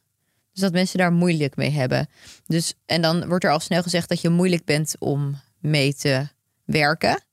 Dus 0.57 0.65
dat 0.65 0.73
mensen 0.75 0.99
daar 0.99 1.13
moeilijk 1.13 1.57
mee 1.57 1.71
hebben. 1.71 2.09
Dus, 2.47 2.75
en 2.87 3.03
dan 3.03 3.27
wordt 3.29 3.45
er 3.45 3.51
al 3.51 3.61
snel 3.61 3.83
gezegd 3.83 4.09
dat 4.09 4.21
je 4.21 4.29
moeilijk 4.29 4.65
bent 4.65 4.95
om 4.99 5.37
mee 5.59 5.95
te 5.95 6.29
werken. 6.65 7.25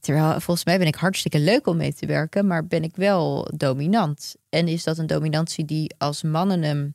Terwijl 0.00 0.30
volgens 0.40 0.64
mij 0.64 0.78
ben 0.78 0.86
ik 0.86 0.94
hartstikke 0.94 1.38
leuk 1.38 1.66
om 1.66 1.76
mee 1.76 1.94
te 1.94 2.06
werken, 2.06 2.46
maar 2.46 2.66
ben 2.66 2.82
ik 2.82 2.96
wel 2.96 3.50
dominant. 3.56 4.34
En 4.48 4.68
is 4.68 4.84
dat 4.84 4.98
een 4.98 5.06
dominantie 5.06 5.64
die 5.64 5.94
als 5.98 6.22
mannen 6.22 6.62
hem 6.62 6.94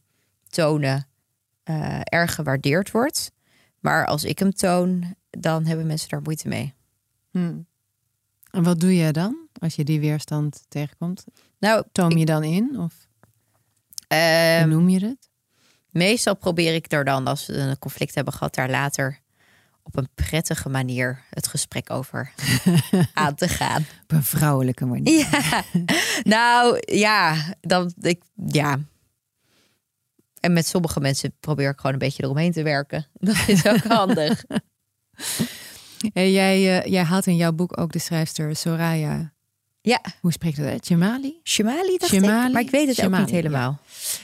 tonen 0.50 1.08
eh, 1.64 2.00
erg 2.04 2.36
gewaardeerd 2.36 2.92
wordt. 2.92 3.32
Maar 3.80 4.06
als 4.06 4.24
ik 4.24 4.40
hem 4.40 4.52
toon, 4.54 5.16
dan 5.30 5.66
hebben 5.66 5.88
mensen 5.88 6.10
daar 6.10 6.22
moeite 6.22 6.48
mee. 6.48 6.74
Hm. 7.32 7.58
En 8.52 8.64
wat 8.64 8.80
doe 8.80 8.96
je 8.96 9.12
dan 9.12 9.48
als 9.60 9.76
je 9.76 9.84
die 9.84 10.00
weerstand 10.00 10.66
tegenkomt? 10.68 11.26
Nou, 11.60 11.84
Toom 11.92 12.10
ik- 12.10 12.18
je 12.18 12.26
dan 12.26 12.44
in 12.44 12.80
of 12.80 13.08
ehm, 14.08 14.70
noem 14.70 14.90
je 14.90 15.06
het? 15.06 15.29
Meestal 15.92 16.36
probeer 16.36 16.74
ik 16.74 16.92
er 16.92 17.06
dan, 17.06 17.28
als 17.28 17.46
we 17.46 17.58
een 17.58 17.80
conflict 17.80 18.16
hebben 18.16 18.34
gehad, 18.34 18.56
daar 18.56 18.70
later 18.70 19.20
op 19.84 19.98
een 19.98 20.10
prettige 20.16 20.70
manier 20.70 21.24
het 21.30 21.48
gesprek 21.48 21.90
over 21.90 22.32
aan 23.14 23.36
te 23.36 23.48
gaan. 23.48 23.86
Op 24.04 24.12
een 24.12 24.24
vrouwelijke 24.24 24.86
manier. 24.86 25.28
Ja, 25.32 25.64
nou 26.24 26.82
ja, 26.86 27.36
dan 27.62 27.94
ik 28.00 28.22
ja. 28.46 28.80
En 30.40 30.54
met 30.54 30.68
sommige 30.68 31.00
mensen 31.00 31.36
probeer 31.40 31.70
ik 31.70 31.78
gewoon 31.78 31.94
een 31.94 32.00
beetje 32.00 32.24
eromheen 32.24 32.52
te 32.52 32.64
werken. 32.64 33.08
Dat 33.14 33.48
is 33.48 33.66
ook 33.66 33.84
handig. 33.84 34.44
Hey, 36.14 36.32
jij, 36.32 36.80
eh, 36.80 36.92
jij 36.92 37.04
haalt 37.04 37.28
in 37.28 37.36
jouw 37.36 37.52
boek 37.52 37.80
ook 37.80 37.92
de 37.92 38.00
schrijfster 38.00 38.56
Soraya. 38.56 39.34
Ja, 39.82 40.02
Hoe 40.22 40.32
spreekt 40.32 40.58
dat 40.58 40.66
uit? 40.66 40.88
Jamali? 40.88 41.40
Shemali 41.44 41.98
dacht 41.98 42.12
Shemali? 42.12 42.48
ik, 42.48 42.54
maar 42.54 42.62
ik 42.62 42.70
weet 42.70 42.88
het 42.88 42.98
ook 42.98 43.04
Shemali, 43.04 43.24
niet 43.24 43.32
helemaal. 43.34 43.80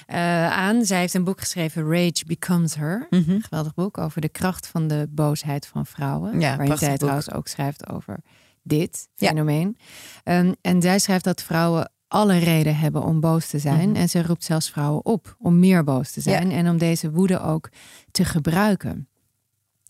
Eh, 0.08 0.52
aan. 0.52 0.86
Zij 0.86 1.00
heeft 1.00 1.14
een 1.14 1.24
boek 1.24 1.40
geschreven, 1.40 1.90
Rage 1.92 2.24
Becomes 2.28 2.76
Her. 2.76 3.08
Een 3.10 3.42
geweldig 3.42 3.74
boek 3.74 3.98
over 3.98 4.22
de 4.22 4.30
kracht 4.30 4.68
van 4.68 4.88
de 4.88 5.08
boosheid 5.10 5.68
van 5.68 5.86
vrouwen. 5.86 6.40
Ja, 6.40 6.56
waarin 6.58 6.78
zij 6.78 6.90
boek. 6.90 6.98
trouwens 6.98 7.32
ook 7.32 7.48
schrijft 7.48 7.90
over 7.90 8.18
dit 8.64 9.08
Ja. 9.16 9.28
fenomeen. 9.28 9.78
Ehm, 10.24 10.54
en 10.62 10.82
zij 10.82 11.00
schrijft 11.00 11.24
dat 11.24 11.44
vrouwen 11.44 11.92
alle 12.08 12.38
reden 12.38 12.78
hebben 12.78 13.04
om 13.04 13.20
boos 13.20 13.48
te 13.48 13.60
zijn. 13.60 13.90
Mhm. 13.90 14.00
En 14.00 14.10
ze 14.10 14.24
roept 14.24 14.44
zelfs 14.44 14.70
vrouwen 14.70 15.06
op 15.06 15.36
om 15.40 15.60
meer 15.60 15.84
boos 15.84 16.12
te 16.12 16.22
zijn. 16.22 16.52
En 16.52 16.70
om 16.70 16.78
deze 16.78 17.12
woede 17.12 17.40
ook 17.42 17.70
te 18.12 18.26
gebruiken. 18.26 19.08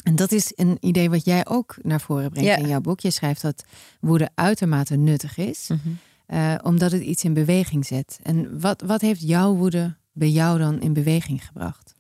En 0.06 0.16
dat 0.16 0.32
is 0.32 0.52
een 0.56 0.78
idee 0.80 1.10
wat 1.10 1.26
jij 1.26 1.46
ook 1.48 1.76
naar 1.82 2.02
voren 2.02 2.30
brengt 2.30 2.50
Ja. 2.50 2.56
in 2.56 2.68
jouw 2.68 2.82
boek. 2.82 3.00
Je 3.00 3.12
schrijft 3.12 3.42
dat 3.42 3.64
woede 4.00 4.30
uitermate 4.36 4.96
nuttig 4.96 5.38
is. 5.38 5.68
Mhm. 5.68 5.80
eh, 6.26 6.56
omdat 6.64 6.92
het 6.92 7.02
iets 7.02 7.24
in 7.24 7.34
beweging 7.34 7.86
zet. 7.86 8.20
En 8.24 8.60
wat, 8.60 8.82
wat 8.82 9.02
heeft 9.02 9.22
jouw 9.22 9.54
woede 9.56 9.96
bij 10.12 10.30
jou 10.30 10.58
dan 10.60 10.82
in 10.82 10.94
beweging 10.94 11.46
gebracht? 11.46 11.94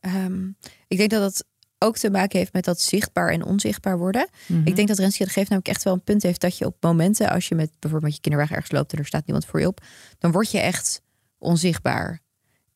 Ehm, 0.00 0.48
ik 0.88 0.96
denk 0.98 1.10
dat 1.10 1.20
dat 1.20 1.44
ook 1.78 1.96
te 1.96 2.10
maken 2.10 2.38
heeft 2.38 2.52
met 2.52 2.64
dat 2.64 2.80
zichtbaar 2.80 3.28
en 3.30 3.44
onzichtbaar 3.44 3.98
worden. 3.98 4.28
Mhm. 4.46 4.66
Ik 4.66 4.76
denk 4.76 4.88
dat 4.88 4.98
Renske 4.98 5.24
de 5.24 5.30
Geef 5.30 5.42
namelijk 5.48 5.68
echt 5.68 5.82
wel 5.82 5.92
een 5.92 6.02
punt 6.04 6.22
heeft 6.22 6.40
dat 6.40 6.58
je 6.58 6.66
op 6.66 6.76
momenten, 6.80 7.28
als 7.30 7.48
je 7.48 7.54
met 7.54 7.70
bijvoorbeeld 7.70 8.02
met 8.02 8.14
je 8.14 8.20
kinderwagen 8.20 8.54
ergens 8.56 8.72
loopt 8.72 8.92
en 8.92 8.98
er 8.98 9.06
staat 9.06 9.26
niemand 9.26 9.46
voor 9.46 9.60
je 9.60 9.66
op, 9.66 9.80
dan 10.18 10.32
word 10.32 10.50
je 10.50 10.58
echt 10.58 11.02
onzichtbaar. 11.38 12.20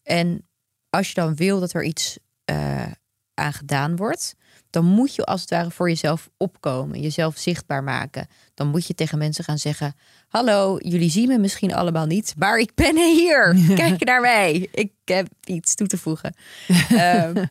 En 0.02 0.46
als 0.90 1.08
je 1.08 1.14
dan 1.14 1.34
wil 1.36 1.60
dat 1.60 1.72
er 1.72 1.84
iets 1.84 2.18
eh, 2.44 2.86
aan 3.34 3.52
gedaan 3.52 3.96
wordt, 3.96 4.34
dan 4.70 4.84
moet 4.84 5.14
je 5.14 5.24
als 5.24 5.40
het 5.40 5.50
ware 5.50 5.70
voor 5.70 5.88
jezelf 5.88 6.30
opkomen, 6.36 7.00
jezelf 7.00 7.36
zichtbaar 7.36 7.82
maken. 7.82 8.28
Dan 8.54 8.68
moet 8.68 8.86
je 8.86 8.94
tegen 8.94 9.18
mensen 9.18 9.44
gaan 9.44 9.58
zeggen: 9.58 9.94
Hallo, 10.28 10.78
jullie 10.78 11.10
zien 11.10 11.28
me 11.28 11.38
misschien 11.38 11.74
allemaal 11.74 12.06
niet, 12.06 12.34
maar 12.38 12.58
ik 12.58 12.74
ben 12.74 12.96
hier. 12.96 13.64
Kijk 13.74 14.04
naar 14.04 14.20
mij. 14.20 14.68
Ik 14.72 14.92
heb 15.04 15.28
iets 15.44 15.74
toe 15.74 15.86
te 15.86 15.98
voegen. 15.98 16.34
Ehm, 16.88 17.44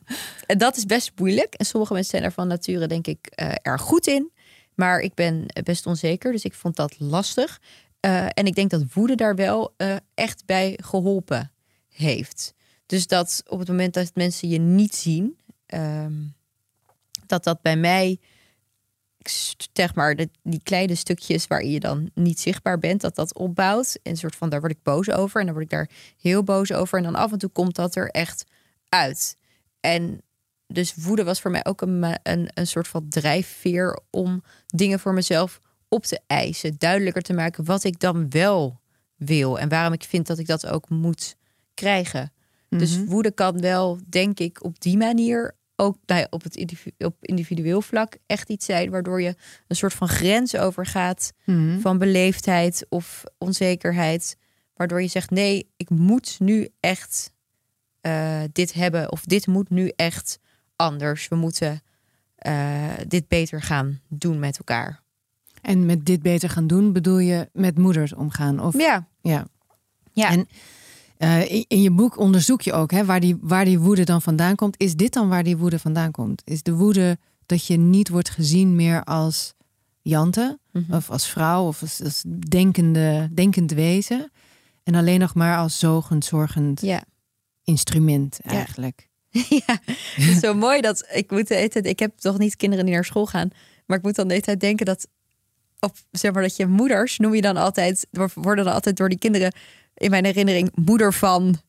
en 0.46 0.58
dat 0.58 0.76
is 0.76 0.86
best 0.86 1.12
moeilijk. 1.16 1.54
En 1.54 1.66
sommige 1.66 1.92
mensen 1.92 2.10
zijn 2.10 2.24
er 2.24 2.32
van 2.32 2.48
nature, 2.48 2.86
denk 2.86 3.06
ik, 3.06 3.26
eh, 3.26 3.52
erg 3.62 3.80
goed 3.80 4.06
in. 4.06 4.30
Maar 4.74 5.00
ik 5.00 5.14
ben 5.14 5.46
best 5.64 5.86
onzeker, 5.86 6.32
dus 6.32 6.44
ik 6.44 6.54
vond 6.54 6.76
dat 6.76 6.94
lastig. 6.98 7.60
Eh, 8.00 8.24
en 8.24 8.46
ik 8.46 8.54
denk 8.54 8.70
dat 8.70 8.84
woede 8.94 9.14
daar 9.14 9.34
wel 9.34 9.74
eh, 9.76 9.96
echt 10.14 10.42
bij 10.46 10.78
geholpen 10.82 11.52
heeft. 11.88 12.54
Dus 12.86 13.06
dat 13.06 13.42
op 13.46 13.58
het 13.58 13.68
moment 13.68 13.94
dat 13.94 14.10
mensen 14.14 14.48
je 14.48 14.58
niet 14.58 14.94
zien, 14.94 15.38
ehm, 15.66 16.12
dat 17.30 17.44
dat 17.44 17.62
bij 17.62 17.76
mij, 17.76 18.18
zeg 19.72 19.94
maar, 19.94 20.14
de, 20.16 20.28
die 20.42 20.62
kleine 20.62 20.94
stukjes 20.94 21.46
waarin 21.46 21.70
je 21.70 21.80
dan 21.80 22.10
niet 22.14 22.40
zichtbaar 22.40 22.78
bent, 22.78 23.00
dat 23.00 23.14
dat 23.14 23.34
opbouwt. 23.34 23.98
En 24.02 24.10
een 24.10 24.16
soort 24.16 24.36
van, 24.36 24.48
daar 24.48 24.60
word 24.60 24.72
ik 24.72 24.82
boos 24.82 25.10
over 25.10 25.40
en 25.40 25.46
dan 25.46 25.54
word 25.54 25.66
ik 25.66 25.70
daar 25.70 25.90
heel 26.20 26.42
boos 26.42 26.72
over. 26.72 26.98
En 26.98 27.04
dan 27.04 27.14
af 27.14 27.32
en 27.32 27.38
toe 27.38 27.50
komt 27.50 27.74
dat 27.74 27.94
er 27.94 28.08
echt 28.08 28.44
uit. 28.88 29.36
En 29.80 30.20
dus 30.66 30.94
woede 30.94 31.24
was 31.24 31.40
voor 31.40 31.50
mij 31.50 31.64
ook 31.64 31.80
een, 31.80 32.18
een, 32.22 32.50
een 32.54 32.66
soort 32.66 32.88
van 32.88 33.08
drijfveer 33.08 34.00
om 34.10 34.42
dingen 34.66 35.00
voor 35.00 35.14
mezelf 35.14 35.60
op 35.88 36.04
te 36.04 36.20
eisen. 36.26 36.74
Duidelijker 36.78 37.22
te 37.22 37.32
maken 37.32 37.64
wat 37.64 37.84
ik 37.84 37.98
dan 37.98 38.30
wel 38.30 38.80
wil. 39.16 39.58
En 39.58 39.68
waarom 39.68 39.92
ik 39.92 40.02
vind 40.02 40.26
dat 40.26 40.38
ik 40.38 40.46
dat 40.46 40.66
ook 40.66 40.88
moet 40.88 41.36
krijgen. 41.74 42.32
Dus 42.68 43.04
woede 43.04 43.30
kan 43.30 43.60
wel, 43.60 43.98
denk 44.08 44.38
ik, 44.38 44.64
op 44.64 44.80
die 44.80 44.96
manier 44.96 45.56
ook 45.80 45.96
bij, 46.04 46.26
op 46.30 46.42
het 46.42 46.56
individu- 46.56 47.04
op 47.04 47.16
individueel 47.20 47.82
vlak 47.82 48.16
echt 48.26 48.48
iets 48.48 48.64
zijn 48.66 48.90
waardoor 48.90 49.22
je 49.22 49.34
een 49.68 49.76
soort 49.76 49.92
van 49.94 50.08
grens 50.08 50.56
overgaat 50.56 51.32
van 51.80 51.98
beleefdheid 51.98 52.86
of 52.88 53.24
onzekerheid. 53.38 54.36
Waardoor 54.74 55.02
je 55.02 55.08
zegt: 55.08 55.30
nee, 55.30 55.70
ik 55.76 55.90
moet 55.90 56.36
nu 56.38 56.68
echt 56.80 57.32
eh, 58.00 58.40
dit 58.52 58.72
hebben 58.72 59.12
of 59.12 59.24
dit 59.24 59.46
moet 59.46 59.70
nu 59.70 59.92
echt 59.96 60.38
anders. 60.76 61.28
We 61.28 61.36
moeten 61.36 61.80
eh, 62.36 62.88
dit 63.06 63.28
beter 63.28 63.62
gaan 63.62 64.00
doen 64.08 64.38
met 64.38 64.58
elkaar. 64.58 65.02
En 65.62 65.86
met 65.86 66.04
dit 66.06 66.22
beter 66.22 66.48
gaan 66.48 66.66
doen 66.66 66.92
bedoel 66.92 67.18
je 67.18 67.48
met 67.52 67.78
moeders 67.78 68.14
omgaan? 68.14 68.60
Of, 68.60 68.78
Ja, 68.78 69.08
ja. 69.20 69.46
ja. 70.12 70.30
En 70.30 70.48
eh, 71.20 71.50
in, 71.50 71.64
in 71.68 71.82
je 71.82 71.90
boek 71.90 72.18
onderzoek 72.18 72.60
je 72.60 72.72
ook 72.72 72.90
hè, 72.90 73.04
waar, 73.04 73.20
die, 73.20 73.36
waar 73.40 73.64
die 73.64 73.78
woede 73.78 74.04
dan 74.04 74.22
vandaan 74.22 74.54
komt. 74.54 74.74
Is 74.78 74.94
dit 74.94 75.12
dan 75.12 75.28
waar 75.28 75.42
die 75.42 75.56
woede 75.56 75.78
vandaan 75.78 76.10
komt? 76.10 76.42
Is 76.44 76.62
de 76.62 76.72
woede 76.72 77.18
dat 77.46 77.66
je 77.66 77.76
niet 77.76 78.08
wordt 78.08 78.30
gezien 78.30 78.76
meer 78.76 79.04
als 79.04 79.54
Jante 80.02 80.58
Mhm. 80.72 80.94
of 80.94 81.10
als 81.10 81.26
vrouw 81.26 81.66
of 81.66 81.82
als, 81.82 82.02
als 82.02 82.24
denkende, 82.48 83.28
denkend 83.32 83.72
wezen 83.72 84.30
en 84.82 84.94
alleen 84.94 85.20
nog 85.20 85.34
maar 85.34 85.56
als 85.56 85.78
zogend, 85.78 86.24
zorgend 86.24 86.80
ja. 86.80 87.04
instrument 87.64 88.40
eigenlijk? 88.40 89.08
ja, 89.66 89.78
het 89.84 90.28
is 90.28 90.38
zo 90.38 90.54
mooi 90.66 90.80
dat 90.80 91.08
ik 91.12 91.30
moet 91.30 91.48
de 91.48 91.54
hele 91.54 91.68
tijd, 91.68 91.86
ik 91.86 91.98
heb 91.98 92.18
toch 92.18 92.38
niet 92.38 92.56
kinderen 92.56 92.84
die 92.84 92.94
naar 92.94 93.04
school 93.04 93.26
gaan, 93.26 93.50
maar 93.86 93.96
ik 93.98 94.02
moet 94.02 94.14
dan 94.14 94.26
de 94.28 94.32
hele 94.32 94.44
tijd 94.44 94.60
denken 94.60 94.86
dat 94.86 95.08
op 95.80 95.96
zeg 96.10 96.32
maar 96.32 96.42
dat 96.42 96.56
je 96.56 96.66
moeders 96.66 97.18
noem 97.18 97.34
je 97.34 97.40
dan 97.40 97.56
altijd 97.56 98.06
worden 98.34 98.64
dan 98.64 98.74
altijd 98.74 98.96
door 98.96 99.08
die 99.08 99.18
kinderen 99.18 99.52
in 100.00 100.10
mijn 100.10 100.24
herinnering 100.24 100.70
moeder 100.74 101.12
van 101.12 101.60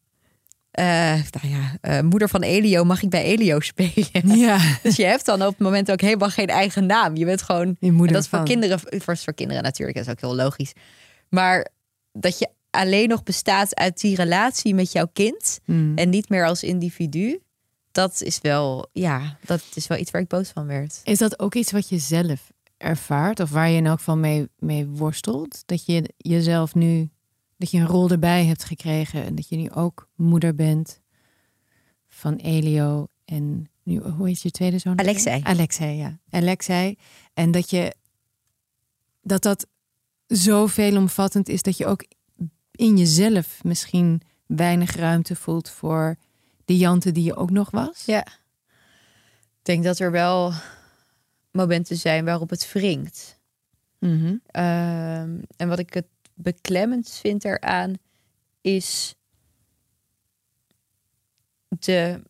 eh, 0.71 0.85
nou 1.31 1.47
ja, 1.47 1.77
eh, 1.81 2.01
moeder 2.01 2.29
van 2.29 2.41
Elio 2.41 2.83
mag 2.83 3.03
ik 3.03 3.09
bij 3.09 3.23
Elio 3.23 3.59
spelen. 3.59 4.37
Ja, 4.37 4.59
Dus 4.83 4.95
je 4.95 5.03
hebt 5.05 5.25
dan 5.25 5.41
op 5.41 5.49
het 5.49 5.59
moment 5.59 5.91
ook 5.91 6.01
helemaal 6.01 6.29
geen 6.29 6.47
eigen 6.47 6.85
naam. 6.85 7.15
Je 7.15 7.25
bent 7.25 7.41
gewoon. 7.41 7.75
Je 7.79 7.91
moeder 7.91 8.07
en 8.07 8.13
dat 8.13 8.21
is 8.23 8.29
voor 8.29 8.37
van. 8.37 8.47
kinderen, 8.47 8.79
voor, 8.79 9.17
voor 9.17 9.33
kinderen 9.33 9.63
natuurlijk, 9.63 9.97
dat 9.97 10.05
is 10.07 10.11
ook 10.11 10.21
heel 10.21 10.35
logisch. 10.35 10.73
Maar 11.29 11.67
dat 12.11 12.39
je 12.39 12.49
alleen 12.69 13.09
nog 13.09 13.23
bestaat 13.23 13.75
uit 13.75 13.99
die 14.01 14.15
relatie 14.15 14.75
met 14.75 14.91
jouw 14.91 15.07
kind 15.13 15.59
Hmm. 15.65 15.97
en 15.97 16.09
niet 16.09 16.29
meer 16.29 16.45
als 16.45 16.63
individu. 16.63 17.39
Dat 17.91 18.21
is 18.21 18.39
wel, 18.41 18.89
ja, 18.91 19.37
dat 19.45 19.61
is 19.73 19.87
wel 19.87 19.97
iets 19.97 20.11
waar 20.11 20.21
ik 20.21 20.27
boos 20.27 20.49
van 20.49 20.67
werd. 20.67 21.01
Is 21.03 21.17
dat 21.17 21.39
ook 21.39 21.55
iets 21.55 21.71
wat 21.71 21.89
je 21.89 21.97
zelf 21.97 22.51
ervaart 22.77 23.39
of 23.39 23.49
waar 23.49 23.69
je 23.69 23.77
in 23.77 23.85
elk 23.85 23.97
geval 23.97 24.17
mee, 24.17 24.49
mee 24.59 24.87
worstelt? 24.87 25.63
Dat 25.65 25.85
je 25.85 26.13
jezelf 26.17 26.75
nu, 26.75 27.09
dat 27.61 27.71
je 27.71 27.77
een 27.77 27.87
rol 27.87 28.09
erbij 28.09 28.45
hebt 28.45 28.63
gekregen 28.63 29.23
en 29.23 29.35
dat 29.35 29.49
je 29.49 29.55
nu 29.55 29.71
ook 29.71 30.09
moeder 30.15 30.55
bent 30.55 31.01
van 32.07 32.35
Elio 32.35 33.07
en 33.25 33.69
nu, 33.83 33.99
hoe 33.99 34.27
heet 34.27 34.41
je 34.41 34.51
tweede 34.51 34.77
zoon? 34.77 34.99
Alexei. 34.99 35.41
Alexei, 35.43 35.97
ja. 35.97 36.19
Alexei. 36.29 36.97
En 37.33 37.51
dat 37.51 37.69
je, 37.69 37.95
dat 39.21 39.41
dat 39.41 39.67
zo 40.27 40.67
veelomvattend 40.67 41.49
is 41.49 41.61
dat 41.61 41.77
je 41.77 41.85
ook 41.85 42.05
in 42.71 42.97
jezelf 42.97 43.63
misschien 43.63 44.21
weinig 44.45 44.95
ruimte 44.95 45.35
voelt 45.35 45.69
voor 45.69 46.15
de 46.65 46.77
Jante 46.77 47.11
die 47.11 47.23
je 47.23 47.35
ook 47.35 47.51
nog 47.51 47.71
was. 47.71 48.03
Ja. 48.05 48.25
Ik 49.59 49.61
denk 49.61 49.83
dat 49.83 49.99
er 49.99 50.11
wel 50.11 50.53
momenten 51.51 51.97
zijn 51.97 52.25
waarop 52.25 52.49
het 52.49 52.71
wringt. 52.71 53.39
Mhm. 53.99 54.35
Ehm, 54.45 55.39
en 55.55 55.67
wat 55.67 55.79
ik 55.79 55.93
het 55.93 56.07
beklemmend 56.41 57.09
vind 57.09 57.45
eraan 57.45 57.93
is 58.61 59.15
de. 61.67 62.21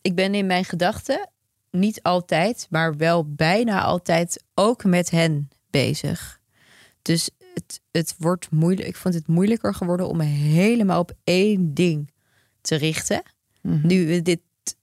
Ik 0.00 0.14
ben 0.14 0.34
in 0.34 0.46
mijn 0.46 0.64
gedachten 0.64 1.30
niet 1.70 2.02
altijd, 2.02 2.66
maar 2.70 2.96
wel 2.96 3.34
bijna 3.34 3.82
altijd 3.82 4.44
ook 4.54 4.84
met 4.84 5.10
hen 5.10 5.48
bezig. 5.70 6.40
Dus 7.02 7.30
het, 7.54 7.80
het 7.90 8.14
wordt 8.18 8.50
moeilijk. 8.50 8.88
Ik 8.88 8.96
vond 8.96 9.14
het 9.14 9.26
moeilijker 9.26 9.74
geworden 9.74 10.08
om 10.08 10.16
me 10.16 10.24
helemaal 10.24 11.00
op 11.00 11.12
één 11.24 11.74
ding 11.74 12.10
te 12.60 12.74
richten. 12.74 13.22
Mhm. 13.62 13.86
Nu 13.86 14.06
we 14.06 14.22
dit, 14.22 14.40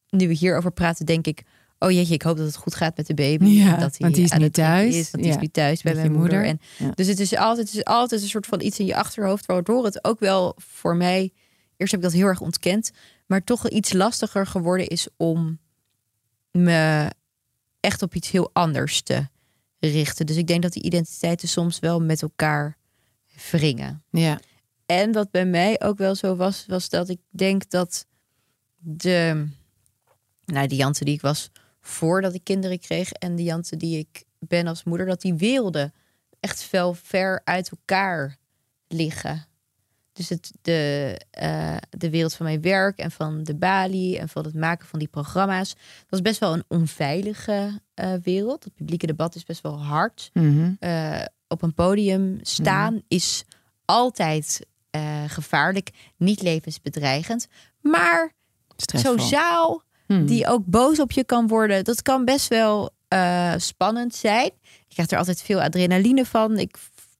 nu 0.10 0.28
we 0.28 0.34
hierover 0.34 0.72
praten, 0.72 1.06
denk 1.06 1.28
ik. 1.28 1.44
Oh 1.86 1.92
jeetje, 1.92 2.14
ik 2.14 2.22
hoop 2.22 2.38
dat 2.38 2.46
het 2.46 2.56
goed 2.56 2.76
gaat 2.76 2.98
met 2.98 3.08
de 3.08 3.14
baby. 3.14 3.46
Ja, 3.46 3.78
dat 3.78 3.98
want 3.98 4.14
die 4.14 4.24
is 4.24 4.30
drinken 4.30 4.52
thuis. 4.52 4.96
Is, 4.96 5.12
want 5.12 5.24
die 5.24 5.32
Ja, 5.32 5.38
is 5.38 5.42
nu 5.42 5.48
thuis 5.48 5.82
bij 5.82 5.94
met 5.94 6.02
mijn 6.02 6.16
moeder. 6.18 6.40
moeder. 6.40 6.60
En 6.80 6.86
Ja. 6.88 6.92
dus 6.94 7.08
het 7.08 7.20
is, 7.20 7.36
altijd, 7.36 7.68
het 7.68 7.78
is 7.78 7.84
altijd 7.84 8.22
een 8.22 8.28
soort 8.28 8.46
van 8.46 8.62
iets 8.62 8.80
in 8.80 8.86
je 8.86 8.96
achterhoofd, 8.96 9.46
waardoor 9.46 9.86
het 9.86 10.04
ook 10.06 10.20
wel 10.20 10.54
voor 10.58 10.96
mij, 10.96 11.32
eerst 11.78 11.92
heb 11.92 12.02
ik 12.02 12.08
dat 12.10 12.16
heel 12.16 12.28
erg 12.28 12.42
ontkend, 12.42 12.92
maar 13.26 13.44
toch 13.44 13.70
iets 13.70 13.94
lastiger 13.94 14.48
geworden 14.48 14.88
is 14.88 15.08
om 15.18 15.60
me 16.52 17.10
echt 17.80 18.02
op 18.02 18.16
iets 18.16 18.32
heel 18.32 18.50
anders 18.54 19.02
te 19.02 19.28
richten. 19.80 20.26
Dus 20.26 20.36
ik 20.36 20.48
denk 20.48 20.62
dat 20.62 20.74
die 20.74 20.84
identiteiten 20.84 21.48
soms 21.48 21.80
wel 21.80 22.02
met 22.02 22.22
elkaar 22.22 22.78
wringen. 23.52 24.04
Ja. 24.10 24.40
En 24.86 25.12
wat 25.12 25.32
bij 25.32 25.46
mij 25.46 25.82
ook 25.82 25.98
wel 25.98 26.16
zo 26.16 26.36
was, 26.36 26.66
was 26.68 26.90
dat 26.90 27.10
ik 27.10 27.20
denk 27.30 27.70
dat 27.70 28.06
de, 28.78 29.48
nou, 30.46 30.68
die 30.68 30.78
Jante 30.78 31.06
die 31.06 31.14
ik 31.14 31.22
was 31.22 31.52
voordat 31.88 32.34
ik 32.34 32.44
kinderen 32.44 32.80
kreeg 32.80 33.12
en 33.12 33.36
de 33.36 33.44
Jante 33.44 33.78
die 33.78 33.98
ik 33.98 34.24
ben 34.40 34.68
als 34.68 34.84
moeder, 34.84 35.06
dat 35.06 35.22
die 35.22 35.34
werelden 35.34 35.94
echt 36.40 36.70
wel 36.70 36.94
ver 36.94 37.42
uit 37.44 37.70
elkaar 37.70 38.38
liggen. 38.88 39.46
Dus 40.14 40.30
het, 40.30 40.52
de, 40.62 41.22
eh, 41.32 41.78
de 41.90 42.10
wereld 42.10 42.34
van 42.34 42.46
mijn 42.46 42.62
werk 42.62 42.98
en 42.98 43.12
van 43.12 43.44
de 43.44 43.56
Bali 43.56 44.18
en 44.18 44.30
van 44.30 44.44
het 44.46 44.54
maken 44.54 44.88
van 44.88 45.00
die 45.00 45.08
programma's, 45.08 45.70
dat 46.08 46.20
is 46.20 46.22
best 46.22 46.40
wel 46.40 46.54
een 46.54 46.64
onveilige 46.68 47.82
eh, 47.94 48.14
wereld. 48.24 48.64
Het 48.64 48.74
publieke 48.76 49.06
debat 49.08 49.36
is 49.36 49.44
best 49.44 49.62
wel 49.62 49.84
hard 49.84 50.30
Mhm. 50.34 50.72
eh, 50.80 51.22
op 51.48 51.62
een 51.62 51.74
podium 51.74 52.40
staan 52.42 53.02
is 53.08 53.44
altijd 53.86 54.66
gevaarlijk, 55.28 55.90
niet 56.18 56.42
levensbedreigend. 56.42 57.48
Maar 57.82 58.34
zo'n 58.76 59.20
zaal 59.20 59.84
Hmm. 60.08 60.26
die 60.26 60.48
ook 60.48 60.66
boos 60.66 61.00
op 61.00 61.12
je 61.12 61.24
kan 61.24 61.48
worden, 61.48 61.84
dat 61.84 62.02
kan 62.02 62.26
best 62.26 62.48
wel 62.48 62.90
eh, 63.08 63.54
spannend 63.58 64.16
zijn. 64.16 64.52
Ik 64.62 64.86
krijg 64.88 65.10
er 65.10 65.18
altijd 65.18 65.42
veel 65.42 65.62
adrenaline 65.62 66.26
van. 66.26 66.58
Ik 66.58 66.78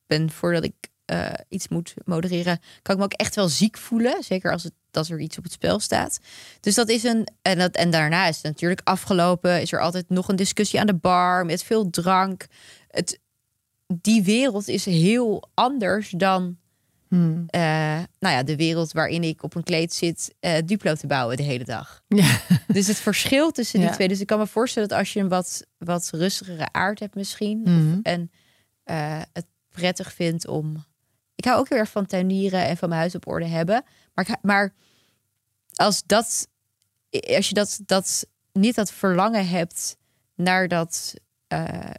ben 0.08 0.32
voordat 0.32 0.64
ik 0.64 0.74
eh, 1.06 1.32
iets 1.50 1.68
moet 1.68 1.94
modereren, 2.06 2.60
kan 2.82 2.94
ik 2.94 3.00
me 3.00 3.06
ook 3.06 3.20
echt 3.20 3.36
wel 3.36 3.48
ziek 3.48 3.78
voelen. 3.78 4.24
Zeker 4.24 4.52
als, 4.52 4.64
het, 4.64 4.74
als 4.92 5.10
er 5.10 5.20
iets 5.20 5.38
op 5.38 5.44
het 5.44 5.54
spel 5.54 5.80
staat. 5.80 6.20
Dus 6.60 6.76
dat 6.76 6.90
is 6.90 7.04
een. 7.04 7.28
En, 7.42 7.58
dat, 7.58 7.76
en 7.76 7.90
daarna 7.90 8.28
is 8.28 8.36
het 8.36 8.46
natuurlijk 8.46 8.82
afgelopen. 8.84 9.62
Is 9.62 9.72
er 9.72 9.82
altijd 9.82 10.10
nog 10.10 10.28
een 10.28 10.36
discussie 10.36 10.80
aan 10.80 10.88
de 10.88 10.94
bar 10.94 11.46
met 11.46 11.64
veel 11.64 11.90
drank. 11.90 12.46
Het, 12.88 13.20
die 13.88 14.24
wereld 14.24 14.68
is 14.68 14.86
heel 14.86 15.50
anders 15.54 16.10
dan 16.10 16.58
Hmm. 17.16 17.44
eh, 17.48 17.62
nou 18.20 18.36
ja, 18.36 18.44
de 18.44 18.56
wereld 18.56 18.92
waarin 18.92 19.24
ik 19.24 19.44
op 19.44 19.56
een 19.56 19.64
kleed 19.64 19.94
zit, 19.94 20.36
eh, 20.40 20.58
Duplo 20.66 20.96
te 20.96 21.08
bouwen 21.08 21.38
de 21.38 21.44
hele 21.44 21.64
dag. 21.64 22.04
Ja. 22.08 22.40
Dus 22.68 22.88
het 22.88 22.98
verschil 22.98 23.52
tussen 23.52 23.80
die 23.80 23.88
Ja. 23.88 23.94
twee. 23.96 24.08
Dus 24.08 24.20
ik 24.20 24.28
kan 24.28 24.40
me 24.40 24.48
voorstellen 24.48 24.90
dat 24.90 24.98
als 24.98 25.14
je 25.14 25.20
een 25.20 25.28
wat, 25.28 25.66
wat 25.78 26.10
rustigere 26.12 26.72
aard 26.72 27.00
hebt 27.00 27.16
misschien. 27.16 27.62
Of, 27.66 28.02
en 28.04 28.32
eh, 28.84 29.22
het 29.34 29.46
prettig 29.70 30.14
vindt 30.14 30.48
om... 30.48 30.86
Ik 31.36 31.46
hou 31.46 31.60
ook 31.60 31.70
heel 31.70 31.78
erg 31.78 31.90
van 31.90 32.06
tuinieren 32.06 32.66
en 32.66 32.78
van 32.78 32.90
mijn 32.90 33.02
huis 33.02 33.16
op 33.16 33.28
orde 33.28 33.46
hebben. 33.46 33.84
Maar, 34.14 34.38
maar 34.42 34.74
als, 35.74 36.04
dat, 36.06 36.48
als 37.36 37.48
je 37.48 37.54
dat, 37.54 37.80
dat 37.86 38.28
niet 38.52 38.76
dat 38.76 38.92
verlangen 38.92 39.48
hebt 39.48 39.98
naar 40.36 40.68
dat 40.68 41.14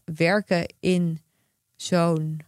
werken 0.05 0.75
in 0.81 1.21
zo'n... 1.77 2.41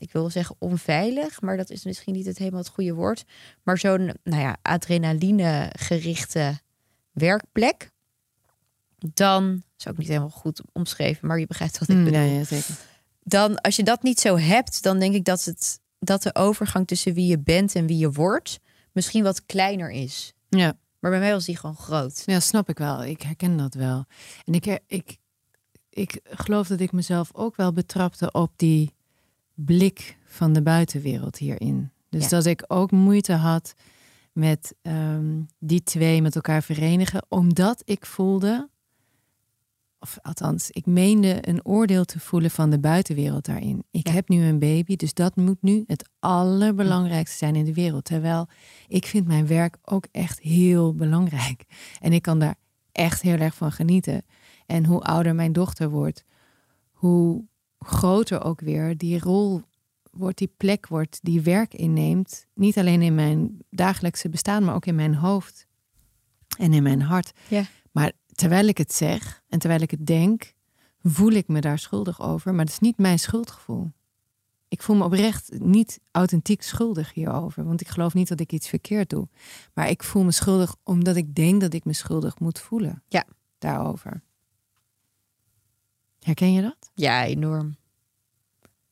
ik 0.00 0.12
wil 0.12 0.30
zeggen 0.30 0.56
onveilig, 0.58 1.40
maar 1.40 1.56
dat 1.56 1.70
is 1.70 1.84
misschien 1.84 2.14
niet 2.14 2.26
het 2.26 2.38
helemaal 2.38 2.60
het 2.60 2.68
goede 2.68 2.94
woord. 2.94 3.24
Maar 3.62 3.78
zo'n, 3.78 4.14
nou 4.22 4.42
ja, 4.42 4.56
adrenaline 4.62 5.72
gerichte 5.78 6.60
werkplek. 7.12 7.90
Dan, 8.98 9.62
is 9.78 9.88
ook 9.88 9.96
niet 9.96 10.08
helemaal 10.08 10.30
goed 10.30 10.62
omschreven, 10.72 11.28
maar 11.28 11.38
je 11.38 11.46
begrijpt 11.46 11.78
wat 11.78 11.88
ik 11.88 11.94
Hmm, 11.94 12.04
bedoel. 12.04 12.44
zeker. 12.44 12.74
Dan, 13.22 13.60
als 13.60 13.76
je 13.76 13.82
dat 13.82 14.02
niet 14.02 14.20
zo 14.20 14.38
hebt, 14.38 14.82
dan 14.82 14.98
denk 14.98 15.14
ik 15.14 15.24
dat, 15.24 15.44
het, 15.44 15.80
dat 15.98 16.22
de 16.22 16.34
overgang 16.34 16.86
tussen 16.86 17.14
wie 17.14 17.26
je 17.26 17.38
bent 17.38 17.74
en 17.74 17.86
wie 17.86 17.98
je 17.98 18.12
wordt 18.12 18.58
misschien 18.92 19.22
wat 19.22 19.46
kleiner 19.46 19.90
is. 19.90 20.32
Ja. 20.48 20.78
Maar 20.98 21.10
bij 21.10 21.20
mij 21.20 21.32
was 21.32 21.44
die 21.44 21.56
gewoon 21.56 21.76
groot. 21.76 22.22
Ja, 22.26 22.40
snap 22.40 22.68
ik 22.68 22.78
wel. 22.78 23.04
Ik 23.04 23.22
herken 23.22 23.56
dat 23.56 23.74
wel. 23.74 24.04
En 24.44 24.52
ik, 24.52 24.80
ik, 24.86 25.16
ik 25.90 26.20
geloof 26.24 26.66
dat 26.66 26.80
ik 26.80 26.92
mezelf 26.92 27.30
ook 27.32 27.56
wel 27.56 27.72
betrapte 27.72 28.32
op 28.32 28.52
die 28.56 28.94
blik 29.64 30.16
van 30.24 30.52
de 30.52 30.62
buitenwereld 30.62 31.36
hierin. 31.36 31.90
Dus 32.08 32.22
Ja. 32.22 32.28
dat 32.28 32.46
ik 32.46 32.64
ook 32.68 32.90
moeite 32.90 33.32
had 33.32 33.74
met 34.32 34.74
ehm, 34.82 35.40
die 35.58 35.82
twee 35.82 36.22
met 36.22 36.34
elkaar 36.34 36.62
verenigen, 36.62 37.26
omdat 37.28 37.82
ik 37.84 38.06
voelde, 38.06 38.68
of 39.98 40.18
althans, 40.22 40.70
ik 40.70 40.86
meende 40.86 41.48
een 41.48 41.64
oordeel 41.64 42.04
te 42.04 42.20
voelen 42.20 42.50
van 42.50 42.70
de 42.70 42.78
buitenwereld 42.78 43.44
daarin. 43.44 43.84
Ik 43.90 44.06
Ja. 44.06 44.12
heb 44.12 44.28
nu 44.28 44.44
een 44.44 44.58
baby, 44.58 44.96
dus 44.96 45.14
dat 45.14 45.36
moet 45.36 45.62
nu 45.62 45.84
het 45.86 46.08
allerbelangrijkste 46.18 47.36
zijn 47.36 47.56
in 47.56 47.64
de 47.64 47.74
wereld. 47.74 48.04
Terwijl 48.04 48.48
ik 48.88 49.06
vind 49.06 49.26
mijn 49.26 49.46
werk 49.46 49.76
ook 49.84 50.06
echt 50.10 50.40
heel 50.40 50.94
belangrijk. 50.94 51.64
En 52.00 52.12
ik 52.12 52.22
kan 52.22 52.38
daar 52.38 52.54
echt 52.92 53.22
heel 53.22 53.38
erg 53.38 53.54
van 53.54 53.72
genieten. 53.72 54.22
En 54.66 54.84
hoe 54.86 55.00
ouder 55.00 55.34
mijn 55.34 55.52
dochter 55.52 55.90
wordt, 55.90 56.24
hoe 56.92 57.44
groter 57.84 58.44
ook 58.44 58.60
weer 58.60 58.96
die 58.96 59.18
rol 59.18 59.62
wordt, 60.10 60.38
die 60.38 60.52
plek 60.56 60.86
wordt, 60.86 61.18
die 61.22 61.40
werk 61.40 61.74
inneemt. 61.74 62.46
Niet 62.54 62.78
alleen 62.78 63.02
in 63.02 63.14
mijn 63.14 63.58
dagelijkse 63.70 64.28
bestaan, 64.28 64.64
maar 64.64 64.74
ook 64.74 64.86
in 64.86 64.94
mijn 64.94 65.14
hoofd 65.14 65.66
en 66.58 66.72
in 66.72 66.82
mijn 66.82 67.02
hart. 67.02 67.32
Ja. 67.48 67.64
Maar 67.92 68.12
terwijl 68.34 68.66
ik 68.66 68.78
het 68.78 68.92
zeg 68.92 69.42
en 69.48 69.58
terwijl 69.58 69.80
ik 69.80 69.90
het 69.90 70.06
denk, 70.06 70.52
voel 71.02 71.30
ik 71.30 71.48
me 71.48 71.60
daar 71.60 71.78
schuldig 71.78 72.20
over. 72.20 72.54
Maar 72.54 72.64
het 72.64 72.72
is 72.72 72.78
niet 72.78 72.98
mijn 72.98 73.18
schuldgevoel. 73.18 73.90
Ik 74.68 74.82
voel 74.82 74.96
me 74.96 75.04
oprecht 75.04 75.58
niet 75.58 76.00
authentiek 76.10 76.62
schuldig 76.62 77.14
hierover. 77.14 77.64
Want 77.64 77.80
ik 77.80 77.88
geloof 77.88 78.14
niet 78.14 78.28
dat 78.28 78.40
ik 78.40 78.52
iets 78.52 78.68
verkeerd 78.68 79.10
doe. 79.10 79.28
Maar 79.74 79.88
ik 79.88 80.02
voel 80.02 80.24
me 80.24 80.32
schuldig 80.32 80.76
omdat 80.82 81.16
ik 81.16 81.34
denk 81.34 81.60
dat 81.60 81.74
ik 81.74 81.84
me 81.84 81.92
schuldig 81.92 82.38
moet 82.38 82.58
voelen. 82.58 83.02
Ja. 83.08 83.24
Daarover. 83.58 84.22
Herken 86.20 86.52
je 86.52 86.62
dat? 86.62 86.90
Ja, 86.94 87.24
enorm. 87.24 87.76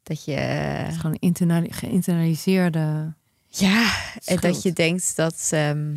Dat 0.02 0.24
je. 0.24 0.32
Het 0.32 0.92
is 0.94 0.96
gewoon 1.00 1.16
een 1.20 1.72
geïnternaliseerde. 1.72 3.14
Ja, 3.46 3.94
en 4.24 4.36
dat 4.36 4.62
je 4.62 4.72
denkt 4.72 5.16
dat 5.16 5.48
ehm, 5.52 5.94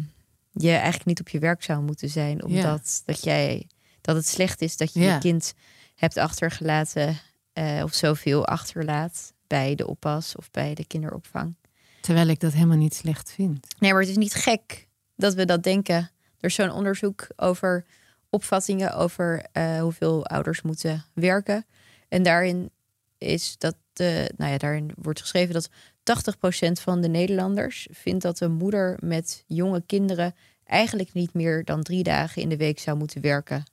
je 0.51 0.69
eigenlijk 0.71 1.05
niet 1.05 1.19
op 1.19 1.29
je 1.29 1.39
werk 1.39 1.63
zou 1.63 1.84
moeten 1.84 2.09
zijn. 2.09 2.43
Omdat 2.43 3.01
dat 3.05 3.23
jij 3.23 3.67
dat 4.01 4.15
het 4.15 4.27
slecht 4.27 4.61
is 4.61 4.77
dat 4.77 4.93
je 4.93 4.99
Ja. 4.99 5.13
je 5.13 5.19
kind 5.19 5.53
hebt 5.95 6.17
achtergelaten. 6.17 7.19
eh, 7.53 7.82
of 7.84 7.93
zoveel 7.93 8.45
achterlaat 8.47 9.34
bij 9.47 9.75
de 9.75 9.88
oppas 9.88 10.36
of 10.36 10.51
bij 10.51 10.73
de 10.73 10.86
kinderopvang. 10.86 11.55
Terwijl 12.01 12.27
ik 12.27 12.39
dat 12.39 12.53
helemaal 12.53 12.77
niet 12.77 12.93
slecht 12.95 13.32
vind. 13.32 13.67
Nee, 13.79 13.91
maar 13.91 14.01
het 14.01 14.09
is 14.09 14.17
niet 14.17 14.34
gek 14.34 14.88
dat 15.15 15.34
we 15.34 15.45
dat 15.45 15.63
denken. 15.63 15.95
Er 16.39 16.49
is 16.49 16.55
zo'n 16.55 16.71
onderzoek 16.71 17.27
over 17.36 17.86
opvattingen 18.32 18.95
over 18.95 19.45
eh, 19.51 19.82
hoeveel 19.82 20.25
ouders 20.25 20.61
moeten 20.61 21.05
werken. 21.13 21.65
En 22.07 22.23
daarin 22.23 22.71
is 23.17 23.57
dat 23.57 23.75
de, 23.93 24.32
nou 24.38 24.51
ja, 24.51 24.57
daarin 24.57 24.91
wordt 24.95 25.21
geschreven 25.21 25.53
dat 25.53 25.69
80% 25.69 26.71
van 26.71 27.01
de 27.01 27.07
Nederlanders 27.07 27.88
vindt 27.91 28.23
dat 28.23 28.39
een 28.39 28.51
moeder 28.51 28.97
met 29.01 29.43
jonge 29.47 29.84
kinderen 29.86 30.36
eigenlijk 30.65 31.13
niet 31.13 31.34
meer 31.34 31.63
dan 31.63 31.84
drie 31.84 32.03
dagen 32.03 32.41
in 32.41 32.49
de 32.49 32.57
week 32.57 32.79
zou 32.79 32.97
moeten 32.97 33.21
werken. 33.21 33.63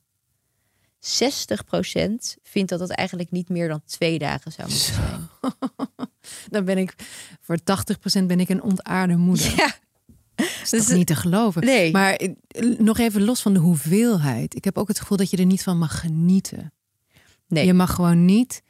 60% 0.99 1.01
vindt 2.43 2.69
dat 2.69 2.79
dat 2.79 2.89
eigenlijk 2.89 3.31
niet 3.31 3.49
meer 3.49 3.67
dan 3.67 3.81
twee 3.85 4.19
dagen 4.19 4.51
zou 4.51 4.69
moeten 4.69 4.93
zijn. 4.93 5.29
Dan 6.49 6.65
ben 6.65 6.77
ik 6.77 6.95
voor 7.41 7.57
80% 8.21 8.23
ben 8.25 8.39
ik 8.39 8.49
een 8.49 8.61
ontaarde 8.61 9.15
moeder. 9.15 9.53
Ja, 9.55 9.75
is 10.61 10.69
Dus- 10.69 10.87
niet 10.87 11.07
te 11.07 11.15
geloven. 11.15 11.63
Nee. 11.65 11.91
Maar 11.91 12.13
eh, 12.13 12.29
nog 12.77 12.97
even 12.97 13.23
los 13.23 13.41
van 13.41 13.53
de 13.53 13.59
hoeveelheid. 13.59 14.55
Ik 14.55 14.63
heb 14.63 14.77
ook 14.77 14.87
het 14.87 14.99
gevoel 14.99 15.17
dat 15.17 15.29
je 15.29 15.37
er 15.37 15.45
niet 15.45 15.63
van 15.63 15.77
mag 15.77 15.99
genieten. 15.99 16.73
Nee. 17.47 17.65
Je 17.65 17.73
mag 17.73 17.93
gewoon 17.93 18.25
niet 18.25 18.63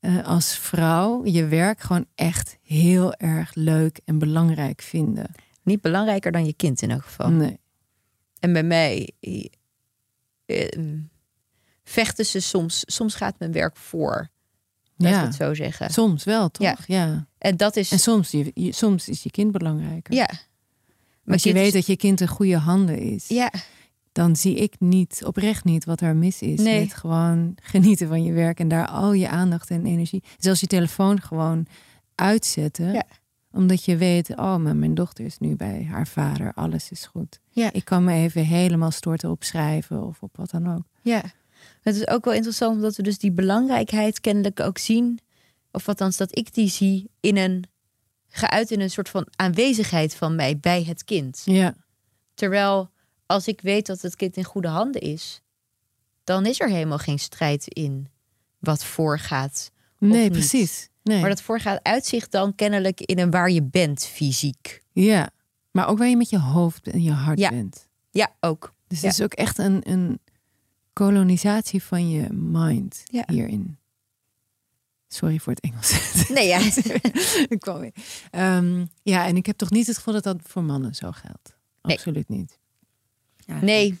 eh, 0.00 0.24
als 0.26 0.56
vrouw 0.56 1.24
je 1.24 1.46
werk 1.46 1.80
gewoon 1.80 2.06
echt 2.14 2.58
heel 2.62 3.14
erg 3.14 3.54
leuk 3.54 4.00
en 4.04 4.18
belangrijk 4.18 4.82
vinden. 4.82 5.30
niet 5.62 5.80
belangrijker 5.80 6.32
dan 6.32 6.46
je 6.46 6.52
kind 6.52 6.82
in 6.82 6.90
elk 6.90 7.04
geval. 7.04 7.30
Nee. 7.30 7.58
En 8.40 8.52
bij 8.52 8.62
mij 8.62 9.10
eh, 10.46 10.68
vechten 11.84 12.26
ze 12.26 12.40
soms. 12.40 12.82
Soms 12.86 13.14
gaat 13.14 13.38
mijn 13.38 13.52
werk 13.52 13.76
voor. 13.76 14.28
Laat 14.96 15.12
ik 15.12 15.18
Ja, 15.18 15.24
het 15.24 15.34
zo 15.34 15.54
zeggen. 15.54 15.90
soms 15.90 16.24
wel, 16.24 16.48
toch? 16.50 16.66
Ja. 16.66 16.76
Ja. 16.86 17.26
En 17.38 17.56
dat 17.56 17.76
is. 17.76 17.90
En 17.92 17.98
soms, 17.98 18.30
je- 18.30 18.72
soms 18.72 19.08
is 19.08 19.22
je 19.22 19.30
kind 19.30 19.52
belangrijker. 19.52 20.14
ja. 20.14 20.30
Maar 21.26 21.34
als 21.34 21.42
je 21.42 21.52
weet 21.52 21.72
dat 21.72 21.86
je 21.86 21.96
kind 21.96 22.20
in 22.20 22.28
goede 22.28 22.56
handen 22.56 22.98
is, 22.98 23.28
Ja, 23.28 23.52
dan 24.12 24.36
zie 24.36 24.56
ik 24.56 24.74
niet, 24.78 25.22
oprecht 25.24 25.64
niet, 25.64 25.84
wat 25.84 26.00
er 26.00 26.16
mis 26.16 26.42
is. 26.42 26.60
Nee. 26.60 26.80
Met 26.80 26.94
gewoon 26.94 27.56
genieten 27.62 28.08
van 28.08 28.24
je 28.24 28.32
werk 28.32 28.60
en 28.60 28.68
daar 28.68 28.86
al 28.88 29.12
je 29.12 29.28
aandacht 29.28 29.70
en 29.70 29.86
energie. 29.86 30.22
Zelfs 30.38 30.60
je 30.60 30.66
telefoon 30.66 31.20
gewoon 31.20 31.66
uitzetten. 32.14 32.92
Ja. 32.92 33.04
Omdat 33.52 33.84
je 33.84 33.96
weet, 33.96 34.30
oh, 34.36 34.56
maar 34.56 34.76
mijn 34.76 34.94
dochter 34.94 35.24
is 35.24 35.38
nu 35.38 35.56
bij 35.56 35.86
haar 35.90 36.06
vader, 36.06 36.52
alles 36.54 36.90
is 36.90 37.06
goed. 37.06 37.40
Ja. 37.50 37.72
Ik 37.72 37.84
kan 37.84 38.04
me 38.04 38.12
even 38.14 38.44
helemaal 38.44 38.90
storten 38.90 39.30
op 39.30 39.44
schrijven 39.44 40.02
of 40.06 40.22
op 40.22 40.36
wat 40.36 40.50
dan 40.50 40.74
ook. 40.74 40.84
ja. 41.02 41.22
Het 41.82 41.96
is 41.96 42.08
ook 42.08 42.24
wel 42.24 42.34
interessant 42.34 42.74
omdat 42.76 42.96
we 42.96 43.02
dus 43.02 43.18
die 43.18 43.32
belangrijkheid 43.32 44.20
kennelijk 44.20 44.60
ook 44.60 44.78
zien. 44.78 45.18
Of 45.72 45.88
althans 45.88 46.16
dat 46.16 46.38
ik 46.38 46.54
die 46.54 46.68
zie 46.68 47.10
in 47.20 47.36
een. 47.36 47.64
Geuit 48.36 48.70
in 48.70 48.80
een 48.80 48.90
soort 48.90 49.08
van 49.08 49.26
aanwezigheid 49.36 50.14
van 50.14 50.34
mij 50.34 50.58
bij 50.58 50.82
het 50.84 51.04
kind. 51.04 51.42
Ja, 51.44 51.74
Terwijl 52.34 52.90
als 53.26 53.48
ik 53.48 53.60
weet 53.60 53.86
dat 53.86 54.00
het 54.02 54.16
kind 54.16 54.36
in 54.36 54.44
goede 54.44 54.68
handen 54.68 55.00
is, 55.00 55.40
dan 56.24 56.46
is 56.46 56.60
er 56.60 56.68
helemaal 56.68 56.98
geen 56.98 57.18
strijd 57.18 57.66
in 57.68 58.08
wat 58.58 58.84
voorgaat. 58.84 59.70
nee, 59.98 60.30
precies. 60.30 60.88
Nee. 61.02 61.20
Maar 61.20 61.28
dat 61.28 61.42
voorgaat 61.42 61.80
uitzicht 61.82 62.30
dan 62.32 62.54
kennelijk 62.54 63.00
in 63.00 63.18
een 63.18 63.30
waar 63.30 63.50
je 63.50 63.62
bent 63.62 64.06
fysiek. 64.06 64.82
Ja, 64.92 65.30
maar 65.70 65.88
ook 65.88 65.98
waar 65.98 66.08
je 66.08 66.16
met 66.16 66.30
je 66.30 66.38
hoofd 66.38 66.88
en 66.88 67.02
je 67.02 67.12
hart 67.12 67.38
Ja. 67.38 67.50
bent. 67.50 67.88
Ja, 68.10 68.34
ook. 68.40 68.74
Dus 68.88 69.00
Ja. 69.00 69.06
het 69.08 69.18
is 69.18 69.24
ook 69.24 69.32
echt 69.34 69.58
een, 69.58 69.80
een 69.90 70.20
kolonisatie 70.92 71.82
van 71.82 72.10
je 72.10 72.32
mind 72.32 73.02
Ja. 73.04 73.24
hierin. 73.26 73.78
Sorry 75.08 75.38
voor 75.38 75.52
het 75.52 75.62
Engels. 75.62 76.14
Nee, 76.36 76.46
ja. 76.46 76.58
ik 77.54 77.56
kwam 77.58 77.80
weer. 77.80 77.92
Ehm, 78.30 78.84
ja, 79.02 79.26
en 79.26 79.36
ik 79.36 79.46
heb 79.46 79.56
toch 79.56 79.70
niet 79.70 79.86
het 79.86 79.96
gevoel 79.96 80.14
dat 80.14 80.22
dat 80.22 80.36
voor 80.42 80.62
mannen 80.64 80.94
zo 80.94 81.10
geldt. 81.12 81.56
Nee. 81.82 81.96
Absoluut 81.96 82.28
niet. 82.28 82.58
Ja, 83.36 83.60
Nee. 83.60 83.98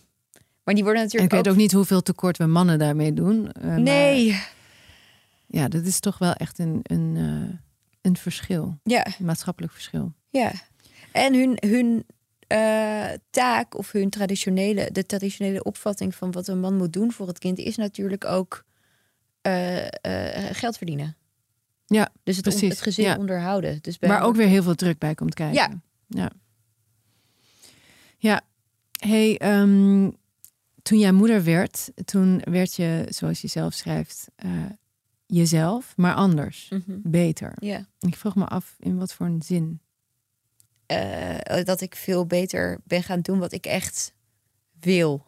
Maar 0.64 0.74
die 0.74 0.84
worden 0.84 1.02
En 1.02 1.08
ik 1.08 1.12
natuurlijk 1.14 1.44
weet 1.44 1.52
ook 1.52 1.58
niet 1.60 1.72
hoeveel 1.72 2.02
tekort 2.02 2.36
we 2.36 2.46
mannen 2.46 2.78
daarmee 2.78 3.12
doen. 3.12 3.52
eh, 3.52 3.64
maar 3.64 3.80
Nee. 3.80 4.40
ja, 5.46 5.68
dat 5.68 5.84
is 5.84 6.00
toch 6.00 6.18
wel 6.18 6.32
echt 6.32 6.58
een, 6.58 6.80
een, 6.82 7.14
eh, 7.16 7.58
een 8.00 8.16
verschil. 8.16 8.78
Ja, 8.82 9.06
Een 9.18 9.24
maatschappelijk 9.24 9.72
verschil. 9.72 10.12
ja. 10.30 10.52
En 11.12 11.34
hun, 11.34 11.56
hun 11.66 12.06
eh, 12.46 13.04
taak 13.30 13.78
of 13.78 13.92
hun 13.92 14.10
traditionele, 14.10 14.88
de 14.92 15.06
traditionele 15.06 15.62
opvatting 15.62 16.14
van 16.14 16.30
wat 16.32 16.48
een 16.48 16.60
man 16.60 16.76
moet 16.76 16.92
doen 16.92 17.12
voor 17.12 17.26
het 17.26 17.38
kind 17.38 17.58
is 17.58 17.76
natuurlijk 17.76 18.24
ook 18.24 18.64
eh, 19.46 20.46
eh, 20.48 20.54
geld 20.56 20.76
verdienen. 20.76 21.16
Ja, 21.86 22.08
Dus 22.22 22.36
het, 22.36 22.46
on- 22.62 22.68
het 22.68 22.80
gezin 22.80 23.04
ja. 23.04 23.16
onderhouden. 23.16 23.78
Dus 23.80 23.98
bij 23.98 24.08
Waar 24.08 24.22
ook 24.22 24.36
weer 24.36 24.46
heel 24.48 24.62
veel 24.62 24.74
druk 24.74 24.98
bij 24.98 25.14
komt 25.14 25.34
kijken. 25.34 25.54
Ja. 25.56 25.80
Ja. 26.08 26.30
Ja. 28.18 28.40
Hey, 29.08 29.38
ehm, 29.38 30.10
toen 30.82 30.98
jij 30.98 31.12
moeder 31.12 31.44
werd, 31.44 31.90
toen 32.04 32.40
werd 32.44 32.74
je, 32.74 33.06
zoals 33.08 33.40
je 33.40 33.48
zelf 33.48 33.72
schrijft, 33.74 34.28
eh, 34.36 34.50
jezelf, 35.26 35.96
maar 35.96 36.14
anders, 36.14 36.68
Mhm. 36.70 36.98
beter. 37.02 37.52
Ja. 37.60 37.86
Ik 38.00 38.16
vroeg 38.16 38.34
me 38.34 38.44
af 38.46 38.76
in 38.78 38.98
wat 38.98 39.12
voor 39.14 39.26
een 39.26 39.42
zin. 39.42 39.80
Eh, 40.86 41.64
dat 41.64 41.80
ik 41.80 41.94
veel 41.96 42.26
beter 42.26 42.78
ben 42.84 43.02
gaan 43.02 43.20
doen 43.20 43.38
wat 43.38 43.52
ik 43.52 43.66
echt 43.66 44.14
wil. 44.80 45.26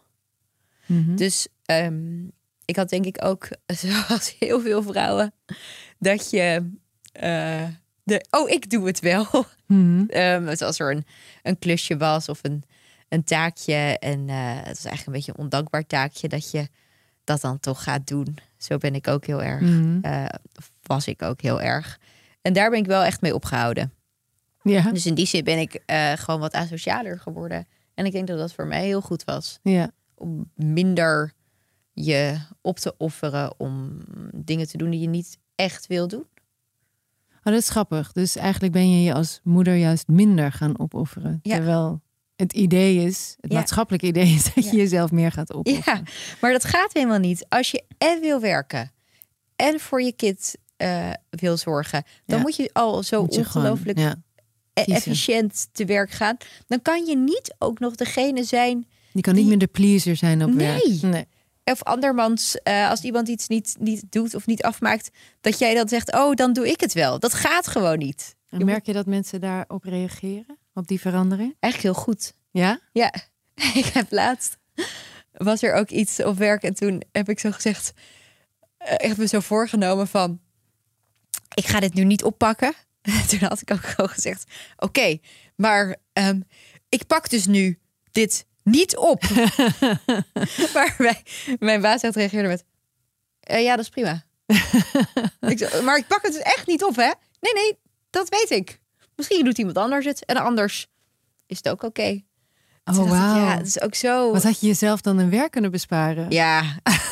Mhm. 0.87 1.17
Dus 1.17 1.49
ehm, 1.65 2.27
ik 2.69 2.77
had 2.77 2.89
denk 2.89 3.05
ik 3.07 3.25
ook, 3.25 3.49
zoals 3.81 4.37
heel 4.39 4.61
veel 4.61 4.83
vrouwen, 4.83 5.33
dat 5.99 6.31
je. 6.31 6.71
eh, 7.13 7.65
de, 8.03 8.27
oh, 8.31 8.51
ik 8.51 8.71
doe 8.71 8.87
het 8.87 9.01
wel. 9.01 9.27
Mhm. 9.67 10.05
Ehm, 10.09 10.45
dus 10.45 10.63
als 10.63 10.79
er 10.79 10.91
een, 10.91 11.05
een 11.43 11.59
klusje 11.59 11.97
was 11.97 12.29
of 12.29 12.39
een, 12.43 12.63
een 13.09 13.25
taakje. 13.25 13.75
En 13.99 14.29
eh, 14.29 14.37
het 14.57 14.67
was 14.67 14.85
eigenlijk 14.85 15.07
een 15.07 15.13
beetje 15.13 15.33
een 15.33 15.39
ondankbaar 15.39 15.87
taakje, 15.87 16.29
dat 16.29 16.51
je 16.51 16.69
dat 17.25 17.41
dan 17.41 17.61
toch 17.61 17.83
gaat 17.83 18.07
doen. 18.07 18.39
Zo 18.57 18.77
ben 18.77 18.95
ik 18.95 19.09
ook 19.09 19.27
heel 19.27 19.43
erg. 19.43 19.63
Of 20.59 20.71
was 20.83 21.07
ik 21.07 21.23
ook 21.23 21.41
heel 21.41 21.61
erg. 21.61 21.99
En 22.43 22.53
daar 22.53 22.71
ben 22.71 22.79
ik 22.79 22.87
wel 22.87 23.03
echt 23.03 23.21
mee 23.21 23.35
opgehouden. 23.35 23.93
Ja. 24.63 24.91
Dus 24.91 25.07
in 25.07 25.15
die 25.15 25.27
zin 25.27 25.45
ben 25.45 25.59
ik 25.59 25.83
gewoon 26.15 26.41
wat 26.41 26.53
asocialer 26.55 27.19
geworden. 27.19 27.67
En 27.95 28.07
ik 28.07 28.13
denk 28.13 28.27
dat 28.27 28.39
dat 28.39 28.53
voor 28.53 28.67
mij 28.67 28.85
heel 28.85 29.01
goed 29.01 29.25
was. 29.25 29.59
ja. 29.63 29.91
Om 30.15 30.51
minder 30.55 31.33
je 32.05 32.39
op 32.61 32.79
te 32.79 32.95
offeren 32.99 33.55
om 33.57 33.99
dingen 34.35 34.69
te 34.69 34.77
doen 34.77 34.91
die 34.91 35.01
je 35.01 35.09
niet 35.09 35.39
echt 35.55 35.87
wil 35.87 36.09
doen. 36.09 36.27
Oh 36.29 37.45
Maar 37.45 37.53
dat 37.53 37.63
is 37.63 37.69
grappig. 37.69 38.13
Dus 38.13 38.37
eigenlijk 38.37 38.73
ben 38.73 38.91
je 38.91 39.03
je 39.03 39.15
als 39.15 39.41
moeder 39.43 39.75
juist 39.75 40.09
minder 40.09 40.53
gaan 40.53 40.79
opofferen. 40.79 41.41
Ja. 41.43 41.55
Terwijl 41.57 42.01
het 42.37 42.53
idee 42.53 43.05
is, 43.07 43.37
het 43.41 43.53
Ja. 43.53 43.59
maatschappelijke 43.59 44.07
idee 44.07 44.35
is 44.35 44.45
dat 44.55 44.65
je 44.65 44.71
Ja. 44.71 44.77
jezelf 44.77 45.11
meer 45.11 45.33
gaat 45.33 45.53
opofferen. 45.55 45.97
Ja, 46.05 46.11
maar 46.41 46.53
dat 46.53 46.65
gaat 46.65 46.93
helemaal 46.93 47.19
niet. 47.19 47.47
Als 47.49 47.71
je 47.71 47.83
en 47.99 48.21
wil 48.21 48.41
werken 48.41 48.93
en 49.57 49.81
voor 49.81 50.03
je 50.03 50.13
kind 50.13 50.55
eh, 50.77 51.11
wil 51.31 51.57
zorgen, 51.57 52.03
dan 52.27 52.41
moet 52.41 52.57
je 52.57 52.71
al 52.73 53.03
zo 53.03 53.25
gewoon, 53.25 53.39
ongelooflijk 53.45 53.99
e- 53.99 54.13
efficiënt 54.75 55.69
te 55.73 55.85
werk 55.85 56.11
gaan. 56.11 56.37
Dan 56.67 56.83
kan 56.83 57.05
je 57.07 57.17
niet 57.17 57.55
ook 57.59 57.79
nog 57.79 57.95
degene 57.95 58.45
zijn 58.45 58.87
Je 59.13 59.21
kan 59.21 59.33
niet 59.35 59.43
Die- 59.43 59.51
meer 59.51 59.59
de 59.59 59.67
pleaser 59.73 60.17
zijn 60.17 60.45
op 60.45 60.53
werk. 60.53 61.03
Nee. 61.03 61.27
Of 61.71 61.83
andermans, 61.83 62.57
eh, 62.63 62.91
als 62.91 63.03
iemand 63.03 63.29
iets 63.29 63.49
niet, 63.49 63.77
niet 63.79 64.03
doet 64.11 64.35
of 64.35 64.47
niet 64.47 64.63
afmaakt, 64.63 65.11
dat 65.41 65.59
jij 65.59 65.75
dan 65.75 65.89
zegt, 65.89 66.15
oh, 66.15 66.35
dan 66.35 66.53
doe 66.53 66.69
ik 66.69 66.81
het 66.81 66.93
wel. 66.93 67.19
Dat 67.19 67.35
gaat 67.35 67.67
gewoon 67.67 67.99
niet. 67.99 68.37
En 68.49 68.65
merk 68.65 68.87
je 68.87 68.93
dat 68.93 69.07
mensen 69.07 69.41
daarop 69.41 69.85
reageren? 69.85 70.59
Op 70.75 70.87
die 70.87 71.01
verandering? 71.01 71.57
Eigenlijk 71.61 71.95
heel 71.95 72.05
goed. 72.05 72.33
Ja? 72.51 72.81
Ja, 72.93 73.15
ik 73.83 73.85
heb 73.85 74.07
laatst 74.11 74.57
was 75.39 75.63
er 75.63 75.75
ook 75.75 75.91
iets 75.91 76.23
op 76.23 76.37
werk 76.37 76.63
en 76.63 76.75
toen 76.75 77.03
heb 77.13 77.29
ik 77.29 77.39
zo 77.39 77.51
gezegd, 77.51 77.93
eh, 78.77 78.93
ik 78.93 79.01
heb 79.09 79.17
me 79.17 79.27
zo 79.27 79.41
voorgenomen 79.41 80.09
van, 80.09 80.41
ik 81.55 81.67
ga 81.67 81.81
dit 81.81 81.95
nu 81.95 82.05
niet 82.05 82.25
oppakken. 82.25 82.75
Toen 83.29 83.39
had 83.39 83.61
ik 83.61 83.71
ook 83.71 83.85
gewoon 83.85 84.09
gezegd, 84.09 84.45
oké, 84.77 85.19
maar 85.57 85.97
ehm, 86.13 86.41
ik 86.89 87.07
pak 87.07 87.31
dus 87.31 87.47
nu 87.47 87.79
dit 88.11 88.47
niet 88.71 88.97
op. 88.97 89.23
maar 90.75 90.95
mijn, 90.99 91.23
mijn 91.59 91.81
baas 91.81 92.03
had 92.03 92.15
reageerde 92.17 92.49
met, 92.49 92.65
"Eh, 93.41 93.63
ja, 93.63 93.77
dat 93.77 93.85
is 93.85 93.91
prima. 93.91 94.23
ik 95.53 95.83
maar 95.83 95.97
ik 95.97 96.07
pak 96.07 96.23
het 96.23 96.33
dus 96.33 96.43
echt 96.43 96.67
niet 96.67 96.85
op, 96.85 96.97
hè? 96.97 97.13
Nee, 97.41 97.53
nee, 97.55 97.79
dat 98.11 98.29
weet 98.29 98.51
ik. 98.51 98.81
Misschien 99.17 99.45
doet 99.45 99.59
iemand 99.59 99.77
anders 99.77 100.05
het 100.05 100.25
en 100.25 100.37
anders 100.37 100.87
is 101.47 101.57
het 101.57 101.69
ook 101.69 101.83
oké. 101.83 102.23
Oh, 102.85 102.97
wauw. 102.97 103.37
Ja, 103.37 103.57
het 103.57 103.67
is 103.67 103.81
ook 103.81 103.95
zo. 103.95 104.33
Wat 104.33 104.43
had 104.43 104.61
je 104.61 104.67
jezelf 104.67 105.01
dan 105.01 105.19
een 105.19 105.31
werk 105.31 105.51
kunnen 105.51 105.71
besparen? 105.71 106.31
Ja, 106.31 106.63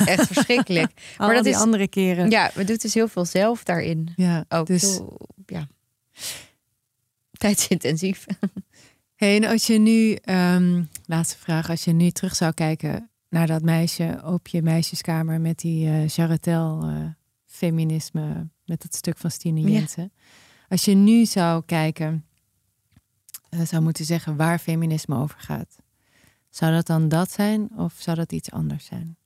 echt 0.05 0.27
verschrikkelijk. 0.33 0.93
Maar 1.17 1.35
dat 1.35 1.45
die 1.45 1.53
is. 1.53 1.59
andere 1.59 1.89
keren. 1.89 2.31
Ja, 2.31 2.51
we 2.55 2.65
doen 2.65 2.77
dus 2.77 2.95
heel 2.95 3.09
veel 3.09 3.25
zelf 3.25 3.63
daarin. 3.63 4.13
Ja, 4.17 4.45
Ook 4.49 4.67
dus... 4.67 4.83
heel, 4.83 5.29
ja. 5.47 5.69
Tijdsintensief. 7.33 8.27
Hey, 9.17 9.37
en 9.37 9.45
als 9.45 9.67
je 9.67 9.79
nu, 9.79 10.13
ehm, 10.13 10.83
laatste 11.05 11.39
vraag, 11.39 11.71
als 11.71 11.85
je 11.85 11.93
nu 11.93 12.11
terug 12.11 12.37
zou 12.37 12.53
kijken 12.53 13.11
naar 13.29 13.47
dat 13.47 13.63
meisje 13.63 14.21
op 14.25 14.47
je 14.47 14.63
meisjeskamer 14.63 15.41
met 15.41 15.59
die 15.59 15.87
eh 15.87 16.09
Jaratel 16.09 16.83
eh, 16.83 17.05
feminisme, 17.45 18.49
met 18.65 18.83
dat 18.83 18.95
stuk 18.95 19.17
van 19.17 19.31
Stine 19.31 19.61
Ja. 19.61 19.69
Jensen. 19.69 20.13
Als 20.69 20.85
je 20.85 20.95
nu 20.95 21.25
zou 21.25 21.63
kijken, 21.67 22.27
eh, 23.49 23.61
zou 23.61 23.83
moeten 23.83 24.05
zeggen 24.05 24.37
waar 24.37 24.59
feminisme 24.59 25.17
over 25.17 25.39
gaat. 25.39 25.77
Zou 26.51 26.73
dat 26.73 26.87
dan 26.87 27.09
dat 27.09 27.31
zijn 27.31 27.71
of 27.77 27.95
zou 27.99 28.17
dat 28.17 28.33
iets 28.33 28.51
anders 28.51 28.85
zijn? 28.85 29.17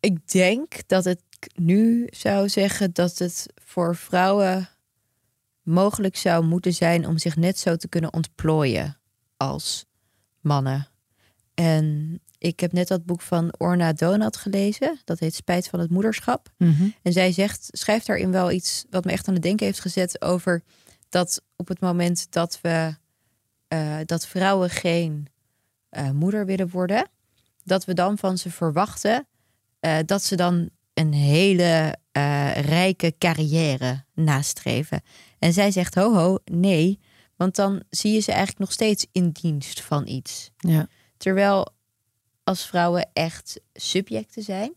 Ik 0.00 0.28
denk 0.28 0.88
dat 0.88 1.06
ik 1.06 1.20
nu 1.54 2.08
zou 2.10 2.48
zeggen 2.48 2.92
dat 2.92 3.18
het 3.18 3.46
voor 3.64 3.96
vrouwen 3.96 4.68
mogelijk 5.64 6.16
zou 6.16 6.44
moeten 6.44 6.72
zijn 6.74 7.06
om 7.06 7.18
zich 7.18 7.36
net 7.36 7.58
zo 7.58 7.76
te 7.76 7.88
kunnen 7.88 8.12
ontplooien 8.12 8.98
als 9.36 9.84
mannen. 10.40 10.88
En 11.54 12.18
ik 12.38 12.60
heb 12.60 12.72
net 12.72 12.88
dat 12.88 13.04
boek 13.04 13.20
van 13.20 13.54
Orna 13.58 13.92
Donat 13.92 14.36
gelezen. 14.36 15.00
Dat 15.04 15.18
heet 15.18 15.34
Spijt 15.34 15.68
van 15.68 15.80
het 15.80 15.90
moederschap. 15.90 16.52
En 17.02 17.12
zij 17.12 17.32
zegt, 17.32 17.68
schrijft 17.72 18.06
daarin 18.06 18.30
wel 18.30 18.50
iets 18.50 18.84
wat 18.90 19.04
me 19.04 19.12
echt 19.12 19.28
aan 19.28 19.34
het 19.34 19.42
denken 19.42 19.66
heeft 19.66 19.80
gezet 19.80 20.22
over 20.22 20.62
dat 21.08 21.42
op 21.56 21.68
het 21.68 21.80
moment 21.80 22.32
dat 22.32 22.58
we 22.62 22.94
eh, 23.68 23.96
dat 24.04 24.26
vrouwen 24.26 24.70
geen 24.70 25.26
eh, 25.88 26.10
moeder 26.10 26.46
willen 26.46 26.68
worden, 26.68 27.08
dat 27.64 27.84
we 27.84 27.94
dan 27.94 28.18
van 28.18 28.38
ze 28.38 28.50
verwachten 28.50 29.26
eh, 29.80 29.98
dat 30.06 30.22
ze 30.22 30.36
dan 30.36 30.68
een 30.94 31.12
hele 31.12 31.96
rijke 32.54 33.14
carrière 33.18 34.04
nastreven. 34.14 35.02
En 35.44 35.52
zij 35.52 35.70
zegt, 35.70 35.94
ho 35.94 36.14
ho, 36.14 36.38
nee, 36.44 37.00
want 37.36 37.56
dan 37.56 37.82
zie 37.90 38.12
je 38.12 38.20
ze 38.20 38.30
eigenlijk 38.30 38.60
nog 38.60 38.72
steeds 38.72 39.06
in 39.12 39.30
dienst 39.30 39.80
van 39.80 40.06
iets. 40.06 40.50
Ja. 40.56 40.88
Terwijl 41.16 41.68
als 42.44 42.66
vrouwen 42.66 43.10
echt 43.12 43.60
subjecten 43.72 44.42
zijn, 44.42 44.74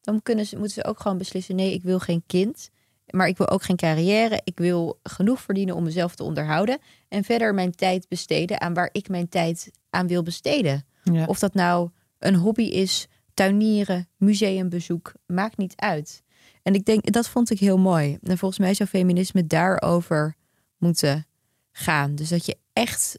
dan 0.00 0.22
kunnen 0.22 0.46
ze, 0.46 0.56
moeten 0.56 0.74
ze 0.74 0.84
ook 0.84 1.00
gewoon 1.00 1.18
beslissen: 1.18 1.54
nee, 1.56 1.72
ik 1.72 1.82
wil 1.82 1.98
geen 1.98 2.22
kind, 2.26 2.70
maar 3.10 3.28
ik 3.28 3.36
wil 3.36 3.48
ook 3.48 3.62
geen 3.62 3.76
carrière. 3.76 4.40
Ik 4.44 4.58
wil 4.58 4.98
genoeg 5.02 5.40
verdienen 5.40 5.74
om 5.74 5.84
mezelf 5.84 6.14
te 6.14 6.22
onderhouden 6.22 6.78
en 7.08 7.24
verder 7.24 7.54
mijn 7.54 7.74
tijd 7.74 8.08
besteden 8.08 8.60
aan 8.60 8.74
waar 8.74 8.88
ik 8.92 9.08
mijn 9.08 9.28
tijd 9.28 9.70
aan 9.90 10.06
wil 10.06 10.22
besteden. 10.22 10.86
Ja. 11.02 11.24
Of 11.24 11.38
dat 11.38 11.54
nou 11.54 11.90
een 12.18 12.36
hobby 12.36 12.64
is, 12.64 13.06
tuinieren, 13.34 14.08
museumbezoek, 14.16 15.12
maakt 15.26 15.56
niet 15.56 15.76
uit. 15.76 16.22
En 16.66 16.74
ik 16.74 16.84
denk, 16.84 17.12
dat 17.12 17.28
vond 17.28 17.50
ik 17.50 17.58
heel 17.58 17.78
mooi. 17.78 18.18
En 18.22 18.38
volgens 18.38 18.60
mij 18.60 18.74
zou 18.74 18.88
feminisme 18.88 19.46
daarover 19.46 20.36
moeten 20.76 21.26
gaan. 21.72 22.14
Dus 22.14 22.28
dat 22.28 22.46
je 22.46 22.56
echt 22.72 23.18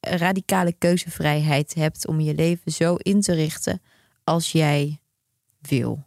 radicale 0.00 0.72
keuzevrijheid 0.72 1.74
hebt 1.74 2.06
om 2.06 2.20
je 2.20 2.34
leven 2.34 2.72
zo 2.72 2.94
in 2.94 3.20
te 3.20 3.32
richten 3.32 3.82
als 4.24 4.52
jij 4.52 5.00
wil. 5.60 6.06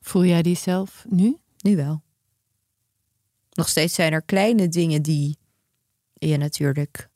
Voel 0.00 0.24
jij 0.24 0.42
die 0.42 0.56
zelf 0.56 1.04
nu? 1.08 1.36
Nu 1.58 1.76
wel. 1.76 2.02
Nog 3.52 3.68
steeds 3.68 3.94
zijn 3.94 4.12
er 4.12 4.22
kleine 4.22 4.68
dingen 4.68 5.02
die 5.02 5.38
je 6.12 6.36
natuurlijk 6.36 7.08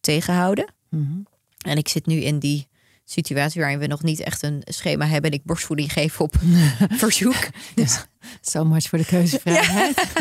tegenhouden. 0.00 0.74
Mhm. 0.88 1.20
En 1.58 1.76
ik 1.76 1.88
zit 1.88 2.06
nu 2.06 2.14
in 2.16 2.38
die 2.38 2.68
situatie 3.10 3.60
waarin 3.60 3.78
we 3.78 3.86
nog 3.86 4.02
niet 4.02 4.20
echt 4.20 4.42
een 4.42 4.62
schema 4.64 5.06
hebben 5.06 5.30
en 5.30 5.36
ik 5.36 5.44
borstvoeding 5.44 5.92
geef 5.92 6.20
op 6.20 6.34
verzoek. 7.02 7.48
Dus, 7.74 8.06
So 8.40 8.64
much 8.64 8.88
voor 8.88 8.98
de 8.98 9.04
keuzevrijheid. 9.04 10.12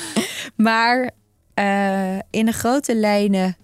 maar 0.56 1.10
eh, 1.54 2.18
in 2.30 2.46
de 2.46 2.52
grote 2.52 2.96
lijnen 2.96 3.56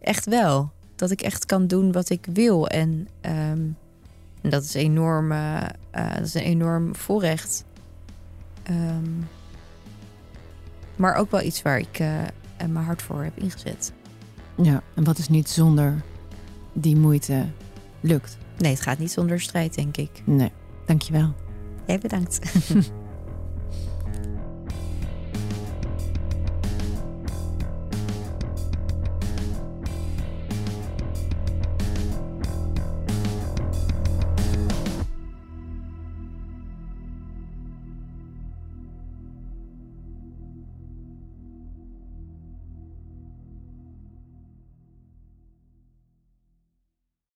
echt 0.00 0.24
wel. 0.24 0.72
Dat 0.96 1.10
ik 1.10 1.20
echt 1.20 1.46
kan 1.46 1.66
doen 1.66 1.92
wat 1.92 2.10
ik 2.10 2.26
wil. 2.32 2.68
En, 2.68 3.08
ehm, 3.20 3.62
en 4.42 4.50
dat, 4.50 4.64
is 4.64 4.74
enorm, 4.74 5.32
eh, 5.32 5.62
eh, 5.90 6.14
dat 6.14 6.26
is 6.26 6.34
een 6.34 6.42
enorm 6.42 6.96
voorrecht. 6.96 7.64
Ehm, 8.62 9.10
maar 10.96 11.14
ook 11.14 11.30
wel 11.30 11.42
iets 11.42 11.62
waar 11.62 11.78
ik 11.78 11.98
mijn 12.56 12.84
hart 12.84 13.02
voor 13.02 13.22
heb 13.22 13.38
ingezet. 13.38 13.92
Ja, 14.62 14.82
en 14.94 15.04
wat 15.04 15.18
is 15.18 15.28
niet 15.28 15.48
zonder 15.48 16.02
die 16.72 16.96
moeite 16.96 17.46
lukt? 18.00 18.38
Nee, 18.58 18.72
het 18.72 18.80
gaat 18.80 18.98
niet 18.98 19.10
zonder 19.10 19.40
strijd, 19.40 19.74
denk 19.74 19.96
ik. 19.96 20.10
Nee, 20.24 20.52
dankjewel. 20.86 21.34
Jij 21.86 21.98
bedankt. 21.98 22.40